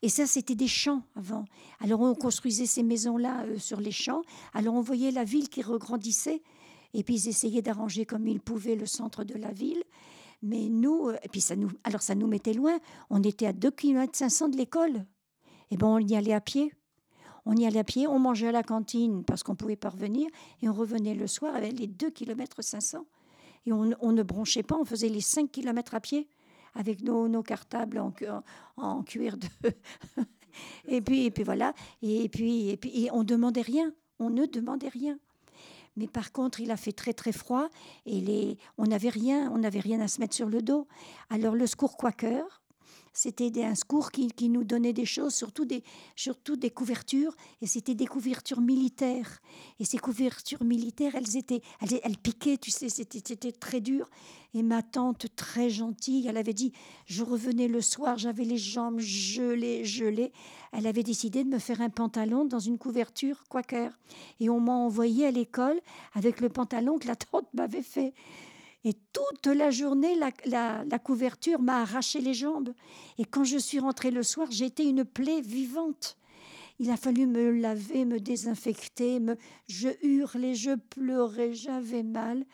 Et 0.03 0.09
ça, 0.09 0.27
c'était 0.27 0.57
des 0.57 0.69
champs 0.69 1.03
avant. 1.15 1.45
Alors 1.81 2.01
on 2.01 2.15
construisait 2.15 2.67
ces 2.67 2.83
maisons-là 2.83 3.45
euh, 3.45 3.59
sur 3.59 3.81
les 3.81 3.93
champs. 3.93 4.23
Alors 4.53 4.75
on 4.75 4.81
voyait 4.81 5.12
la 5.12 5.25
ville 5.25 5.49
qui 5.49 5.62
regrandissait. 5.62 6.43
Et 6.95 7.05
puis 7.05 7.15
ils 7.15 7.29
essayaient 7.29 7.62
d'arranger 7.62 8.05
comme 8.05 8.27
ils 8.27 8.41
pouvaient 8.41 8.75
le 8.75 8.87
centre 8.87 9.23
de 9.23 9.35
la 9.35 9.53
ville. 9.53 9.83
Mais 10.43 10.69
nous, 10.69 11.09
euh, 11.09 11.17
et 11.23 11.29
puis 11.29 11.41
ça 11.41 11.55
nous, 11.55 11.71
alors 11.85 12.03
ça 12.03 12.17
nous 12.17 12.27
mettait 12.27 12.53
loin. 12.53 12.79
On 13.09 13.23
était 13.23 13.47
à 13.47 13.53
2 13.53 13.71
km 13.71 14.17
500 14.17 14.49
de 14.49 14.57
l'école. 14.57 15.07
Et 15.71 15.77
bon, 15.77 15.95
on 15.95 15.99
y 15.99 16.17
allait 16.17 16.35
à 16.35 16.41
pied. 16.41 16.73
On 17.45 17.57
y 17.57 17.65
allait 17.65 17.81
à 17.81 17.85
pied, 17.85 18.07
on 18.07 18.19
mangeait 18.19 18.49
à 18.49 18.53
la 18.53 18.62
cantine 18.62 19.25
parce 19.25 19.43
qu'on 19.43 19.57
pouvait 19.57 19.75
pas 19.75 19.88
revenir, 19.88 20.29
et 20.62 20.69
on 20.69 20.73
revenait 20.73 21.15
le 21.15 21.27
soir 21.27 21.57
avec 21.57 21.77
les 21.77 21.88
2 21.88 22.11
km 22.11 22.62
500 22.62 23.05
et 23.66 23.72
on, 23.72 24.12
ne 24.12 24.22
bronchait 24.22 24.62
pas, 24.62 24.77
on 24.77 24.85
faisait 24.85 25.09
les 25.09 25.20
5 25.20 25.51
km 25.51 25.94
à 25.94 26.01
pied 26.01 26.29
avec 26.75 27.03
nos, 27.03 27.42
cartables 27.42 27.98
en, 28.77 29.03
cuir 29.03 29.37
de... 29.37 29.46
et, 30.88 31.01
puis, 31.01 31.27
et 31.27 31.31
puis 31.31 31.44
voilà, 31.44 31.75
et 32.03 32.29
puis, 32.29 32.70
et 32.70 32.77
puis 32.77 33.09
on 33.12 33.25
demandait 33.25 33.62
rien, 33.62 33.92
on 34.18 34.31
ne 34.31 34.46
demandait 34.46 34.88
rien. 34.88 35.18
Mais 35.96 36.07
par 36.07 36.33
contre, 36.33 36.61
il 36.61 36.70
a 36.70 36.77
fait 36.77 36.92
très 36.92 37.12
très 37.12 37.33
froid 37.33 37.68
et 38.07 38.20
les, 38.20 38.57
on 38.79 38.85
n'avait 38.87 39.11
rien, 39.11 39.51
on 39.53 39.59
n'avait 39.59 39.81
rien 39.81 40.01
à 40.01 40.09
se 40.09 40.20
mettre 40.20 40.35
sur 40.35 40.48
le 40.48 40.62
dos. 40.62 40.88
Alors 41.29 41.55
le 41.55 41.66
secours 41.66 41.96
Quaker, 41.98 42.62
c'était 43.12 43.64
un 43.64 43.75
secours 43.75 44.11
qui, 44.11 44.29
qui, 44.29 44.48
nous 44.48 44.64
donnait 44.64 44.92
des 44.92 45.05
choses, 45.05 45.35
surtout 45.35 45.64
des, 45.64 45.83
surtout 46.16 46.57
des 46.57 46.70
couvertures, 46.70 47.37
et 47.61 47.66
c'était 47.66 47.94
des 47.94 48.07
couvertures 48.07 48.61
militaires. 48.61 49.40
Et 49.81 49.85
ces 49.85 49.98
couvertures 49.98 50.64
militaires, 50.64 51.14
elles 51.14 51.37
étaient, 51.37 51.62
elles, 51.81 52.01
elles 52.03 52.16
piquaient, 52.16 52.57
tu 52.57 52.70
sais, 52.70 52.88
c'était 52.88 53.53
très 53.53 53.81
dur. 53.81 54.09
Et 54.55 54.62
ma 54.62 54.83
tante, 54.83 55.27
très 55.35 55.70
gentille, 55.70 56.27
elle 56.27 56.37
avait 56.37 56.53
dit, 56.53 56.72
je 57.07 57.22
revenais 57.22 57.68
le 57.68 57.81
soir, 57.81 58.18
j'avais 58.18 58.44
les 58.44 58.59
jambes 58.59 59.01
gelées, 59.01 59.85
gelées. 59.85 60.33
Elle 60.72 60.87
avait 60.87 61.03
décidé 61.03 61.44
de 61.44 61.48
me 61.48 61.59
faire 61.59 61.81
un 61.81 61.90
pantalon 61.90 62.44
dans 62.44 62.59
une 62.59 62.79
couverture 62.79 63.44
Quaker. 63.48 63.90
Et 64.40 64.51
on 64.51 64.61
m'a 64.61 64.72
envoyé 64.72 65.27
à 65.27 65.31
l'école 65.31 65.81
avec 66.14 66.40
le 66.40 66.48
pantalon 66.48 66.98
que 66.98 67.09
la 67.09 67.16
tante 67.16 67.48
m'avait 67.55 67.83
fait. 67.83 68.12
Et 68.85 68.95
toute 69.12 69.47
la 69.47 69.71
journée, 69.71 70.16
la, 70.16 70.99
couverture 70.99 71.61
m'a 71.61 71.83
arraché 71.83 72.21
les 72.21 72.35
jambes. 72.35 72.75
Et 73.18 73.25
quand 73.25 73.45
je 73.45 73.59
suis 73.59 73.79
rentrée 73.79 74.11
le 74.11 74.23
soir, 74.23 74.49
j'étais 74.51 74.85
une 74.85 75.05
plaie 75.05 75.40
vivante. 75.40 76.16
Il 76.81 76.90
a 76.90 76.97
fallu 76.97 77.27
me 77.27 77.53
laver, 77.53 78.05
me 78.05 78.18
désinfecter. 78.18 79.21
Me... 79.21 79.37
Je 79.68 79.88
hurlais, 80.03 80.55
je 80.55 80.75
pleurais, 80.90 81.55
j'avais 81.55 82.03
mal. 82.03 82.45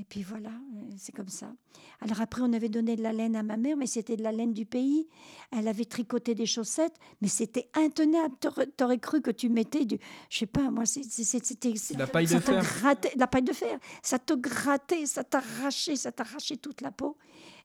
Et 0.00 0.04
puis 0.04 0.22
voilà, 0.22 0.48
euh, 0.48 0.80
c'est 0.96 1.14
comme 1.14 1.28
ça. 1.28 1.52
Alors 2.00 2.22
après, 2.22 2.40
on 2.40 2.54
avait 2.54 2.70
donné 2.70 2.96
de 2.96 3.02
la 3.02 3.12
laine 3.12 3.36
à 3.36 3.42
ma 3.42 3.58
mère, 3.58 3.76
mais 3.76 3.86
c'était 3.86 4.16
de 4.16 4.22
la 4.22 4.32
laine 4.32 4.54
du 4.54 4.64
pays. 4.64 5.06
Elle 5.52 5.68
avait 5.68 5.84
tricoté 5.84 6.34
des 6.34 6.46
chaussettes, 6.46 6.94
mais 7.20 7.28
c'était 7.28 7.68
intenable. 7.74 8.34
T'aurais 8.78 8.98
cru 8.98 9.20
que 9.20 9.30
tu 9.30 9.50
mettais 9.50 9.84
du, 9.84 9.98
je 10.30 10.38
sais 10.38 10.46
pas, 10.46 10.70
moi, 10.70 10.86
c'était 10.86 11.74
la 11.98 12.06
paille 12.06 12.26
de 12.26 12.38
fer. 12.38 12.64
la 13.16 13.26
paille 13.26 13.42
de 13.42 13.52
fer. 13.52 13.78
Ça 14.02 14.18
te 14.18 14.32
grattait, 14.32 15.04
ça 15.04 15.22
t'arrachait, 15.22 15.96
ça 15.96 16.10
t'arrachait 16.12 16.56
toute 16.56 16.80
la 16.80 16.92
peau. 16.92 17.18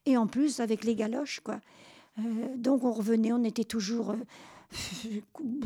Et 0.04 0.18
en 0.18 0.26
plus 0.26 0.60
avec 0.60 0.84
les 0.84 0.94
galoches, 0.94 1.40
quoi. 1.40 1.58
Euh, 2.18 2.22
donc 2.56 2.84
on 2.84 2.92
revenait, 2.92 3.32
on 3.32 3.44
était 3.44 3.64
toujours 3.64 4.10
euh, 4.10 5.20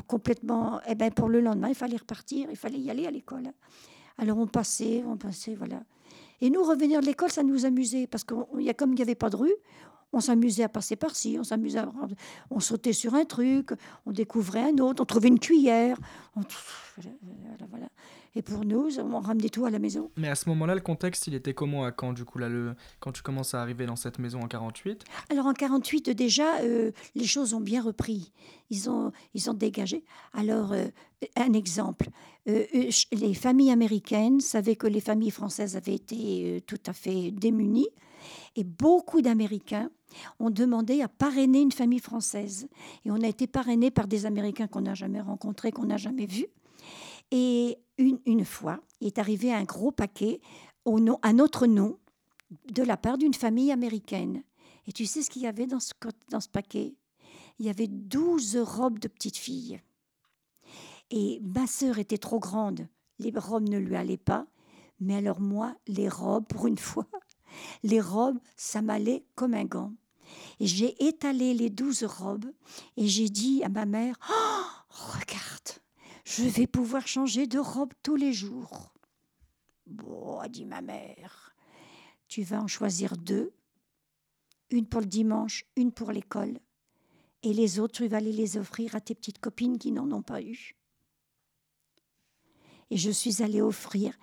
complètement. 0.07 0.81
Eh 0.87 0.95
ben 0.95 1.11
pour 1.11 1.29
le 1.29 1.41
lendemain, 1.41 1.69
il 1.69 1.75
fallait 1.75 1.97
repartir, 1.97 2.47
il 2.49 2.57
fallait 2.57 2.79
y 2.79 2.91
aller 2.91 3.09
à 3.09 3.11
l'école. 3.11 3.53
Alors 4.19 4.39
on 4.39 4.47
passait, 4.47 5.03
on 5.05 5.17
passait, 5.17 5.57
voilà. 5.57 5.83
Et 6.41 6.51
nous, 6.51 6.63
revenir 6.63 7.01
de 7.01 7.07
l'école, 7.07 7.31
ça 7.31 7.43
nous 7.43 7.67
amusait, 7.67 8.07
parce 8.07 8.25
qu'il 8.25 8.63
y 8.63 8.71
a 8.71 8.75
comme 8.75 8.93
il 8.93 8.97
n'y 8.97 9.03
avait 9.03 9.15
pas 9.15 9.31
de 9.31 9.37
rue, 9.37 9.55
on 10.13 10.21
s'amusait 10.21 10.65
à 10.65 10.69
passer 10.69 10.97
par-ci, 10.97 11.37
on 11.39 11.45
s'amusait 11.45 11.79
à... 11.79 11.93
On 12.51 12.61
sautait 12.61 12.93
sur 12.93 13.15
un 13.15 13.25
truc, 13.25 13.71
on 14.07 14.13
découvrait 14.13 14.71
un 14.71 14.79
autre, 14.79 15.03
on 15.03 15.07
trouvait 15.07 15.29
une 15.29 15.39
cuillère. 15.39 15.97
Voilà, 17.71 17.89
Et 18.35 18.43
pour 18.43 18.65
nous, 18.65 18.89
on 18.99 19.21
ramenait 19.21 19.49
tout 19.49 19.67
à 19.67 19.71
la 19.71 19.79
maison. 19.79 20.11
Mais 20.17 20.29
à 20.29 20.35
ce 20.35 20.49
moment-là, 20.49 20.75
le 20.75 20.81
contexte, 20.81 21.29
il 21.29 21.35
était 21.35 21.55
comment 21.55 21.85
à 21.85 21.93
Caen, 21.99 22.13
du 22.13 22.25
coup, 22.25 22.39
là, 22.39 22.49
le... 22.49 22.75
quand 22.99 23.13
tu 23.13 23.23
commences 23.23 23.55
à 23.55 23.63
arriver 23.63 23.87
dans 23.87 23.97
cette 23.97 24.19
maison 24.19 24.41
en 24.41 24.49
48 24.49 25.05
Alors 25.31 25.47
en 25.47 25.53
48, 25.53 26.11
déjà, 26.11 26.59
euh, 26.61 26.91
les 27.15 27.27
choses 27.27 27.55
ont 27.55 27.61
bien 27.61 27.83
repris. 27.83 28.33
Ils 28.71 28.91
ont, 28.91 29.13
ils 29.35 29.49
ont 29.49 29.55
dégagé. 29.55 30.05
Alors, 30.33 30.73
euh, 30.73 30.87
un 31.37 31.53
exemple. 31.53 32.09
Euh, 32.49 32.65
les 33.13 33.35
familles 33.35 33.71
américaines 33.71 34.41
savaient 34.41 34.77
que 34.77 34.87
les 34.87 35.01
familles 35.01 35.31
françaises 35.31 35.77
avaient 35.77 35.95
été 35.95 36.63
tout 36.67 36.81
à 36.87 36.93
fait 36.93 37.31
démunies. 37.31 37.89
Et 38.57 38.65
beaucoup 38.65 39.23
d'Américains 39.23 39.91
ont 40.39 40.51
demandé 40.51 41.03
à 41.03 41.09
parrainer 41.09 41.61
une 41.61 41.73
famille 41.73 42.01
française. 42.01 42.69
Et 43.05 43.11
on 43.11 43.23
a 43.23 43.29
été 43.29 43.47
parrainé 43.47 43.91
par 43.91 44.09
des 44.09 44.27
Américains 44.27 44.67
qu'on 44.67 44.83
n'a 44.83 44.95
jamais 44.95 45.21
rencontrés, 45.21 45.73
qu'on 45.73 45.87
n'a 45.87 45.97
jamais 45.97 46.27
vus. 46.27 46.49
Et 47.31 47.79
une, 47.99 48.19
une, 48.27 48.45
fois, 48.45 48.81
il 49.01 49.07
est 49.07 49.19
arrivé 49.19 49.53
un 49.53 49.65
gros 49.65 49.93
paquet 49.93 50.41
au 50.85 50.99
nom, 51.01 51.19
à 51.23 51.33
notre 51.33 51.67
nom 51.67 51.99
de 52.73 52.83
la 52.83 52.97
part 52.97 53.19
d'une 53.19 53.35
famille 53.35 53.71
américaine. 53.71 54.43
Et 54.87 54.93
tu 54.93 55.07
sais 55.07 55.23
ce 55.23 55.31
qu'il 55.31 55.43
y 55.43 55.47
avait 55.47 55.67
dans 55.67 55.81
ce, 55.81 55.93
dans 56.31 56.41
ce 56.41 56.49
paquet? 56.49 56.95
Il 57.59 57.67
y 57.67 57.71
avait 57.71 57.87
12 57.87 58.57
robes 58.57 58.99
de 58.99 59.09
petites 59.09 59.37
filles. 59.37 59.81
Et 61.11 61.41
ma 61.43 61.67
sœur 61.67 61.99
était 61.99 62.19
trop 62.19 62.39
grande. 62.39 62.89
Les 63.19 63.33
robes 63.35 63.69
ne 63.69 63.79
lui 63.79 63.97
allaient 63.97 64.17
pas. 64.17 64.47
Mais 65.01 65.17
alors 65.17 65.41
moi, 65.41 65.75
les 65.87 66.09
robes, 66.09 66.47
pour 66.47 66.67
une 66.67 66.79
fois, 66.79 67.07
les 67.83 68.01
robes, 68.01 68.39
ça 68.57 68.83
m'allait 68.83 69.25
comme 69.35 69.55
un 69.55 69.65
gant. 69.65 69.93
Et 70.61 70.67
j'ai 70.67 71.03
étalé 71.05 71.55
les 71.55 71.71
douze 71.71 72.05
robes 72.05 72.53
et 72.97 73.09
j'ai 73.09 73.29
dit 73.29 73.65
à 73.65 73.69
ma 73.69 73.87
mère 73.87 74.17
oh, 74.31 74.61
Regarde, 74.91 75.81
je 76.25 76.45
vais 76.45 76.67
pouvoir 76.67 77.07
changer 77.07 77.47
de 77.47 77.59
robe 77.59 77.93
tous 78.03 78.17
les 78.17 78.33
jours. 78.33 78.93
Bon, 79.87 80.41
dit 80.49 80.67
ma 80.67 80.83
mère, 80.83 81.55
tu 82.29 82.43
vas 82.43 82.63
en 82.63 82.69
choisir 82.69 83.17
deux, 83.17 83.53
une 84.71 84.87
pour 84.87 85.01
le 85.01 85.07
dimanche, 85.07 85.65
une 85.77 85.91
pour 85.91 86.13
l'école, 86.13 86.59
et 87.43 87.53
les 87.53 87.81
autres, 87.81 87.95
tu 87.95 88.09
vas 88.09 88.19
aller 88.19 88.33
les 88.33 88.57
offrir 88.57 88.95
à 88.95 89.01
tes 89.01 89.15
petites 89.15 89.41
copines 89.41 89.79
qui 89.79 89.93
n'en 89.93 90.11
ont 90.13 90.23
pas 90.23 90.43
eu. 90.43 90.77
Et 92.91 92.97
je 92.97 93.11
suis 93.11 93.43
allée 93.43 93.61
offrir, 93.61 94.15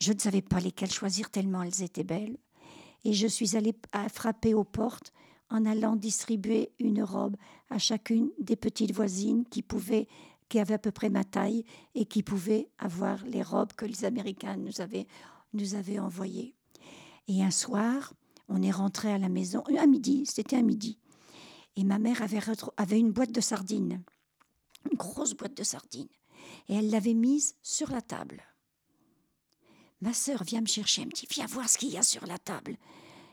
je 0.00 0.12
ne 0.12 0.18
savais 0.18 0.42
pas 0.42 0.60
lesquelles 0.60 0.90
choisir 0.90 1.30
tellement 1.30 1.62
elles 1.62 1.82
étaient 1.82 2.04
belles, 2.04 2.36
et 3.04 3.12
je 3.12 3.26
suis 3.26 3.56
allée 3.56 3.74
frapper 4.12 4.54
aux 4.54 4.64
portes 4.64 5.12
en 5.50 5.64
allant 5.64 5.96
distribuer 5.96 6.70
une 6.80 7.02
robe 7.02 7.36
à 7.70 7.78
chacune 7.78 8.30
des 8.38 8.56
petites 8.56 8.92
voisines 8.92 9.44
qui 9.44 9.62
pouvaient 9.62 10.08
qui 10.48 10.60
avaient 10.60 10.74
à 10.74 10.78
peu 10.78 10.92
près 10.92 11.10
ma 11.10 11.24
taille 11.24 11.64
et 11.94 12.04
qui 12.04 12.22
pouvaient 12.22 12.68
avoir 12.78 13.24
les 13.24 13.42
robes 13.42 13.72
que 13.72 13.84
les 13.84 14.04
Américains 14.04 14.56
nous 14.56 14.80
avaient, 14.80 15.06
nous 15.52 15.74
avaient 15.74 15.98
envoyées. 15.98 16.54
Et 17.28 17.42
un 17.42 17.50
soir, 17.50 18.14
on 18.48 18.62
est 18.62 18.70
rentré 18.70 19.12
à 19.12 19.18
la 19.18 19.28
maison, 19.28 19.62
à 19.76 19.86
midi, 19.86 20.24
c'était 20.24 20.56
à 20.56 20.62
midi, 20.62 20.98
et 21.74 21.84
ma 21.84 21.98
mère 21.98 22.22
avait, 22.22 22.38
avait 22.76 22.98
une 22.98 23.10
boîte 23.10 23.32
de 23.32 23.40
sardines, 23.40 24.02
une 24.90 24.96
grosse 24.96 25.34
boîte 25.34 25.56
de 25.56 25.64
sardines, 25.64 26.08
et 26.68 26.74
elle 26.74 26.90
l'avait 26.90 27.14
mise 27.14 27.54
sur 27.62 27.90
la 27.90 28.02
table. 28.02 28.42
Ma 30.00 30.12
sœur 30.12 30.44
vient 30.44 30.60
me 30.60 30.66
chercher, 30.66 31.02
elle 31.02 31.08
me 31.08 31.12
dit 31.12 31.26
Viens 31.30 31.46
voir 31.46 31.68
ce 31.68 31.78
qu'il 31.78 31.90
y 31.90 31.96
a 31.96 32.02
sur 32.02 32.26
la 32.26 32.38
table. 32.38 32.76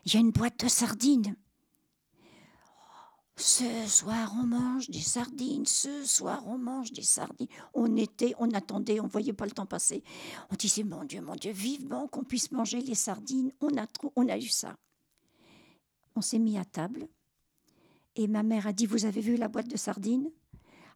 Il 0.05 0.13
y 0.13 0.17
a 0.17 0.19
une 0.19 0.31
boîte 0.31 0.63
de 0.63 0.69
sardines. 0.69 1.35
Ce 3.35 3.87
soir, 3.87 4.31
on 4.37 4.45
mange 4.45 4.89
des 4.89 4.99
sardines. 4.99 5.65
Ce 5.65 6.05
soir, 6.05 6.43
on 6.45 6.57
mange 6.57 6.91
des 6.91 7.01
sardines. 7.01 7.47
On 7.73 7.95
était, 7.95 8.35
on 8.37 8.51
attendait, 8.51 8.99
on 8.99 9.07
voyait 9.07 9.33
pas 9.33 9.45
le 9.45 9.51
temps 9.51 9.65
passer. 9.65 10.03
On 10.51 10.55
disait, 10.55 10.83
mon 10.83 11.03
Dieu, 11.03 11.21
mon 11.21 11.35
Dieu, 11.35 11.51
vivement 11.51 12.07
qu'on 12.07 12.23
puisse 12.23 12.51
manger 12.51 12.81
les 12.81 12.95
sardines. 12.95 13.51
On 13.59 13.75
a, 14.27 14.37
eu 14.37 14.49
ça. 14.49 14.75
On 16.15 16.21
s'est 16.21 16.39
mis 16.39 16.57
à 16.57 16.65
table. 16.65 17.07
Et 18.15 18.27
ma 18.27 18.43
mère 18.43 18.67
a 18.67 18.73
dit, 18.73 18.85
vous 18.85 19.05
avez 19.05 19.21
vu 19.21 19.35
la 19.35 19.47
boîte 19.47 19.67
de 19.67 19.77
sardines? 19.77 20.29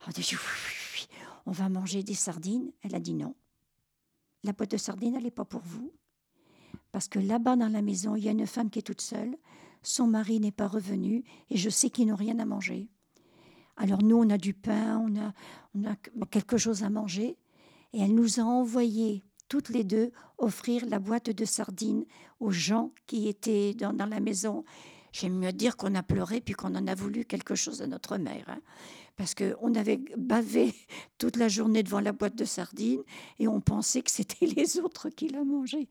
On 0.05 0.09
a 0.09 0.13
dit, 0.13 0.27
oui, 0.31 0.86
on 1.47 1.51
va 1.51 1.69
manger 1.69 2.03
des 2.03 2.13
sardines. 2.13 2.71
Elle 2.83 2.93
a 2.93 2.99
dit 2.99 3.15
non. 3.15 3.35
La 4.43 4.53
boîte 4.53 4.71
de 4.71 4.77
sardines, 4.77 5.15
elle 5.15 5.23
n'est 5.23 5.31
pas 5.31 5.45
pour 5.45 5.61
vous. 5.61 5.91
Parce 6.91 7.07
que 7.07 7.17
là-bas 7.17 7.55
dans 7.55 7.69
la 7.69 7.81
maison, 7.81 8.15
il 8.15 8.23
y 8.23 8.27
a 8.27 8.31
une 8.31 8.45
femme 8.45 8.69
qui 8.69 8.79
est 8.79 8.83
toute 8.83 9.01
seule 9.01 9.35
son 9.87 10.07
mari 10.07 10.39
n'est 10.39 10.51
pas 10.51 10.67
revenu 10.67 11.23
et 11.49 11.57
je 11.57 11.69
sais 11.69 11.89
qu'ils 11.89 12.07
n'ont 12.07 12.15
rien 12.15 12.39
à 12.39 12.45
manger. 12.45 12.89
Alors 13.77 14.03
nous, 14.03 14.17
on 14.17 14.29
a 14.29 14.37
du 14.37 14.53
pain, 14.53 14.97
on 14.97 15.15
a, 15.19 15.33
on 15.75 15.83
a 15.85 15.95
quelque 16.29 16.57
chose 16.57 16.83
à 16.83 16.89
manger. 16.89 17.37
Et 17.93 18.01
elle 18.01 18.13
nous 18.13 18.39
a 18.39 18.43
envoyé 18.43 19.23
toutes 19.47 19.69
les 19.69 19.83
deux 19.83 20.11
offrir 20.37 20.85
la 20.87 20.99
boîte 20.99 21.29
de 21.29 21.45
sardines 21.45 22.05
aux 22.39 22.51
gens 22.51 22.91
qui 23.05 23.27
étaient 23.27 23.73
dans, 23.75 23.93
la 23.93 24.19
maison. 24.19 24.65
J'aime 25.13 25.37
mieux 25.37 25.53
dire 25.53 25.77
qu'on 25.77 25.95
a 25.95 26.03
pleuré 26.03 26.41
puis 26.41 26.53
qu'on 26.53 26.75
en 26.75 26.87
a 26.87 26.95
voulu 26.95 27.23
quelque 27.23 27.55
chose 27.55 27.81
à 27.81 27.87
notre 27.87 28.17
mère. 28.17 28.45
Hein. 28.49 28.59
Parce 29.17 29.33
qu'on 29.35 29.75
avait 29.75 29.99
bavé 30.15 30.73
toute 31.17 31.35
la 31.35 31.49
journée 31.49 31.83
devant 31.83 31.99
la 31.99 32.13
boîte 32.13 32.35
de 32.35 32.45
sardines 32.45 33.03
et 33.39 33.47
on 33.47 33.59
pensait 33.59 34.01
que 34.01 34.11
c'était 34.11 34.45
les 34.55 34.79
autres 34.79 35.09
qui 35.09 35.27
la 35.27 35.43
mangeaient. 35.43 35.89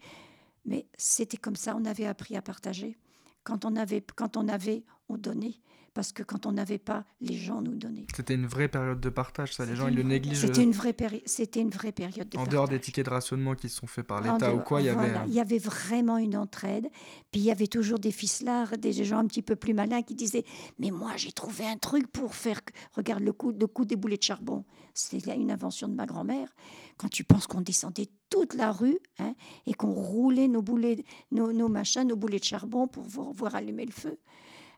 Mais 0.64 0.86
c'était 0.96 1.36
comme 1.36 1.56
ça, 1.56 1.76
on 1.76 1.84
avait 1.84 2.06
appris 2.06 2.36
à 2.36 2.42
partager. 2.42 2.96
Quand 3.44 3.64
on 3.64 3.76
avait, 3.76 4.02
quand 4.16 4.36
on, 4.36 4.48
avait 4.48 4.82
on 5.08 5.18
donnait. 5.18 5.54
Parce 5.96 6.12
que 6.12 6.22
quand 6.22 6.44
on 6.44 6.52
n'avait 6.52 6.76
pas, 6.76 7.06
les 7.22 7.38
gens 7.38 7.62
nous 7.62 7.74
donnaient. 7.74 8.04
C'était 8.14 8.34
une 8.34 8.46
vraie 8.46 8.68
période 8.68 9.00
de 9.00 9.08
partage, 9.08 9.54
ça. 9.54 9.64
Les 9.64 9.74
gens, 9.74 9.88
ils 9.88 9.94
le 9.94 10.02
négligent. 10.02 10.42
C'était 10.42 10.62
une, 10.62 10.72
vraie 10.72 10.94
c'était 11.24 11.62
une 11.62 11.70
vraie 11.70 11.90
période 11.90 12.28
de 12.28 12.36
En 12.36 12.44
dehors 12.44 12.68
des 12.68 12.78
tickets 12.78 13.06
de 13.06 13.10
rationnement 13.10 13.54
qui 13.54 13.70
sont 13.70 13.86
faits 13.86 14.06
par 14.06 14.20
l'État 14.20 14.54
ou 14.54 14.58
quoi, 14.58 14.82
il 14.82 14.84
y 14.84 14.88
avait. 14.90 15.14
Il 15.26 15.32
y 15.32 15.40
avait 15.40 15.56
vraiment 15.56 16.18
une 16.18 16.36
entraide. 16.36 16.90
Puis 17.32 17.40
il 17.40 17.44
y 17.44 17.50
avait 17.50 17.66
toujours 17.66 17.98
des 17.98 18.12
ficelards, 18.12 18.76
des 18.76 18.92
gens 18.92 19.20
un 19.20 19.26
petit 19.26 19.40
peu 19.40 19.56
plus 19.56 19.72
malins 19.72 20.02
qui 20.02 20.14
disaient 20.14 20.44
Mais 20.78 20.90
moi, 20.90 21.12
j'ai 21.16 21.32
trouvé 21.32 21.66
un 21.66 21.78
truc 21.78 22.12
pour 22.12 22.34
faire. 22.34 22.60
Regarde 22.92 23.22
le 23.22 23.32
coup, 23.32 23.50
le 23.58 23.66
coup 23.66 23.86
des 23.86 23.96
boulets 23.96 24.18
de 24.18 24.22
charbon. 24.22 24.66
C'est 24.92 25.24
une 25.34 25.50
invention 25.50 25.88
de 25.88 25.94
ma 25.94 26.04
grand-mère. 26.04 26.54
Quand 26.98 27.08
tu 27.08 27.24
penses 27.24 27.46
qu'on 27.46 27.62
descendait 27.62 28.08
toute 28.28 28.52
la 28.52 28.70
rue 28.70 28.98
hein, 29.18 29.34
et 29.66 29.72
qu'on 29.72 29.92
roulait 29.92 30.48
nos, 30.48 30.60
boulets, 30.60 31.04
nos, 31.30 31.54
nos, 31.54 31.68
machins, 31.68 32.06
nos 32.06 32.16
boulets 32.16 32.38
de 32.38 32.44
charbon 32.44 32.86
pour 32.86 33.04
voir, 33.04 33.54
allumer 33.54 33.86
le 33.86 33.92
feu. 33.92 34.18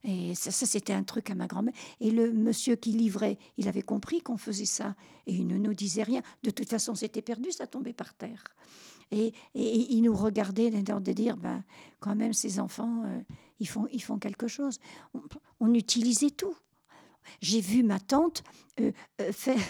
Et 0.04 0.34
ça, 0.34 0.50
c'était 0.50 0.92
un 0.92 1.02
truc 1.02 1.30
à 1.30 1.34
ma 1.34 1.46
grand-mère. 1.46 1.74
Et 2.00 2.10
le 2.10 2.32
monsieur 2.32 2.76
qui 2.76 2.92
livrait, 2.92 3.38
il 3.56 3.68
avait 3.68 3.82
compris 3.82 4.20
qu'on 4.20 4.36
faisait 4.36 4.64
ça. 4.64 4.94
Et 5.26 5.34
il 5.34 5.46
ne 5.46 5.56
nous 5.56 5.74
disait 5.74 6.02
rien. 6.02 6.22
De 6.42 6.50
toute 6.50 6.68
façon, 6.68 6.94
c'était 6.94 7.22
perdu, 7.22 7.50
ça 7.52 7.66
tombait 7.66 7.92
par 7.92 8.14
terre. 8.14 8.44
Et, 9.10 9.32
et, 9.54 9.92
il 9.94 10.02
nous 10.02 10.14
regardait 10.14 10.70
de 10.70 11.12
dire, 11.12 11.36
ben, 11.36 11.64
quand 12.00 12.14
même, 12.14 12.32
ces 12.32 12.60
enfants, 12.60 13.04
euh, 13.06 13.20
ils, 13.58 13.68
font, 13.68 13.86
ils 13.92 14.02
font 14.02 14.18
quelque 14.18 14.48
chose. 14.48 14.78
On, 15.60 15.74
utilisait 15.74 16.30
tout. 16.30 16.54
J'ai 17.40 17.60
vu 17.60 17.82
ma 17.82 18.00
tante 18.00 18.42
euh, 18.80 18.92
euh, 19.20 19.32
faire 19.32 19.60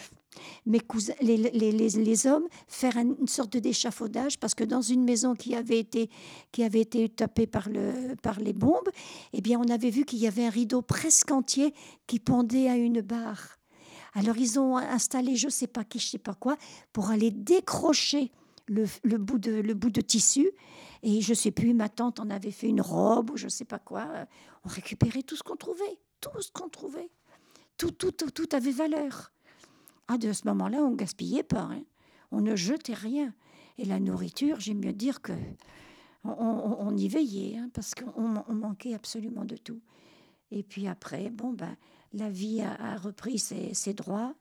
les, 0.67 1.37
les, 1.53 2.27
hommes 2.27 2.47
faire 2.67 2.97
une 2.97 3.27
sorte 3.27 3.57
d'échafaudage 3.57 4.39
parce 4.39 4.55
que 4.55 4.65
dans 4.65 4.83
une 4.83 5.05
maison 5.05 5.35
qui 5.35 5.55
avait 5.55 5.79
été, 5.79 6.11
qui 6.53 6.63
avait 6.63 6.81
été 6.81 7.09
tapée 7.09 7.47
par, 7.47 7.69
le, 7.69 8.15
par 8.23 8.39
les 8.41 8.53
bombes, 8.53 8.89
eh 9.33 9.41
bien, 9.41 9.59
on 9.59 9.69
avait 9.69 9.91
vu 9.91 10.05
qu'il 10.05 10.19
y 10.19 10.27
avait 10.27 10.47
un 10.47 10.51
rideau 10.51 10.83
presque 10.83 11.31
entier 11.31 11.75
qui 12.07 12.19
pendait 12.19 12.69
à 12.69 12.77
une 12.77 13.01
barre. 13.01 13.59
Alors, 14.15 14.37
ils 14.37 14.59
ont 14.59 14.77
installé, 14.77 15.37
je 15.37 15.49
sais 15.49 15.67
pas 15.67 15.85
qui, 15.85 15.99
je 15.99 16.09
sais 16.09 16.19
pas 16.19 16.35
quoi, 16.35 16.57
pour 16.93 17.11
aller 17.11 17.31
décrocher 17.31 18.33
le, 18.67 18.87
le, 19.05 19.19
bout, 19.19 19.39
de, 19.39 19.53
le 19.53 19.75
bout 19.75 19.91
de 19.91 20.01
tissu. 20.01 20.51
Et 21.03 21.21
je 21.21 21.35
sais 21.35 21.51
plus, 21.51 21.75
ma 21.75 21.89
tante 21.89 22.21
en 22.21 22.31
avait 22.31 22.51
fait 22.51 22.69
une 22.69 22.81
robe 22.81 23.31
ou 23.31 23.37
je 23.37 23.45
ne 23.45 23.51
sais 23.51 23.65
pas 23.65 23.79
quoi. 23.79 24.07
On 24.65 24.69
récupérait 24.69 25.23
tout 25.23 25.37
ce 25.37 25.43
qu'on 25.43 25.57
trouvait, 25.57 25.99
tout 26.21 26.41
ce 26.41 26.51
qu'on 26.51 26.69
trouvait. 26.69 27.11
Tout, 27.77 27.93
tout, 27.93 28.11
tout, 28.11 28.31
tout 28.31 28.49
avait 28.53 28.73
valeur. 28.73 29.33
Ah, 30.09 30.19
de 30.19 30.33
ce 30.33 30.47
moment-là, 30.49 30.79
on 30.79 30.93
gaspillait 30.93 31.43
pas. 31.43 31.69
Hein. 31.71 31.83
On 32.31 32.41
ne 32.41 32.57
jetait 32.57 32.95
rien. 32.95 33.33
Et 33.77 33.85
la 33.85 34.01
nourriture, 34.01 34.59
j'aime 34.59 34.85
mieux 34.85 34.93
dire 34.93 35.23
que 35.23 35.33
on, 36.25 36.97
y 36.97 37.09
veillait, 37.09 37.59
hein, 37.59 37.71
parce 37.73 37.95
qu'on 37.95 38.29
manquait 38.53 38.95
absolument 38.95 39.45
de 39.45 39.57
tout. 39.57 39.81
Et 40.51 40.63
puis 40.63 40.89
après, 40.89 41.31
bon, 41.31 41.53
ben, 41.53 41.77
la 42.13 42.29
vie 42.29 42.61
a, 42.61 42.97
repris 42.97 43.39
ses, 43.39 43.95
droits. 43.95 44.35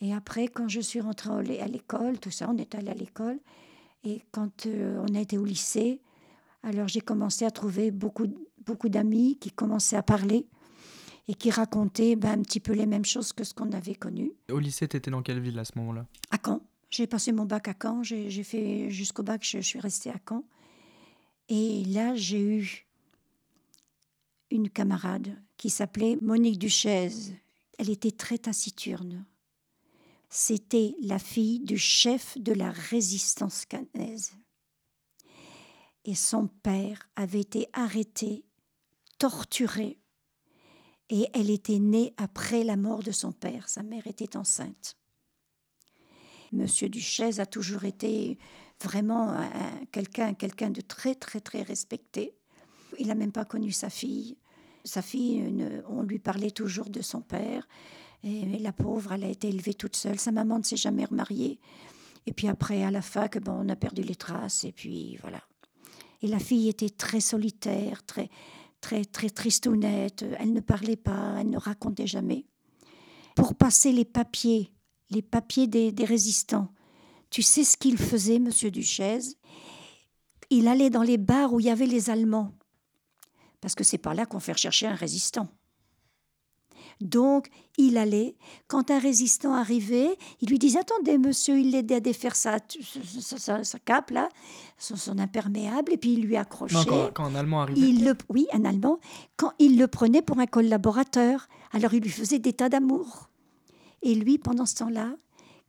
Et 0.00 0.12
après, 0.12 0.48
quand 0.48 0.68
je 0.68 0.80
suis 0.80 1.00
rentrée 1.00 1.60
à 1.60 1.66
l'école, 1.66 2.18
tout 2.18 2.30
ça, 2.30 2.48
on 2.50 2.56
est 2.56 2.74
allé 2.74 2.90
à 2.90 2.94
l'école. 2.94 3.38
Et 4.04 4.22
quand 4.30 4.66
euh, 4.66 5.04
on 5.08 5.14
a 5.14 5.20
été 5.20 5.38
au 5.38 5.44
lycée, 5.44 6.00
alors 6.62 6.88
j'ai 6.88 7.00
commencé 7.00 7.44
à 7.44 7.50
trouver 7.50 7.90
beaucoup, 7.90 8.26
beaucoup 8.64 8.88
d'amis 8.88 9.36
qui 9.38 9.50
commençaient 9.50 9.96
à 9.96 10.02
parler 10.02 10.46
et 11.28 11.34
qui 11.34 11.50
racontait 11.50 12.16
ben, 12.16 12.40
un 12.40 12.42
petit 12.42 12.58
peu 12.58 12.72
les 12.72 12.86
mêmes 12.86 13.04
choses 13.04 13.32
que 13.34 13.44
ce 13.44 13.52
qu'on 13.52 13.70
avait 13.72 13.94
connu. 13.94 14.32
Au 14.50 14.58
lycée, 14.58 14.88
tu 14.88 14.96
étais 14.96 15.10
dans 15.10 15.22
quelle 15.22 15.40
ville 15.40 15.58
à 15.58 15.64
ce 15.64 15.72
moment-là? 15.76 16.06
À 16.30 16.38
Caen. 16.44 16.62
J'ai 16.90 17.06
passé 17.06 17.32
mon 17.32 17.44
bac 17.44 17.68
à 17.68 17.74
Caen, 17.80 18.02
j'ai 18.02 18.42
fait 18.42 18.90
jusqu'au 18.90 19.22
bac, 19.22 19.44
je, 19.44 19.58
suis 19.58 19.78
restée 19.78 20.08
à 20.08 20.18
Caen. 20.26 20.42
Et 21.50 21.84
là, 21.84 22.14
j'ai 22.14 22.40
eu 22.40 22.86
une 24.50 24.70
camarade 24.70 25.36
qui 25.58 25.68
s'appelait 25.68 26.16
Monique 26.22 26.58
Duchesne. 26.58 27.36
Elle 27.78 27.90
était 27.90 28.10
très 28.10 28.38
taciturne. 28.38 29.26
C'était 30.30 30.94
la 31.02 31.18
fille 31.18 31.60
du 31.60 31.76
chef 31.76 32.38
de 32.38 32.54
la 32.54 32.70
résistance 32.70 33.66
canaise. 33.66 34.32
Et 36.06 36.14
son 36.14 36.48
père 36.48 37.10
avait 37.16 37.40
été 37.40 37.68
arrêté, 37.74 38.46
torturé 39.18 39.98
et 41.10 41.28
elle 41.34 41.50
était 41.50 41.78
née 41.78 42.14
après 42.16 42.64
la 42.64 42.76
mort 42.76 43.02
de 43.02 43.10
son 43.10 43.32
père. 43.32 43.68
Sa 43.68 43.82
mère 43.82 44.06
était 44.06 44.36
enceinte. 44.36 44.96
Monsieur 46.52 46.88
Duchesne 46.88 47.40
a 47.40 47.46
toujours 47.46 47.84
été 47.84 48.38
vraiment 48.82 49.36
quelqu'un 49.92 50.34
quelqu'un 50.34 50.70
de 50.70 50.80
très 50.80 51.14
très 51.14 51.40
très 51.40 51.62
respecté. 51.62 52.34
Il 52.98 53.08
n'a 53.08 53.14
même 53.14 53.32
pas 53.32 53.44
connu 53.44 53.72
sa 53.72 53.90
fille. 53.90 54.36
Sa 54.84 55.02
fille, 55.02 55.44
on 55.88 56.02
lui 56.02 56.18
parlait 56.18 56.50
toujours 56.50 56.88
de 56.88 57.02
son 57.02 57.20
père. 57.20 57.68
Et, 58.24 58.58
la 58.58 58.72
pauvre, 58.72 59.12
elle 59.12 59.24
a 59.24 59.28
été 59.28 59.48
élevée 59.48 59.74
toute 59.74 59.96
seule. 59.96 60.18
Sa 60.18 60.32
maman 60.32 60.58
ne 60.58 60.64
s'est 60.64 60.76
jamais 60.76 61.04
remariée. 61.04 61.58
Et 62.26 62.32
puis 62.32 62.48
après, 62.48 62.82
à 62.82 62.90
la 62.90 63.02
fac, 63.02 63.38
bon, 63.38 63.52
on 63.64 63.68
a 63.68 63.76
perdu 63.76 64.02
les 64.02 64.16
traces. 64.16 64.64
Et 64.64 64.72
puis 64.72 65.18
voilà. 65.20 65.42
Et 66.22 66.26
la 66.26 66.38
fille 66.38 66.68
était 66.68 66.90
très 66.90 67.20
solitaire, 67.20 68.04
très, 68.04 68.28
très, 68.80 69.04
très 69.04 69.30
tristounette. 69.30 70.24
Elle 70.38 70.52
ne 70.52 70.60
parlait 70.60 70.96
pas, 70.96 71.36
elle 71.38 71.50
ne 71.50 71.58
racontait 71.58 72.06
jamais. 72.06 72.46
Pour 73.34 73.54
passer 73.54 73.92
les 73.92 74.04
papiers, 74.04 74.72
les 75.10 75.22
papiers 75.22 75.66
des, 75.66 76.04
résistants, 76.04 76.68
tu 77.30 77.42
sais 77.42 77.64
ce 77.64 77.76
qu'il 77.76 77.98
faisait, 77.98 78.38
monsieur 78.38 78.70
Duchesne? 78.70 79.34
Il 80.50 80.66
allait 80.66 80.90
dans 80.90 81.02
les 81.02 81.18
bars 81.18 81.52
où 81.52 81.60
il 81.60 81.66
y 81.66 81.70
avait 81.70 81.86
les 81.86 82.10
Allemands. 82.10 82.54
Parce 83.60 83.74
que 83.74 83.84
c'est 83.84 83.98
par 83.98 84.14
là 84.14 84.24
qu'on 84.24 84.40
fait 84.40 84.56
chercher 84.56 84.86
un 84.86 84.94
résistant. 84.94 85.48
Donc, 87.00 87.48
il 87.76 87.96
allait. 87.96 88.36
Quand 88.66 88.90
un 88.90 88.98
résistant 88.98 89.54
arrivait, 89.54 90.16
il 90.40 90.48
lui 90.48 90.58
disait 90.58 90.80
Attendez, 90.80 91.16
monsieur, 91.16 91.58
il 91.58 91.70
l'aidait 91.70 91.96
à 91.96 92.00
défaire 92.00 92.34
sa, 92.34 92.58
sa, 93.62 93.78
cape, 93.78 94.10
là, 94.10 94.28
son, 94.78 95.18
imperméable, 95.18 95.92
et 95.92 95.96
puis 95.96 96.14
il 96.14 96.22
lui 96.22 96.36
accrochait. 96.36 96.76
quand, 97.14 97.24
un 97.24 97.34
Allemand 97.34 97.62
arrivait 97.62 97.80
il 97.80 98.04
le, 98.04 98.14
Oui, 98.28 98.46
un 98.52 98.64
Allemand. 98.64 98.98
Quand 99.36 99.52
il 99.58 99.78
le 99.78 99.86
prenait 99.86 100.22
pour 100.22 100.38
un 100.40 100.46
collaborateur, 100.46 101.48
alors 101.72 101.94
il 101.94 102.02
lui 102.02 102.10
faisait 102.10 102.40
des 102.40 102.52
tas 102.52 102.68
d'amour. 102.68 103.30
Et 104.02 104.14
lui, 104.14 104.38
pendant 104.38 104.66
ce 104.66 104.76
temps-là, 104.76 105.14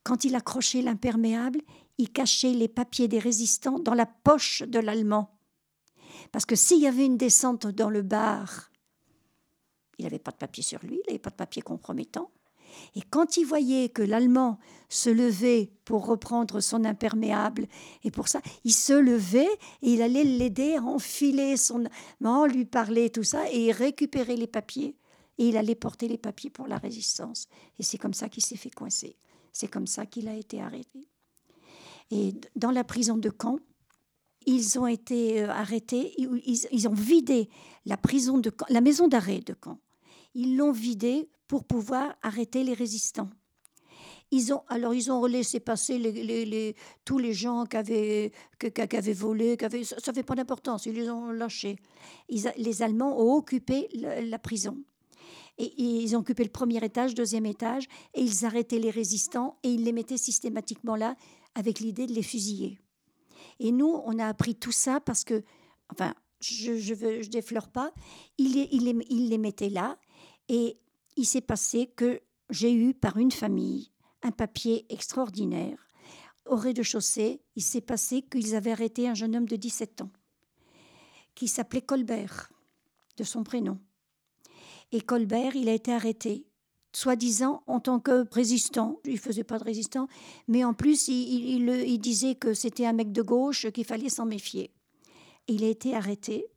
quand 0.03 0.23
il 0.23 0.35
accrochait 0.35 0.81
l'imperméable, 0.81 1.61
il 1.97 2.11
cachait 2.11 2.53
les 2.53 2.67
papiers 2.67 3.07
des 3.07 3.19
résistants 3.19 3.79
dans 3.79 3.93
la 3.93 4.05
poche 4.05 4.63
de 4.63 4.79
l'Allemand. 4.79 5.35
Parce 6.31 6.45
que 6.45 6.55
s'il 6.55 6.79
y 6.79 6.87
avait 6.87 7.05
une 7.05 7.17
descente 7.17 7.67
dans 7.67 7.89
le 7.89 8.01
bar, 8.01 8.68
il 9.99 10.03
n'avait 10.03 10.19
pas 10.19 10.31
de 10.31 10.37
papier 10.37 10.63
sur 10.63 10.79
lui, 10.83 10.95
il 10.95 11.07
n'avait 11.07 11.19
pas 11.19 11.29
de 11.29 11.35
papier 11.35 11.61
compromettant. 11.61 12.31
Et 12.95 13.01
quand 13.01 13.37
il 13.37 13.45
voyait 13.45 13.89
que 13.89 14.01
l'Allemand 14.01 14.59
se 14.89 15.09
levait 15.09 15.71
pour 15.85 16.05
reprendre 16.05 16.59
son 16.59 16.85
imperméable, 16.85 17.67
et 18.03 18.11
pour 18.11 18.27
ça, 18.27 18.41
il 18.63 18.73
se 18.73 18.93
levait 18.93 19.49
et 19.81 19.93
il 19.93 20.01
allait 20.01 20.23
l'aider 20.23 20.75
à 20.75 20.83
enfiler 20.83 21.57
son... 21.57 21.83
lui 22.51 22.65
parler, 22.65 23.09
tout 23.09 23.23
ça, 23.23 23.51
et 23.51 23.71
récupérer 23.71 24.35
les 24.35 24.47
papiers. 24.47 24.95
Et 25.37 25.49
il 25.49 25.57
allait 25.57 25.75
porter 25.75 26.07
les 26.07 26.17
papiers 26.17 26.49
pour 26.49 26.67
la 26.67 26.77
résistance. 26.77 27.47
Et 27.77 27.83
c'est 27.83 27.97
comme 27.97 28.13
ça 28.13 28.29
qu'il 28.29 28.43
s'est 28.43 28.57
fait 28.57 28.69
coincer. 28.69 29.17
C'est 29.53 29.69
comme 29.69 29.87
ça 29.87 30.05
qu'il 30.05 30.27
a 30.27 30.35
été 30.35 30.61
arrêté. 30.61 31.07
Et 32.11 32.33
dans 32.55 32.71
la 32.71 32.83
prison 32.83 33.17
de 33.17 33.31
Caen, 33.41 33.59
ils 34.45 34.79
ont 34.79 34.87
été 34.87 35.43
euh, 35.43 35.49
arrêtés, 35.49 36.13
ils, 36.17 36.87
ont 36.87 36.93
vidé 36.93 37.49
la 37.85 37.97
prison 37.97 38.37
de 38.37 38.51
la 38.69 38.81
maison 38.81 39.07
d'arrêt 39.07 39.39
de 39.39 39.55
Caen. 39.63 39.79
Ils 40.33 40.57
l'ont 40.57 40.71
vidé 40.71 41.29
pour 41.47 41.63
pouvoir 41.63 42.15
arrêter 42.21 42.63
les 42.63 42.73
résistants. 42.73 43.29
Ils 44.31 44.53
ont, 44.53 44.61
alors, 44.67 44.93
ils 44.93 45.11
ont 45.11 45.25
laissé 45.25 45.59
passer 45.59 45.99
tous 47.03 47.17
les 47.17 47.33
gens 47.33 47.65
qui 47.65 47.77
avaient, 47.77 48.31
qui, 48.59 49.11
volé, 49.13 49.57
qui 49.57 49.85
ça 49.85 49.95
n'avait 50.05 50.23
pas 50.23 50.35
d'importance, 50.35 50.85
ils 50.85 50.93
les 50.93 51.09
ont 51.09 51.31
lâchés. 51.31 51.77
les 52.29 52.81
Allemands 52.83 53.19
ont 53.19 53.35
occupé 53.35 53.89
la 53.93 54.37
prison. 54.37 54.77
Et, 55.57 55.73
ils 55.77 56.15
ont 56.15 56.19
occupé 56.19 56.43
le 56.43 56.49
premier 56.49 56.83
étage, 56.83 57.15
deuxième 57.15 57.47
étage, 57.47 57.87
et 58.13 58.21
ils 58.21 58.45
arrêtaient 58.45 58.79
les 58.79 58.91
résistants 58.91 59.57
et 59.63 59.69
ils 59.69 59.83
les 59.83 59.91
mettaient 59.91 60.17
systématiquement 60.17 60.95
là 60.95 61.15
avec 61.55 61.79
l'idée 61.79 62.05
de 62.05 62.13
les 62.13 62.23
fusiller. 62.23 62.79
Et 63.59 63.71
nous, 63.71 64.01
on 64.05 64.19
a 64.19 64.27
appris 64.27 64.55
tout 64.55 64.71
ça 64.71 64.99
parce 64.99 65.23
que, 65.23 65.43
enfin, 65.91 66.13
je 66.39 66.71
ne 66.71 66.77
je, 66.77 67.21
je 67.21 67.29
défleure 67.29 67.67
pas, 67.67 67.93
il 68.37 68.53
les, 68.53 68.69
il, 68.71 69.29
les, 69.29 69.37
mettait 69.37 69.69
là 69.69 69.97
et 70.49 70.77
il 71.15 71.25
s'est 71.25 71.41
passé 71.41 71.87
que 71.95 72.19
j'ai 72.49 72.73
eu 72.73 72.93
par 72.93 73.17
une 73.17 73.31
famille 73.31 73.91
un 74.21 74.31
papier 74.31 74.85
extraordinaire. 74.89 75.87
Au 76.45 76.55
rez-de-chaussée, 76.55 77.41
il 77.55 77.63
s'est 77.63 77.81
passé 77.81 78.21
qu'ils 78.21 78.55
avaient 78.55 78.71
arrêté 78.71 79.07
un 79.07 79.13
jeune 79.13 79.35
homme 79.35 79.47
de 79.47 79.55
17 79.55 80.01
ans, 80.01 80.11
qui 81.35 81.47
s'appelait 81.47 81.81
Colbert, 81.81 82.51
de 83.17 83.23
son 83.23 83.43
prénom. 83.43 83.79
Et 84.91 85.01
Colbert, 85.01 85.55
il 85.55 85.69
a 85.69 85.73
été 85.73 85.93
arrêté, 85.93 86.47
soi-disant 86.91 87.63
en 87.67 87.79
tant 87.79 87.99
que 87.99 88.25
résistant. 88.33 88.99
Il 89.05 89.19
faisait 89.19 89.43
pas 89.43 89.59
de 89.59 89.63
résistant, 89.63 90.07
mais 90.47 90.63
en 90.63 90.73
plus, 90.73 91.07
il, 91.07 91.69
il, 91.69 91.99
disait 91.99 92.35
que 92.35 92.53
c'était 92.53 92.87
un 92.87 92.93
mec 92.93 93.11
de 93.11 93.21
gauche, 93.21 93.69
qu'il 93.71 93.85
fallait 93.85 94.09
s'en 94.09 94.25
méfier. 94.25 94.71
il 95.47 95.63
a 95.63 95.67
été 95.67 95.95
arrêté. 95.95 96.47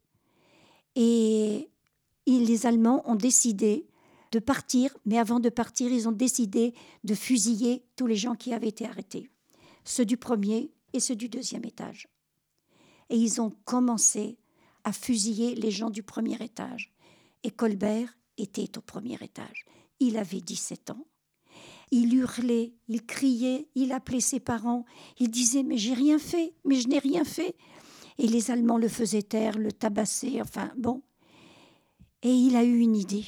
Et 0.94 1.70
les 2.26 2.66
Allemands 2.66 3.02
ont 3.08 3.16
décidé 3.16 3.86
de 4.32 4.38
partir, 4.38 4.96
mais 5.04 5.18
avant 5.18 5.40
de 5.40 5.50
partir, 5.50 5.92
ils 5.92 6.08
ont 6.08 6.12
décidé 6.12 6.74
de 7.04 7.14
fusiller 7.14 7.84
tous 7.96 8.06
les 8.06 8.16
gens 8.16 8.34
qui 8.34 8.52
avaient 8.52 8.68
été 8.68 8.86
arrêtés, 8.86 9.30
ceux 9.84 10.06
du 10.06 10.16
premier 10.16 10.72
et 10.92 11.00
ceux 11.00 11.16
du 11.16 11.28
deuxième 11.28 11.64
étage. 11.64 12.08
Et 13.10 13.16
ils 13.16 13.40
ont 13.40 13.52
commencé 13.64 14.38
à 14.84 14.92
fusiller 14.92 15.54
les 15.54 15.70
gens 15.70 15.90
du 15.90 16.02
premier 16.02 16.42
étage. 16.42 16.92
Et 17.42 17.50
Colbert 17.50 18.16
était 18.38 18.78
au 18.78 18.80
premier 18.80 19.18
étage. 19.20 19.66
Il 20.00 20.16
avait 20.16 20.40
17 20.40 20.90
ans. 20.90 21.06
Il 21.90 22.14
hurlait, 22.14 22.72
il 22.88 23.04
criait, 23.04 23.68
il 23.74 23.92
appelait 23.92 24.20
ses 24.20 24.40
parents, 24.40 24.86
il 25.18 25.30
disait 25.30 25.62
Mais 25.62 25.76
j'ai 25.76 25.92
rien 25.92 26.18
fait, 26.18 26.54
mais 26.64 26.76
je 26.76 26.88
n'ai 26.88 26.98
rien 26.98 27.24
fait. 27.24 27.54
Et 28.18 28.26
les 28.26 28.50
Allemands 28.50 28.78
le 28.78 28.88
faisaient 28.88 29.22
taire, 29.22 29.58
le 29.58 29.72
tabassaient, 29.72 30.40
enfin 30.40 30.72
bon. 30.78 31.02
Et 32.22 32.32
il 32.32 32.56
a 32.56 32.64
eu 32.64 32.78
une 32.78 32.96
idée. 32.96 33.26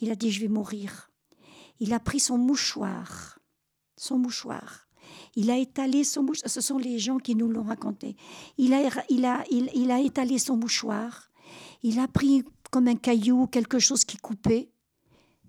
Il 0.00 0.10
a 0.10 0.16
dit 0.16 0.30
Je 0.30 0.40
vais 0.40 0.48
mourir. 0.48 1.10
Il 1.80 1.92
a 1.92 2.00
pris 2.00 2.20
son 2.20 2.38
mouchoir, 2.38 3.38
son 3.96 4.18
mouchoir. 4.18 4.88
Il 5.36 5.50
a 5.50 5.56
étalé 5.56 6.04
son 6.04 6.22
mouchoir. 6.22 6.50
Ce 6.50 6.60
sont 6.60 6.78
les 6.78 6.98
gens 6.98 7.18
qui 7.18 7.34
nous 7.34 7.48
l'ont 7.48 7.62
raconté. 7.62 8.16
Il 8.56 8.74
a, 8.74 8.80
il, 9.08 9.24
a, 9.24 9.44
il, 9.50 9.90
a 9.90 10.00
étalé 10.00 10.38
son 10.38 10.56
mouchoir. 10.56 11.30
Il 11.82 12.00
a 12.00 12.08
pris 12.08 12.44
comme 12.70 12.88
un 12.88 12.96
caillou 12.96 13.46
quelque 13.46 13.78
chose 13.78 14.04
qui 14.04 14.16
coupait. 14.16 14.70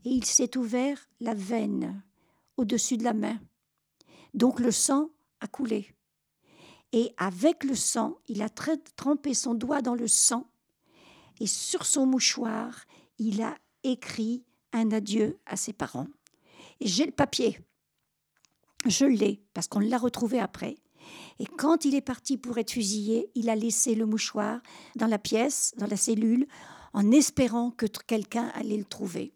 Et 0.05 0.11
il 0.11 0.25
s'est 0.25 0.55
ouvert 0.57 1.09
la 1.19 1.33
veine 1.33 2.03
au-dessus 2.57 2.97
de 2.97 3.03
la 3.03 3.13
main. 3.13 3.39
Donc 4.33 4.59
le 4.59 4.71
sang 4.71 5.09
a 5.39 5.47
coulé. 5.47 5.87
Et 6.91 7.13
avec 7.17 7.63
le 7.63 7.75
sang, 7.75 8.17
il 8.27 8.41
a 8.41 8.49
trempé 8.49 9.33
son 9.33 9.53
doigt 9.53 9.81
dans 9.81 9.95
le 9.95 10.07
sang. 10.07 10.48
Et 11.39 11.47
sur 11.47 11.85
son 11.85 12.05
mouchoir, 12.05 12.85
il 13.17 13.41
a 13.41 13.55
écrit 13.83 14.43
un 14.73 14.91
adieu 14.91 15.39
à 15.45 15.55
ses 15.55 15.73
parents. 15.73 16.07
Et 16.79 16.87
j'ai 16.87 17.05
le 17.05 17.11
papier. 17.11 17.59
Je 18.85 19.05
l'ai 19.05 19.41
parce 19.53 19.67
qu'on 19.67 19.79
l'a 19.79 19.97
retrouvé 19.97 20.39
après. 20.39 20.77
Et 21.39 21.45
quand 21.45 21.85
il 21.85 21.95
est 21.95 22.01
parti 22.01 22.37
pour 22.37 22.57
être 22.57 22.71
fusillé, 22.71 23.29
il 23.35 23.49
a 23.49 23.55
laissé 23.55 23.95
le 23.95 24.05
mouchoir 24.05 24.61
dans 24.95 25.07
la 25.07 25.19
pièce, 25.19 25.73
dans 25.77 25.87
la 25.87 25.97
cellule, 25.97 26.47
en 26.93 27.11
espérant 27.11 27.71
que 27.71 27.85
quelqu'un 27.85 28.51
allait 28.55 28.77
le 28.77 28.85
trouver. 28.85 29.33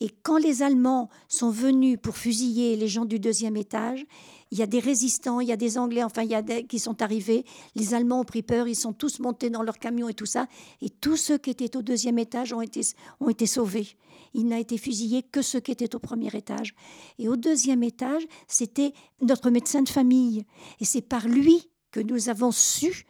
Et 0.00 0.08
quand 0.22 0.38
les 0.38 0.62
Allemands 0.62 1.10
sont 1.28 1.50
venus 1.50 1.98
pour 2.02 2.16
fusiller 2.16 2.74
les 2.76 2.88
gens 2.88 3.04
du 3.04 3.18
deuxième 3.18 3.56
étage, 3.56 4.04
il 4.50 4.58
y 4.58 4.62
a 4.62 4.66
des 4.66 4.80
résistants, 4.80 5.40
il 5.40 5.48
y 5.48 5.52
a 5.52 5.56
des 5.56 5.78
Anglais, 5.78 6.02
enfin, 6.02 6.22
il 6.22 6.30
y 6.30 6.34
a 6.34 6.42
des, 6.42 6.64
qui 6.64 6.78
sont 6.78 7.02
arrivés. 7.02 7.44
Les 7.74 7.94
Allemands 7.94 8.20
ont 8.20 8.24
pris 8.24 8.42
peur, 8.42 8.66
ils 8.66 8.74
sont 8.74 8.92
tous 8.92 9.20
montés 9.20 9.50
dans 9.50 9.62
leur 9.62 9.78
camion 9.78 10.08
et 10.08 10.14
tout 10.14 10.26
ça. 10.26 10.48
Et 10.80 10.88
tous 10.88 11.16
ceux 11.16 11.38
qui 11.38 11.50
étaient 11.50 11.76
au 11.76 11.82
deuxième 11.82 12.18
étage 12.18 12.52
ont 12.52 12.62
été, 12.62 12.80
ont 13.20 13.28
été 13.28 13.46
sauvés. 13.46 13.88
Il 14.32 14.46
n'a 14.46 14.58
été 14.58 14.78
fusillé 14.78 15.22
que 15.22 15.42
ceux 15.42 15.60
qui 15.60 15.70
étaient 15.70 15.94
au 15.94 15.98
premier 15.98 16.34
étage. 16.34 16.74
Et 17.18 17.28
au 17.28 17.36
deuxième 17.36 17.82
étage, 17.82 18.22
c'était 18.48 18.92
notre 19.20 19.50
médecin 19.50 19.82
de 19.82 19.88
famille. 19.88 20.44
Et 20.80 20.84
c'est 20.84 21.02
par 21.02 21.28
lui 21.28 21.68
que 21.90 22.00
nous 22.00 22.28
avons 22.28 22.52
su 22.52 23.06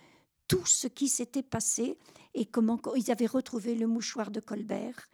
tout 0.49 0.66
ce 0.66 0.88
qui 0.88 1.09
s'était 1.09 1.43
passé 1.43 1.97
et 2.34 2.45
comment 2.45 2.80
ils 2.97 3.11
avaient 3.11 3.26
retrouvé 3.26 3.74
le 3.74 3.86
mouchoir 3.86 4.30
de 4.30 4.41
Colbert. 4.41 5.09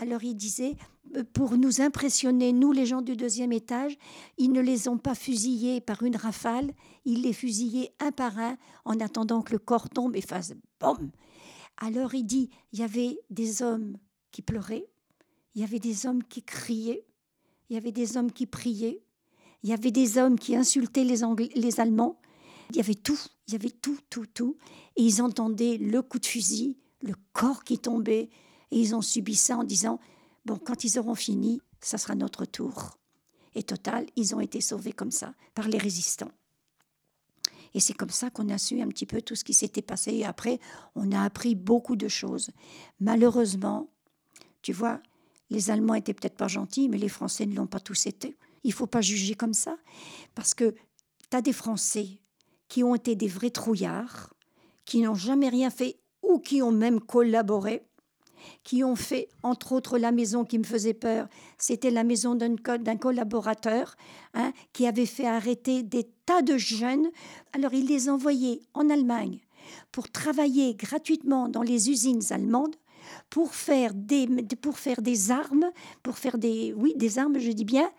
Alors 0.00 0.22
il 0.22 0.36
disait, 0.36 0.76
euh, 1.16 1.24
pour 1.32 1.56
nous 1.56 1.80
impressionner, 1.80 2.52
nous 2.52 2.72
les 2.72 2.86
gens 2.86 3.02
du 3.02 3.16
deuxième 3.16 3.52
étage, 3.52 3.98
ils 4.38 4.52
ne 4.52 4.60
les 4.60 4.88
ont 4.88 4.98
pas 4.98 5.14
fusillés 5.14 5.80
par 5.80 6.02
une 6.04 6.16
rafale, 6.16 6.72
ils 7.04 7.22
les 7.22 7.32
fusillaient 7.32 7.92
un 7.98 8.12
par 8.12 8.38
un 8.38 8.56
en 8.84 9.00
attendant 9.00 9.42
que 9.42 9.52
le 9.52 9.58
corps 9.58 9.90
tombe 9.90 10.14
et 10.14 10.20
fasse 10.20 10.54
BOM 10.80 11.10
Alors 11.78 12.14
il 12.14 12.24
dit, 12.24 12.48
il 12.72 12.78
y 12.78 12.82
avait 12.82 13.18
des 13.30 13.62
hommes 13.62 13.96
qui 14.30 14.42
pleuraient, 14.42 14.86
il 15.54 15.62
y 15.62 15.64
avait 15.64 15.80
des 15.80 16.06
hommes 16.06 16.22
qui 16.22 16.42
criaient, 16.44 17.04
il 17.68 17.74
y 17.74 17.76
avait 17.76 17.92
des 17.92 18.16
hommes 18.16 18.30
qui 18.30 18.46
priaient, 18.46 19.02
il 19.64 19.70
y 19.70 19.72
avait 19.72 19.90
des 19.90 20.16
hommes 20.16 20.38
qui 20.38 20.54
insultaient 20.54 21.04
les, 21.04 21.24
les 21.56 21.80
Allemands, 21.80 22.20
il 22.70 22.76
y 22.76 22.80
avait 22.80 22.94
tout, 22.94 23.18
il 23.48 23.54
y 23.54 23.56
avait 23.56 23.70
tout, 23.70 23.98
tout, 24.10 24.26
tout. 24.26 24.56
Et 24.94 25.02
ils 25.02 25.22
entendaient 25.22 25.78
le 25.78 26.02
coup 26.02 26.18
de 26.18 26.26
fusil, 26.26 26.76
le 27.02 27.14
corps 27.32 27.64
qui 27.64 27.78
tombait, 27.78 28.28
et 28.70 28.80
ils 28.80 28.94
ont 28.94 29.02
subi 29.02 29.34
ça 29.34 29.56
en 29.56 29.64
disant, 29.64 29.98
bon, 30.44 30.56
quand 30.56 30.84
ils 30.84 30.98
auront 30.98 31.14
fini, 31.14 31.60
ça 31.80 31.98
sera 31.98 32.14
notre 32.14 32.44
tour. 32.44 32.98
Et 33.54 33.62
total, 33.62 34.06
ils 34.16 34.34
ont 34.34 34.40
été 34.40 34.60
sauvés 34.60 34.92
comme 34.92 35.10
ça, 35.10 35.34
par 35.54 35.68
les 35.68 35.78
résistants. 35.78 36.30
Et 37.74 37.80
c'est 37.80 37.94
comme 37.94 38.10
ça 38.10 38.30
qu'on 38.30 38.48
a 38.48 38.58
su 38.58 38.80
un 38.80 38.88
petit 38.88 39.06
peu 39.06 39.20
tout 39.20 39.34
ce 39.34 39.44
qui 39.44 39.54
s'était 39.54 39.82
passé. 39.82 40.12
Et 40.12 40.24
après, 40.24 40.58
on 40.94 41.12
a 41.12 41.22
appris 41.22 41.54
beaucoup 41.54 41.96
de 41.96 42.08
choses. 42.08 42.50
Malheureusement, 43.00 43.90
tu 44.62 44.72
vois, 44.72 45.00
les 45.50 45.70
Allemands 45.70 45.94
étaient 45.94 46.14
peut-être 46.14 46.36
pas 46.36 46.48
gentils, 46.48 46.88
mais 46.88 46.98
les 46.98 47.08
Français 47.08 47.46
ne 47.46 47.54
l'ont 47.54 47.66
pas 47.66 47.80
tous 47.80 48.06
été. 48.06 48.36
Il 48.64 48.72
faut 48.72 48.86
pas 48.86 49.00
juger 49.00 49.34
comme 49.34 49.54
ça, 49.54 49.76
parce 50.34 50.54
que 50.54 50.74
tu 51.30 51.36
as 51.36 51.42
des 51.42 51.52
Français 51.52 52.20
qui 52.68 52.82
ont 52.82 52.94
été 52.94 53.16
des 53.16 53.28
vrais 53.28 53.50
trouillards, 53.50 54.34
qui 54.84 55.00
n'ont 55.00 55.14
jamais 55.14 55.48
rien 55.48 55.70
fait 55.70 56.00
ou 56.22 56.38
qui 56.38 56.60
ont 56.62 56.72
même 56.72 57.00
collaboré, 57.00 57.86
qui 58.64 58.84
ont 58.84 58.96
fait, 58.96 59.28
entre 59.42 59.72
autres, 59.72 59.98
la 59.98 60.12
maison 60.12 60.44
qui 60.44 60.58
me 60.58 60.64
faisait 60.64 60.94
peur. 60.94 61.28
C'était 61.58 61.90
la 61.90 62.04
maison 62.04 62.34
d'un 62.34 62.96
collaborateur 62.96 63.96
hein, 64.34 64.52
qui 64.72 64.86
avait 64.86 65.06
fait 65.06 65.26
arrêter 65.26 65.82
des 65.82 66.04
tas 66.26 66.42
de 66.42 66.56
jeunes. 66.56 67.08
Alors 67.52 67.74
il 67.74 67.86
les 67.86 68.08
envoyait 68.08 68.60
en 68.74 68.90
Allemagne 68.90 69.40
pour 69.92 70.10
travailler 70.10 70.74
gratuitement 70.74 71.48
dans 71.48 71.62
les 71.62 71.90
usines 71.90 72.22
allemandes 72.30 72.76
pour 73.30 73.54
faire 73.54 73.94
des, 73.94 74.26
pour 74.60 74.78
faire 74.78 75.02
des 75.02 75.30
armes, 75.30 75.70
pour 76.02 76.18
faire 76.18 76.38
des, 76.38 76.72
oui, 76.76 76.94
des 76.96 77.18
armes, 77.18 77.38
je 77.38 77.52
dis 77.52 77.64
bien, 77.64 77.90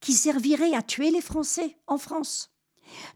qui 0.00 0.12
serviraient 0.12 0.74
à 0.74 0.82
tuer 0.82 1.10
les 1.10 1.20
Français 1.20 1.76
en 1.86 1.98
France. 1.98 2.50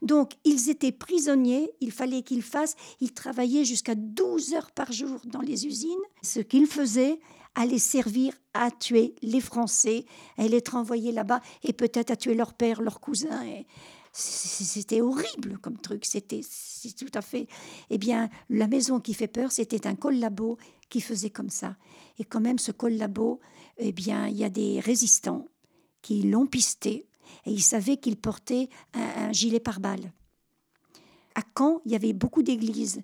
Donc, 0.01 0.33
ils 0.43 0.69
étaient 0.69 0.91
prisonniers, 0.91 1.71
il 1.81 1.91
fallait 1.91 2.23
qu'ils 2.23 2.41
fassent, 2.41 2.75
ils 2.99 3.13
travaillaient 3.13 3.65
jusqu'à 3.65 3.95
12 3.95 4.53
heures 4.53 4.71
par 4.71 4.91
jour 4.91 5.19
dans 5.25 5.41
les 5.41 5.65
usines. 5.65 5.91
Ce 6.21 6.39
qu'ils 6.39 6.67
faisaient 6.67 7.19
allait 7.55 7.79
servir 7.79 8.33
à 8.53 8.71
tuer 8.71 9.15
les 9.21 9.41
Français, 9.41 10.05
à 10.37 10.45
être 10.45 10.75
envoyés 10.75 11.11
là-bas 11.11 11.41
et 11.63 11.73
peut-être 11.73 12.11
à 12.11 12.15
tuer 12.15 12.33
leur 12.33 12.53
père, 12.53 12.81
leur 12.81 12.99
cousin. 12.99 13.43
C'était 14.11 15.01
horrible 15.01 15.57
comme 15.59 15.77
truc, 15.77 16.05
c'était 16.05 16.41
tout 16.97 17.11
à 17.13 17.21
fait. 17.21 17.47
Eh 17.89 17.97
bien, 17.97 18.29
la 18.49 18.67
maison 18.67 18.99
qui 18.99 19.13
fait 19.13 19.27
peur, 19.27 19.51
c'était 19.51 19.87
un 19.87 19.95
collabo 19.95 20.57
qui 20.89 21.01
faisait 21.01 21.31
comme 21.31 21.49
ça. 21.49 21.75
Et 22.19 22.23
quand 22.23 22.41
même, 22.41 22.59
ce 22.59 22.71
collabo, 22.71 23.39
eh 23.77 23.91
bien, 23.91 24.27
il 24.27 24.37
y 24.37 24.43
a 24.43 24.49
des 24.49 24.79
résistants 24.79 25.47
qui 26.01 26.21
l'ont 26.23 26.45
pisté 26.45 27.07
et 27.45 27.51
il 27.51 27.61
savait 27.61 27.97
qu'il 27.97 28.17
portait 28.17 28.69
un, 28.93 29.31
gilet 29.31 29.59
pare-balles. 29.59 30.11
À 31.35 31.41
Caen, 31.57 31.81
il 31.85 31.91
y 31.91 31.95
avait 31.95 32.13
beaucoup 32.13 32.43
d'églises. 32.43 33.01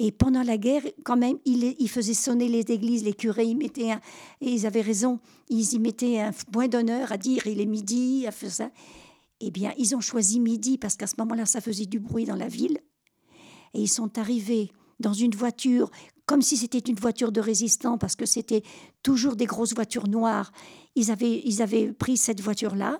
Et 0.00 0.12
pendant 0.12 0.42
la 0.42 0.58
guerre, 0.58 0.82
quand 1.04 1.16
même, 1.16 1.38
il, 1.44 1.74
il 1.78 1.88
faisait 1.88 2.14
sonner 2.14 2.48
les 2.48 2.60
églises, 2.72 3.04
les 3.04 3.14
curés 3.14 3.46
y 3.46 3.54
mettaient 3.54 3.92
un, 3.92 4.00
et 4.40 4.50
ils 4.50 4.66
avaient 4.66 4.80
raison, 4.80 5.18
ils 5.48 5.74
y 5.74 5.78
mettaient 5.78 6.20
un 6.20 6.32
point 6.52 6.68
d'honneur 6.68 7.10
à 7.12 7.16
dire 7.16 7.46
il 7.46 7.60
est 7.60 7.66
midi, 7.66 8.26
à 8.26 8.30
faire 8.30 8.50
ça. 8.50 8.70
Eh 9.40 9.50
bien, 9.50 9.72
ils 9.78 9.94
ont 9.94 10.00
choisi 10.00 10.40
midi 10.40 10.78
parce 10.78 10.96
qu'à 10.96 11.06
ce 11.06 11.14
moment-là, 11.18 11.46
ça 11.46 11.60
faisait 11.60 11.86
du 11.86 12.00
bruit 12.00 12.24
dans 12.24 12.36
la 12.36 12.48
ville. 12.48 12.78
Et 13.74 13.80
ils 13.80 13.88
sont 13.88 14.18
arrivés 14.18 14.70
dans 15.00 15.12
une 15.12 15.34
voiture 15.34 15.90
comme 16.28 16.42
si 16.42 16.58
c'était 16.58 16.78
une 16.78 16.94
voiture 16.94 17.32
de 17.32 17.40
résistant, 17.40 17.96
parce 17.96 18.14
que 18.14 18.26
c'était 18.26 18.62
toujours 19.02 19.34
des 19.34 19.46
grosses 19.46 19.74
voitures 19.74 20.08
noires. 20.08 20.52
Ils 20.94 21.10
avaient, 21.10 21.40
ils 21.42 21.62
avaient 21.62 21.90
pris 21.90 22.18
cette 22.18 22.42
voiture-là 22.42 22.98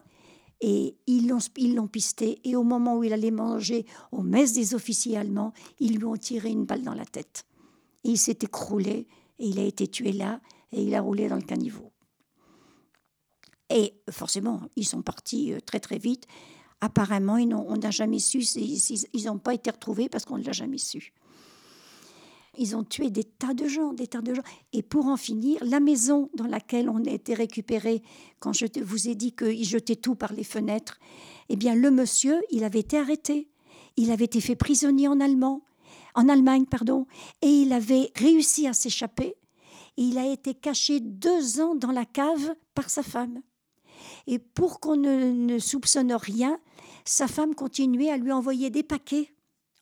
et 0.60 0.96
ils 1.06 1.28
l'ont, 1.28 1.38
ils 1.56 1.74
l'ont 1.74 1.86
pisté. 1.86 2.40
Et 2.44 2.56
au 2.56 2.62
moment 2.62 2.96
où 2.96 3.04
il 3.04 3.12
allait 3.12 3.30
manger 3.30 3.86
au 4.12 4.22
mess 4.22 4.52
des 4.52 4.74
officiers 4.74 5.16
allemands, 5.16 5.52
ils 5.78 5.96
lui 5.96 6.04
ont 6.04 6.16
tiré 6.16 6.50
une 6.50 6.64
balle 6.64 6.82
dans 6.82 6.94
la 6.94 7.04
tête. 7.04 7.44
Et 8.04 8.10
il 8.10 8.18
s'est 8.18 8.38
écroulé 8.42 9.06
et 9.38 9.46
il 9.46 9.58
a 9.58 9.64
été 9.64 9.86
tué 9.86 10.12
là 10.12 10.40
et 10.72 10.82
il 10.82 10.94
a 10.94 11.00
roulé 11.00 11.28
dans 11.28 11.36
le 11.36 11.42
caniveau. 11.42 11.92
Et 13.70 13.94
forcément, 14.10 14.62
ils 14.76 14.86
sont 14.86 15.02
partis 15.02 15.52
euh, 15.52 15.60
très 15.60 15.80
très 15.80 15.98
vite. 15.98 16.26
Apparemment, 16.80 17.34
on 17.34 17.76
n'a 17.76 17.90
jamais 17.90 18.20
su, 18.20 18.40
ils 18.40 19.24
n'ont 19.24 19.38
pas 19.38 19.52
été 19.54 19.70
retrouvés 19.70 20.08
parce 20.08 20.24
qu'on 20.24 20.38
ne 20.38 20.44
l'a 20.44 20.52
jamais 20.52 20.78
su. 20.78 21.12
Ils 22.58 22.76
ont 22.76 22.84
tué 22.84 23.10
des 23.10 23.24
tas 23.24 23.54
de 23.54 23.66
gens, 23.66 23.92
des 23.92 24.08
tas 24.08 24.20
de 24.20 24.34
gens. 24.34 24.42
Et 24.72 24.82
pour 24.82 25.06
en 25.06 25.16
finir, 25.16 25.58
la 25.64 25.80
maison 25.80 26.28
dans 26.34 26.46
laquelle 26.46 26.88
on 26.90 27.04
a 27.04 27.10
été 27.10 27.34
récupéré, 27.34 28.02
quand 28.40 28.52
je 28.52 28.66
vous 28.82 29.08
ai 29.08 29.14
dit 29.14 29.32
qu'ils 29.32 29.64
jetaient 29.64 29.96
tout 29.96 30.16
par 30.16 30.32
les 30.32 30.44
fenêtres, 30.44 30.98
eh 31.48 31.56
bien, 31.56 31.74
le 31.74 31.90
monsieur, 31.90 32.40
il 32.50 32.64
avait 32.64 32.80
été 32.80 32.98
arrêté. 32.98 33.48
Il 33.96 34.10
avait 34.10 34.26
été 34.26 34.40
fait 34.40 34.56
prisonnier 34.56 35.08
en 35.08 35.18
en 36.14 36.28
Allemagne, 36.28 36.66
pardon, 36.66 37.06
et 37.42 37.48
il 37.48 37.72
avait 37.72 38.10
réussi 38.16 38.66
à 38.66 38.72
s'échapper. 38.72 39.36
Et 39.96 40.02
il 40.02 40.18
a 40.18 40.26
été 40.26 40.54
caché 40.54 41.00
deux 41.00 41.60
ans 41.60 41.74
dans 41.74 41.92
la 41.92 42.04
cave 42.04 42.54
par 42.74 42.90
sa 42.90 43.02
femme. 43.02 43.40
Et 44.26 44.38
pour 44.38 44.80
qu'on 44.80 44.96
ne, 44.96 45.58
soupçonne 45.58 46.12
rien, 46.12 46.58
sa 47.04 47.28
femme 47.28 47.54
continuait 47.54 48.10
à 48.10 48.16
lui 48.16 48.32
envoyer 48.32 48.70
des 48.70 48.82
paquets 48.82 49.32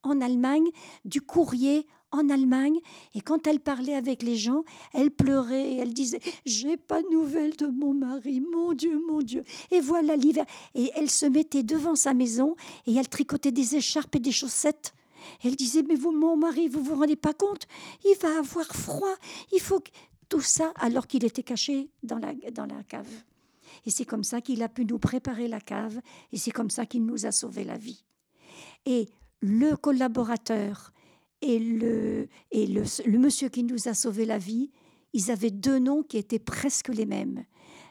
en 0.03 0.21
Allemagne, 0.21 0.69
du 1.05 1.21
courrier 1.21 1.87
en 2.13 2.29
Allemagne. 2.31 2.79
Et 3.15 3.21
quand 3.21 3.47
elle 3.47 3.61
parlait 3.61 3.95
avec 3.95 4.23
les 4.23 4.37
gens, 4.37 4.65
elle 4.93 5.11
pleurait 5.11 5.73
et 5.73 5.77
elle 5.77 5.95
disait 5.95 6.21
J'ai 6.45 6.77
pas 6.77 7.03
de 7.03 7.09
nouvelles 7.09 7.57
de 7.57 7.67
mon 7.67 7.95
mari, 7.95 8.41
mon 8.41 8.73
Dieu, 8.73 9.01
mon 9.09 9.23
Dieu. 9.23 9.45
Et 9.71 9.81
voilà 9.81 10.17
l'hiver. 10.17 10.45
Et 10.75 10.91
elle 10.95 11.11
se 11.11 11.27
mettait 11.27 11.63
devant 11.63 11.95
sa 11.95 12.15
maison 12.15 12.57
et 12.87 12.95
elle 12.95 13.09
tricotait 13.09 13.53
des 13.53 13.77
écharpes 13.77 14.15
et 14.17 14.21
des 14.21 14.33
chaussettes. 14.33 14.95
Elle 15.43 15.57
disait 15.57 15.83
Mais 15.83 15.97
vous, 15.97 16.13
mon 16.13 16.37
mari, 16.37 16.69
vous 16.69 16.83
vous 16.83 16.95
rendez 16.95 17.17
pas 17.17 17.35
compte? 17.35 17.67
Il 18.05 18.17
va 18.21 18.39
avoir 18.39 18.67
froid. 18.67 19.15
Il 19.53 19.61
faut 19.61 19.81
que. 19.81 19.91
Tout 20.29 20.41
ça 20.41 20.73
alors 20.77 21.07
qu'il 21.07 21.25
était 21.25 21.45
caché 21.45 21.89
dans 22.03 22.19
la, 22.19 22.35
dans 22.51 22.67
la 22.67 22.83
cave. 22.83 23.07
Et 23.85 23.91
c'est 23.91 24.05
comme 24.05 24.25
ça 24.25 24.41
qu'il 24.41 24.63
a 24.63 24.69
pu 24.69 24.85
nous 24.85 24.99
préparer 24.99 25.49
la 25.49 25.61
cave, 25.61 26.01
et 26.33 26.37
c'est 26.37 26.51
comme 26.51 26.71
ça 26.71 26.87
qu'il 26.87 27.05
nous 27.05 27.27
a 27.27 27.33
sauvé 27.33 27.65
la 27.65 27.77
vie. 27.77 28.05
Et 28.85 29.09
le 29.41 29.77
collaborateur 29.77 30.93
et 31.43 31.59
le, 31.59 32.29
et 32.51 32.67
le, 32.67 33.19
monsieur 33.19 33.49
qui 33.49 33.63
nous 33.63 33.89
a 33.89 33.95
sauvé 33.95 34.25
la 34.25 34.39
vie, 34.39 34.71
ils 35.13 35.31
avaient 35.31 35.51
deux 35.51 35.79
noms 35.79 36.03
qui 36.03 36.17
étaient 36.17 36.39
presque 36.39 36.89
les 36.89 37.07
mêmes. 37.07 37.45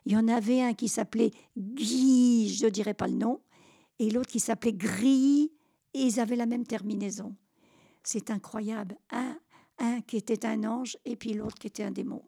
Il 0.05 0.13
y 0.13 0.17
en 0.17 0.27
avait 0.27 0.61
un 0.61 0.73
qui 0.73 0.87
s'appelait 0.87 1.31
Guy, 1.57 2.53
je 2.53 2.65
ne 2.65 2.69
dirais 2.69 2.93
pas 2.93 3.07
le 3.07 3.15
nom, 3.15 3.41
et 3.99 4.09
l'autre 4.09 4.29
qui 4.29 4.39
s'appelait 4.39 4.73
Gris, 4.73 5.51
et 5.93 6.01
ils 6.01 6.19
avaient 6.19 6.35
la 6.35 6.45
même 6.45 6.65
terminaison. 6.65 7.35
C'est 8.03 8.29
incroyable. 8.29 8.97
Un, 9.11 9.37
un 9.79 10.01
qui 10.01 10.17
était 10.17 10.45
un 10.45 10.63
ange, 10.63 10.97
et 11.05 11.15
puis 11.15 11.33
l'autre 11.33 11.55
qui 11.55 11.67
était 11.67 11.83
un 11.83 11.91
démon. 11.91 12.21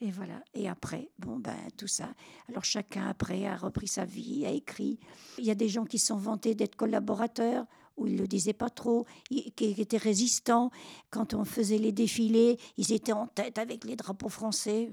Et 0.00 0.10
voilà. 0.10 0.42
Et 0.52 0.68
après, 0.68 1.10
bon, 1.18 1.38
ben, 1.38 1.56
tout 1.76 1.86
ça. 1.86 2.10
Alors, 2.48 2.64
chacun, 2.64 3.06
après, 3.08 3.46
a 3.46 3.56
repris 3.56 3.88
sa 3.88 4.04
vie, 4.04 4.44
a 4.44 4.50
écrit. 4.50 4.98
Il 5.38 5.44
y 5.44 5.50
a 5.50 5.54
des 5.54 5.68
gens 5.68 5.86
qui 5.86 5.98
sont 5.98 6.16
vantés 6.16 6.54
d'être 6.54 6.76
collaborateurs, 6.76 7.66
ou 7.96 8.06
ils 8.06 8.14
ne 8.14 8.20
le 8.20 8.28
disaient 8.28 8.52
pas 8.52 8.70
trop, 8.70 9.06
qui 9.28 9.74
étaient 9.78 9.96
résistants. 9.96 10.70
Quand 11.10 11.34
on 11.34 11.44
faisait 11.44 11.78
les 11.78 11.92
défilés, 11.92 12.58
ils 12.76 12.92
étaient 12.92 13.12
en 13.12 13.26
tête 13.26 13.58
avec 13.58 13.84
les 13.84 13.96
drapeaux 13.96 14.28
français. 14.28 14.90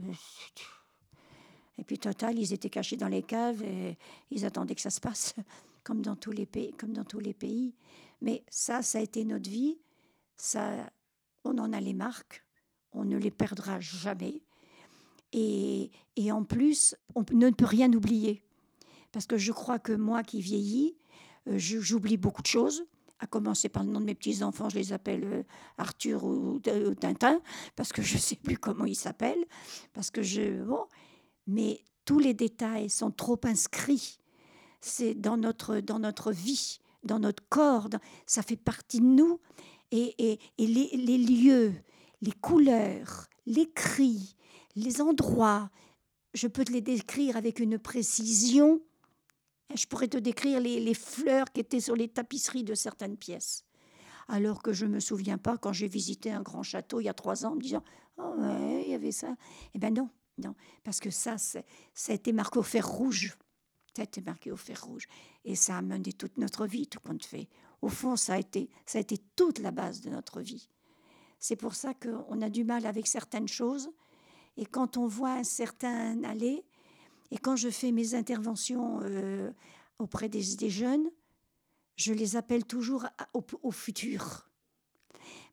Et 1.77 1.83
puis, 1.83 1.97
total, 1.97 2.37
ils 2.37 2.53
étaient 2.53 2.69
cachés 2.69 2.97
dans 2.97 3.07
les 3.07 3.23
caves 3.23 3.63
et 3.63 3.97
ils 4.31 4.45
attendaient 4.45 4.75
que 4.75 4.81
ça 4.81 4.89
se 4.89 5.01
passe, 5.01 5.35
comme 5.83 6.01
dans 6.01 6.15
tous 6.15 6.31
les 6.31 6.45
pays. 6.45 6.73
Comme 6.73 6.93
dans 6.93 7.03
tous 7.03 7.19
les 7.19 7.33
pays. 7.33 7.75
Mais 8.21 8.43
ça, 8.49 8.81
ça 8.81 8.99
a 8.99 9.01
été 9.01 9.25
notre 9.25 9.49
vie. 9.49 9.77
Ça, 10.37 10.89
on 11.43 11.57
en 11.57 11.73
a 11.73 11.81
les 11.81 11.93
marques. 11.93 12.43
On 12.93 13.05
ne 13.05 13.17
les 13.17 13.31
perdra 13.31 13.79
jamais. 13.79 14.41
Et, 15.33 15.91
en 16.31 16.43
plus, 16.43 16.95
on 17.15 17.25
ne 17.31 17.49
peut 17.49 17.65
rien 17.65 17.91
oublier. 17.91 18.43
Parce 19.11 19.25
que 19.25 19.37
je 19.37 19.51
crois 19.51 19.79
que 19.79 19.93
moi 19.93 20.23
qui 20.23 20.41
vieillis, 20.41 20.95
euh, 21.47 21.57
j'oublie 21.57 22.17
beaucoup 22.17 22.41
de 22.41 22.47
choses, 22.47 22.85
à 23.19 23.27
commencer 23.27 23.69
par 23.69 23.83
le 23.83 23.91
nom 23.91 23.99
de 23.99 24.05
mes 24.05 24.15
petits-enfants, 24.15 24.69
je 24.69 24.75
les 24.75 24.93
appelle 24.93 25.23
euh, 25.23 25.43
Arthur 25.77 26.23
ou, 26.23 26.59
Tintin, 26.59 27.39
parce 27.75 27.93
que 27.93 28.01
je 28.01 28.15
ne 28.15 28.19
sais 28.19 28.35
plus 28.35 28.57
comment 28.57 28.85
ils 28.85 28.95
s'appellent, 28.95 29.45
parce 29.93 30.11
que 30.11 30.21
je... 30.21 30.63
Bon, 30.63 30.85
mais 31.47 31.81
tous 32.05 32.19
les 32.19 32.33
détails 32.33 32.89
sont 32.89 33.11
trop 33.11 33.39
inscrits. 33.43 34.19
C'est 34.81 35.13
dans 35.13 35.37
notre, 35.37 35.79
dans 35.79 35.99
notre 35.99 36.31
vie, 36.31 36.79
dans 37.03 37.19
notre 37.19 37.43
corps, 37.49 37.89
ça 38.25 38.41
fait 38.41 38.57
partie 38.57 38.99
de 38.99 39.05
nous. 39.05 39.39
Et, 39.91 40.15
et, 40.17 40.39
les, 40.57 40.89
les 40.97 41.17
lieux, 41.17 41.73
les 42.21 42.31
couleurs, 42.31 43.27
les 43.45 43.71
cris, 43.71 44.35
les 44.75 45.01
endroits, 45.01 45.69
je 46.33 46.47
peux 46.47 46.65
te 46.65 46.71
les 46.71 46.81
décrire 46.81 47.37
avec 47.37 47.59
une 47.59 47.77
précision. 47.77 48.81
Je 49.73 49.85
pourrais 49.87 50.07
te 50.07 50.17
décrire 50.17 50.59
les, 50.59 50.93
fleurs 50.93 51.51
qui 51.51 51.61
étaient 51.61 51.79
sur 51.79 51.95
les 51.95 52.07
tapisseries 52.07 52.63
de 52.63 52.75
certaines 52.75 53.17
pièces. 53.17 53.65
Alors 54.27 54.61
que 54.61 54.71
je 54.71 54.85
ne 54.85 54.91
me 54.91 54.99
souviens 54.99 55.37
pas 55.37 55.57
quand 55.57 55.73
j'ai 55.73 55.87
visité 55.87 56.31
un 56.31 56.41
grand 56.41 56.63
château 56.63 56.99
il 56.99 57.05
y 57.05 57.09
a 57.09 57.13
trois 57.13 57.45
ans 57.45 57.51
en 57.51 57.55
me 57.55 57.61
disant 57.61 57.83
Oh, 58.17 58.35
ouais, 58.37 58.83
il 58.85 58.91
y 58.91 58.93
avait 58.93 59.11
ça. 59.11 59.35
Eh 59.73 59.79
bien, 59.79 59.89
non, 59.89 60.09
non, 60.37 60.55
parce 60.83 60.99
que 60.99 61.09
ça, 61.09 61.37
ça 61.37 61.61
a 62.07 62.13
été 62.13 62.31
marqué 62.31 62.59
au 62.59 62.63
fer 62.63 62.87
rouge. 62.87 63.35
Ça 63.95 64.01
a 64.01 64.05
été 64.05 64.21
marqué 64.21 64.51
au 64.51 64.57
fer 64.57 64.83
rouge. 64.83 65.07
Et 65.43 65.55
ça 65.55 65.77
a 65.77 65.81
mené 65.81 66.13
toute 66.13 66.37
notre 66.37 66.65
vie, 66.65 66.87
tout 66.87 66.99
compte 66.99 67.25
fait. 67.25 67.49
Au 67.81 67.89
fond, 67.89 68.15
ça 68.15 68.35
a 68.35 68.39
été, 68.39 68.69
ça 68.85 68.99
a 68.99 69.01
été 69.01 69.17
toute 69.35 69.59
la 69.59 69.71
base 69.71 70.01
de 70.01 70.09
notre 70.09 70.41
vie. 70.41 70.69
C'est 71.39 71.57
pour 71.57 71.75
ça 71.75 71.93
qu'on 71.93 72.41
a 72.41 72.49
du 72.49 72.63
mal 72.63 72.85
avec 72.85 73.07
certaines 73.07 73.47
choses 73.47 73.89
et 74.57 74.65
quand 74.65 74.97
on 74.97 75.07
voit 75.07 75.33
un 75.33 75.43
certain 75.43 76.23
aller, 76.23 76.63
et 77.33 77.39
quand 77.39 77.55
je 77.55 77.69
fais 77.69 77.91
mes 77.91 78.13
interventions 78.13 78.99
euh, 79.01 79.51
auprès 79.97 80.29
des, 80.29 80.69
jeunes, 80.69 81.09
je 81.95 82.13
les 82.13 82.35
appelle 82.35 82.63
toujours 82.63 83.07
au, 83.33 83.71
futur. 83.71 84.47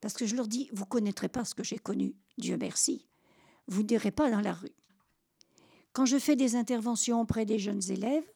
Parce 0.03 0.13
que 0.13 0.27
je 0.27 0.37
leur 0.37 0.47
dis, 0.47 0.69
vous 0.75 0.85
connaîtrez 0.85 1.31
pas 1.31 1.47
ce 1.47 1.55
que 1.55 1.65
j'ai 1.65 1.79
connu, 1.79 2.15
Dieu 2.37 2.59
merci. 2.61 3.09
Vous 3.67 3.81
ne 3.81 3.87
direz 3.87 4.11
pas 4.11 4.31
dans 4.31 4.43
la 4.43 4.53
rue. 4.53 4.75
Quand 5.95 6.05
je 6.05 6.19
fais 6.19 6.37
des 6.37 6.55
interventions 6.55 7.23
auprès 7.23 7.47
des 7.47 7.59
jeunes 7.59 7.91
élèves, 7.91 8.31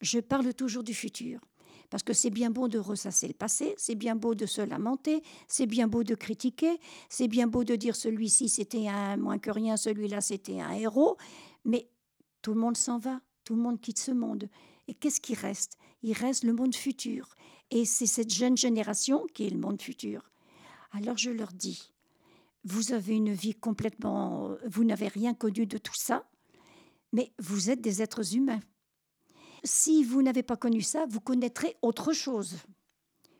je 0.00 0.18
parle 0.18 0.52
toujours 0.52 0.82
du 0.82 0.94
futur. 0.94 1.38
Parce 1.90 2.02
que 2.02 2.12
c'est 2.12 2.30
bien 2.30 2.50
beau 2.50 2.66
de 2.66 2.80
ressasser 2.80 3.28
le 3.28 3.34
passé, 3.34 3.76
c'est 3.78 3.94
bien 3.94 4.16
beau 4.16 4.34
de 4.34 4.46
se 4.46 4.62
lamenter, 4.62 5.22
c'est 5.46 5.66
bien 5.66 5.86
beau 5.86 6.02
de 6.02 6.16
critiquer, 6.16 6.80
c'est 7.08 7.28
bien 7.28 7.46
beau 7.46 7.62
de 7.62 7.76
dire 7.76 7.94
celui-ci 7.94 8.48
c'était 8.48 8.88
un 8.88 9.16
moins 9.16 9.38
que 9.38 9.52
rien, 9.52 9.76
celui-là 9.76 10.20
c'était 10.20 10.58
un 10.60 10.72
héros, 10.72 11.16
mais 11.64 11.88
tout 12.44 12.52
le 12.52 12.60
monde 12.60 12.76
s'en 12.76 12.98
va, 12.98 13.22
tout 13.44 13.56
le 13.56 13.62
monde 13.62 13.80
quitte 13.80 13.98
ce 13.98 14.10
monde. 14.10 14.50
Et 14.86 14.92
qu'est-ce 14.92 15.22
qui 15.22 15.32
reste? 15.32 15.78
Il 16.02 16.12
reste 16.12 16.44
le 16.44 16.52
monde 16.52 16.74
futur. 16.74 17.34
Et 17.70 17.86
c'est 17.86 18.04
cette 18.04 18.34
jeune 18.34 18.58
génération 18.58 19.24
qui 19.32 19.46
est 19.46 19.50
le 19.50 19.58
monde 19.58 19.80
futur. 19.80 20.30
Alors 20.92 21.16
je 21.16 21.30
leur 21.30 21.52
dis, 21.52 21.90
vous 22.64 22.92
avez 22.92 23.16
une 23.16 23.32
vie 23.32 23.54
complètement... 23.54 24.56
Vous 24.66 24.84
n'avez 24.84 25.08
rien 25.08 25.32
connu 25.32 25.64
de 25.64 25.78
tout 25.78 25.94
ça, 25.94 26.28
mais 27.14 27.32
vous 27.38 27.70
êtes 27.70 27.80
des 27.80 28.02
êtres 28.02 28.36
humains. 28.36 28.60
Si 29.64 30.04
vous 30.04 30.20
n'avez 30.20 30.42
pas 30.42 30.58
connu 30.58 30.82
ça, 30.82 31.06
vous 31.08 31.20
connaîtrez 31.20 31.78
autre 31.80 32.12
chose 32.12 32.58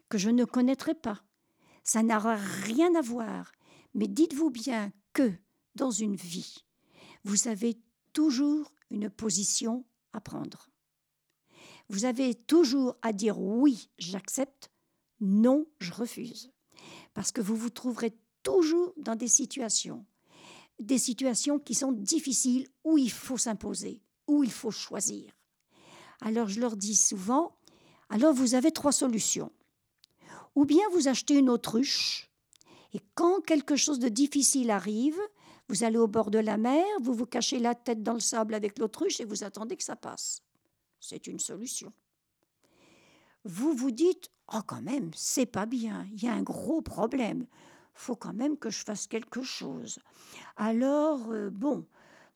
que 0.09 0.17
je 0.17 0.31
ne 0.31 0.47
connaîtrai 0.47 0.95
pas. 0.95 1.23
Ça 1.83 2.03
n'aura 2.03 2.37
rien 2.37 2.95
à 2.95 3.03
voir. 3.03 3.53
Mais 3.93 4.09
dites-vous 4.09 4.49
bien 4.49 4.93
que 5.13 5.31
dans 5.75 5.91
une 5.91 6.17
vie, 6.17 6.65
vous 7.25 7.49
avez 7.49 7.77
toujours 8.15 8.73
une 8.91 9.11
position 9.11 9.85
à 10.15 10.21
prendre. 10.23 10.71
Vous 11.91 12.07
avez 12.07 12.35
toujours 12.35 12.97
à 13.03 13.13
dire 13.13 13.39
oui, 13.39 13.91
j'accepte, 13.99 14.71
non, 15.21 15.67
je 15.81 15.93
refuse. 15.93 16.51
Parce 17.13 17.31
que 17.31 17.43
vous 17.43 17.57
vous 17.57 17.71
trouverez 17.71 18.17
toujours 18.43 18.95
dans 18.97 19.17
des 19.17 19.29
situations, 19.29 20.07
des 20.81 20.99
situations 20.99 21.59
qui 21.59 21.75
sont 21.75 21.93
difficiles, 21.93 22.69
où 22.85 22.97
il 22.97 23.11
faut 23.11 23.37
s'imposer, 23.37 24.01
où 24.27 24.43
il 24.43 24.53
faut 24.53 24.71
choisir. 24.71 25.37
Alors 26.21 26.49
je 26.49 26.61
leur 26.61 26.77
dis 26.77 26.97
souvent, 26.97 27.59
alors 28.09 28.33
vous 28.33 28.55
avez 28.55 28.71
trois 28.71 28.93
solutions. 28.93 29.53
Ou 30.55 30.65
bien 30.65 30.89
vous 30.93 31.09
achetez 31.09 31.35
une 31.35 31.51
autruche, 31.51 32.31
et 32.93 33.01
quand 33.15 33.41
quelque 33.41 33.77
chose 33.77 33.99
de 33.99 34.09
difficile 34.09 34.71
arrive, 34.71 35.19
vous 35.69 35.85
allez 35.85 35.97
au 35.97 36.07
bord 36.07 36.31
de 36.31 36.39
la 36.39 36.57
mer, 36.57 36.85
vous 37.01 37.15
vous 37.15 37.27
cachez 37.27 37.59
la 37.59 37.75
tête 37.75 38.03
dans 38.03 38.13
le 38.13 38.21
sable 38.21 38.55
avec 38.55 38.79
l'autruche 38.79 39.21
et 39.21 39.25
vous 39.25 39.45
attendez 39.45 39.77
que 39.77 39.85
ça 39.85 39.97
passe. 39.97 40.43
C'est 41.01 41.27
une 41.27 41.41
solution. 41.41 41.93
Vous 43.45 43.73
vous 43.75 43.91
dites, 43.91 44.31
oh 44.53 44.61
quand 44.67 44.83
même, 44.83 45.11
c'est 45.15 45.47
pas 45.47 45.67
bien, 45.67 46.07
il 46.13 46.23
y 46.23 46.29
a 46.29 46.35
un 46.35 46.43
gros 46.43 46.83
problème. 46.83 47.47
faut 47.95 48.17
quand 48.17 48.33
même 48.33 48.57
que 48.57 48.71
je 48.71 48.85
fasse 48.85 49.07
quelque 49.07 49.43
chose. 49.43 49.99
Alors, 50.57 51.31
euh, 51.31 51.51
bon, 51.51 51.87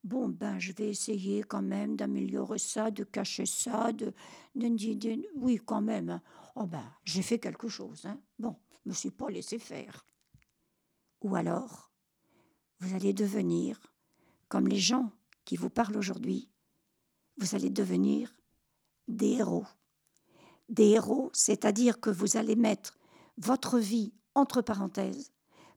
bon, 0.05 0.29
ben, 0.29 0.59
je 0.59 0.73
vais 0.73 0.89
essayer 0.89 1.43
quand 1.43 1.63
même 1.63 1.97
d'améliorer 1.97 2.59
ça, 2.59 2.91
de 2.91 3.05
cacher 3.05 3.47
ça, 3.47 3.93
de, 3.93 4.13
oui, 5.37 5.61
quand 5.65 5.81
même. 5.81 6.11
Hein. 6.11 6.23
Oh 6.55 6.67
ben, 6.67 6.85
j'ai 7.05 7.23
fait 7.23 7.39
quelque 7.39 7.69
chose. 7.69 8.05
Hein. 8.05 8.19
Bon, 8.39 8.57
je 8.85 8.91
me 8.91 8.95
suis 8.95 9.11
pas 9.11 9.29
laissé 9.29 9.59
faire. 9.59 10.07
Ou 11.23 11.37
alors, 11.37 11.88
vous 12.81 12.95
allez 12.95 13.13
devenir 13.13 13.81
comme 14.49 14.69
les 14.69 14.79
gens 14.79 15.11
qui 15.45 15.57
vous 15.57 15.71
parlent 15.71 15.97
aujourd'hui. 15.97 16.49
Vous 17.39 17.55
allez 17.55 17.71
devenir 17.71 18.35
des 19.07 19.33
héros. 19.33 19.67
Des 20.69 20.91
héros, 20.91 21.31
c'est-à-dire 21.33 22.01
que 22.01 22.11
vous 22.11 22.37
allez 22.37 22.57
mettre 22.57 22.99
votre 23.39 23.79
vie 23.79 24.13
entre 24.35 24.61
parenthèses 24.61 25.33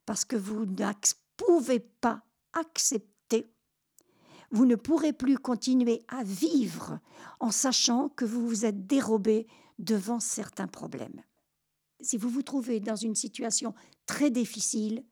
parce 0.05 0.25
que 0.25 0.35
vous 0.35 0.65
ne 0.65 0.91
pouvez 1.37 1.79
pas 1.79 2.23
accepter, 2.53 3.51
vous 4.51 4.65
ne 4.65 4.75
pourrez 4.75 5.13
plus 5.13 5.37
continuer 5.37 6.03
à 6.07 6.23
vivre 6.23 6.99
en 7.39 7.51
sachant 7.51 8.09
que 8.09 8.25
vous 8.25 8.47
vous 8.47 8.65
êtes 8.65 8.85
dérobé 8.85 9.47
devant 9.79 10.19
certains 10.19 10.67
problèmes. 10.67 11.21
Si 12.01 12.17
vous 12.17 12.29
vous 12.29 12.41
trouvez 12.41 12.79
dans 12.79 12.95
une 12.95 13.15
situation 13.15 13.73
très 14.05 14.29
difficile, 14.31 15.05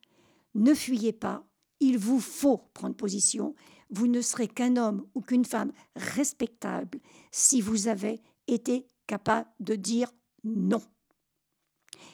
ne 0.56 0.74
fuyez 0.74 1.14
pas, 1.14 1.46
il 1.80 1.98
vous 1.98 2.20
faut 2.20 2.58
prendre 2.74 2.96
position. 2.96 3.56
Vous 3.90 4.08
ne 4.08 4.22
serez 4.22 4.48
qu'un 4.48 4.78
homme 4.78 5.08
ou 5.16 5.22
qu'une 5.22 5.46
femme 5.46 5.72
respectable 5.96 7.00
si 7.32 7.62
vous 7.62 7.88
avez 7.88 8.22
été 8.48 8.88
capable 9.08 9.50
de 9.60 9.76
dire 9.76 10.12
non. 10.44 10.82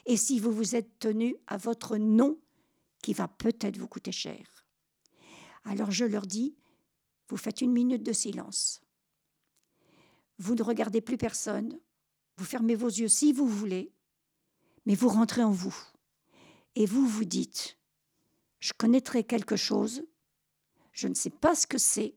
Et 0.05 0.17
si 0.17 0.39
vous 0.39 0.51
vous 0.51 0.75
êtes 0.75 0.99
tenu 0.99 1.35
à 1.47 1.57
votre 1.57 1.97
non 1.97 2.37
qui 3.01 3.13
va 3.13 3.27
peut-être 3.27 3.77
vous 3.77 3.87
coûter 3.87 4.11
cher. 4.11 4.65
Alors 5.63 5.91
je 5.91 6.05
leur 6.05 6.25
dis, 6.25 6.55
vous 7.27 7.37
faites 7.37 7.61
une 7.61 7.71
minute 7.71 8.03
de 8.03 8.13
silence. 8.13 8.81
Vous 10.37 10.55
ne 10.55 10.63
regardez 10.63 11.01
plus 11.01 11.17
personne, 11.17 11.79
vous 12.37 12.45
fermez 12.45 12.75
vos 12.75 12.87
yeux 12.87 13.07
si 13.07 13.33
vous 13.33 13.47
voulez, 13.47 13.93
mais 14.85 14.95
vous 14.95 15.09
rentrez 15.09 15.43
en 15.43 15.51
vous. 15.51 15.75
Et 16.75 16.85
vous 16.85 17.07
vous 17.07 17.25
dites, 17.25 17.77
je 18.65 18.73
connaîtrai 18.73 19.23
quelque 19.23 19.55
chose, 19.55 20.03
je 20.91 21.07
ne 21.07 21.13
sais 21.13 21.29
pas 21.29 21.53
ce 21.53 21.67
que 21.67 21.77
c'est, 21.77 22.15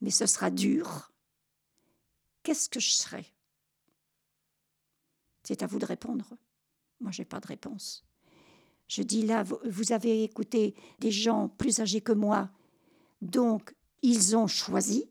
mais 0.00 0.08
ce 0.08 0.24
sera 0.24 0.50
dur. 0.50 1.12
Qu'est-ce 2.42 2.70
que 2.70 2.80
je 2.80 2.92
serai? 2.92 3.26
C'est 5.42 5.62
à 5.62 5.66
vous 5.66 5.78
de 5.78 5.84
répondre. 5.84 6.34
Moi, 6.98 7.10
je 7.10 7.20
n'ai 7.20 7.26
pas 7.26 7.40
de 7.40 7.46
réponse. 7.46 8.06
Je 8.88 9.02
dis 9.02 9.26
là, 9.26 9.42
vous 9.42 9.92
avez 9.92 10.24
écouté 10.24 10.74
des 10.98 11.10
gens 11.10 11.50
plus 11.50 11.78
âgés 11.78 12.00
que 12.00 12.12
moi, 12.12 12.50
donc 13.20 13.74
ils 14.00 14.38
ont 14.38 14.46
choisi. 14.46 15.10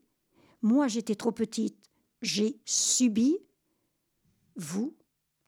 Moi, 0.64 0.88
j'étais 0.88 1.14
trop 1.14 1.32
petite, 1.32 1.78
j'ai 2.24 2.60
subi. 2.66 3.38
Vous, 4.56 4.98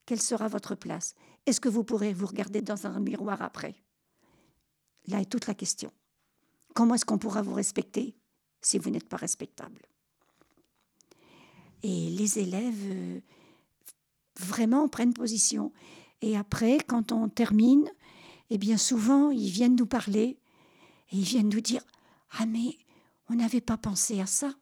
quelle 0.05 0.21
sera 0.21 0.47
votre 0.47 0.75
place? 0.75 1.15
Est-ce 1.47 1.59
que 1.59 1.69
vous 1.69 1.83
pourrez 1.83 2.13
vous 2.13 2.27
regarder 2.27 2.61
dans 2.61 2.85
un 2.85 2.99
miroir 2.99 3.41
après? 3.41 3.75
Là 5.07 5.21
est 5.21 5.29
toute 5.29 5.47
la 5.47 5.53
question. 5.53 5.91
Comment 6.73 6.95
est-ce 6.95 7.05
qu'on 7.05 7.17
pourra 7.17 7.41
vous 7.41 7.53
respecter 7.53 8.15
si 8.61 8.77
vous 8.77 8.89
n'êtes 8.89 9.07
pas 9.07 9.17
respectable? 9.17 9.81
Et 11.83 12.09
les 12.09 12.39
élèves 12.39 12.91
euh, 12.91 13.19
vraiment 14.39 14.87
prennent 14.87 15.13
position. 15.13 15.71
Et 16.21 16.35
après, 16.35 16.79
quand 16.87 17.11
on 17.11 17.29
termine, 17.29 17.89
eh 18.49 18.57
bien 18.57 18.77
souvent, 18.77 19.29
ils 19.29 19.49
viennent 19.49 19.75
nous 19.75 19.85
parler 19.85 20.39
et 21.11 21.17
ils 21.17 21.23
viennent 21.23 21.49
nous 21.49 21.61
dire 21.61 21.83
Ah, 22.31 22.45
mais 22.45 22.77
on 23.29 23.35
n'avait 23.35 23.61
pas 23.61 23.77
pensé 23.77 24.19
à 24.19 24.25
ça. 24.25 24.53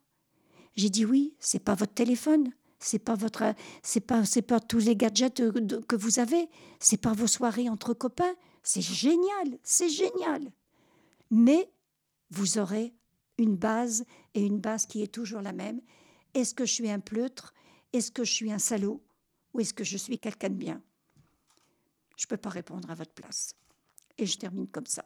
J'ai 0.76 0.90
dit 0.90 1.06
Oui, 1.06 1.36
c'est 1.40 1.64
pas 1.64 1.76
votre 1.76 1.94
téléphone, 1.94 2.52
c'est 2.80 3.00
pas 3.00 3.16
votre, 3.16 3.56
c'est 3.82 4.02
pas, 4.02 4.26
c'est 4.26 4.42
pas 4.42 4.60
tous 4.60 4.80
les 4.80 4.96
gadgets 4.96 5.42
que 5.88 5.96
vous 5.96 6.20
avez, 6.20 6.50
c'est 6.80 6.98
pas 6.98 7.14
vos 7.14 7.28
soirées 7.28 7.70
entre 7.70 7.94
copains. 7.94 8.36
C'est 8.64 8.82
génial, 8.82 9.60
c'est 9.62 9.90
génial. 9.90 10.52
Mais 11.30 11.70
vous 12.30 12.58
aurez 12.58 12.94
une 13.38 13.56
base 13.56 14.06
et 14.34 14.46
une 14.46 14.60
base 14.60 14.86
qui 14.86 15.04
est 15.04 15.14
toujours 15.14 15.42
la 15.42 15.52
même. 15.52 15.82
Est-ce 16.34 16.54
que 16.56 16.66
je 16.66 16.74
suis 16.74 16.90
un 16.90 17.00
pleutre? 17.00 17.54
Est-ce 17.92 18.12
que 18.12 18.24
je 18.24 18.32
suis 18.32 18.52
un 18.52 18.60
salaud? 18.60 19.04
Ou 19.54 19.60
est-ce 19.60 19.74
que 19.74 19.84
je 19.84 19.98
suis 19.98 20.18
quelqu'un 20.18 20.50
de 20.50 20.56
bien? 20.56 20.82
Je 22.18 22.26
ne 22.26 22.30
peux 22.30 22.38
pas 22.38 22.50
répondre 22.50 22.90
à 22.90 22.96
votre 22.96 23.14
place. 23.14 23.56
Et 24.18 24.26
je 24.26 24.38
termine 24.38 24.68
comme 24.68 24.86
ça. 24.86 25.06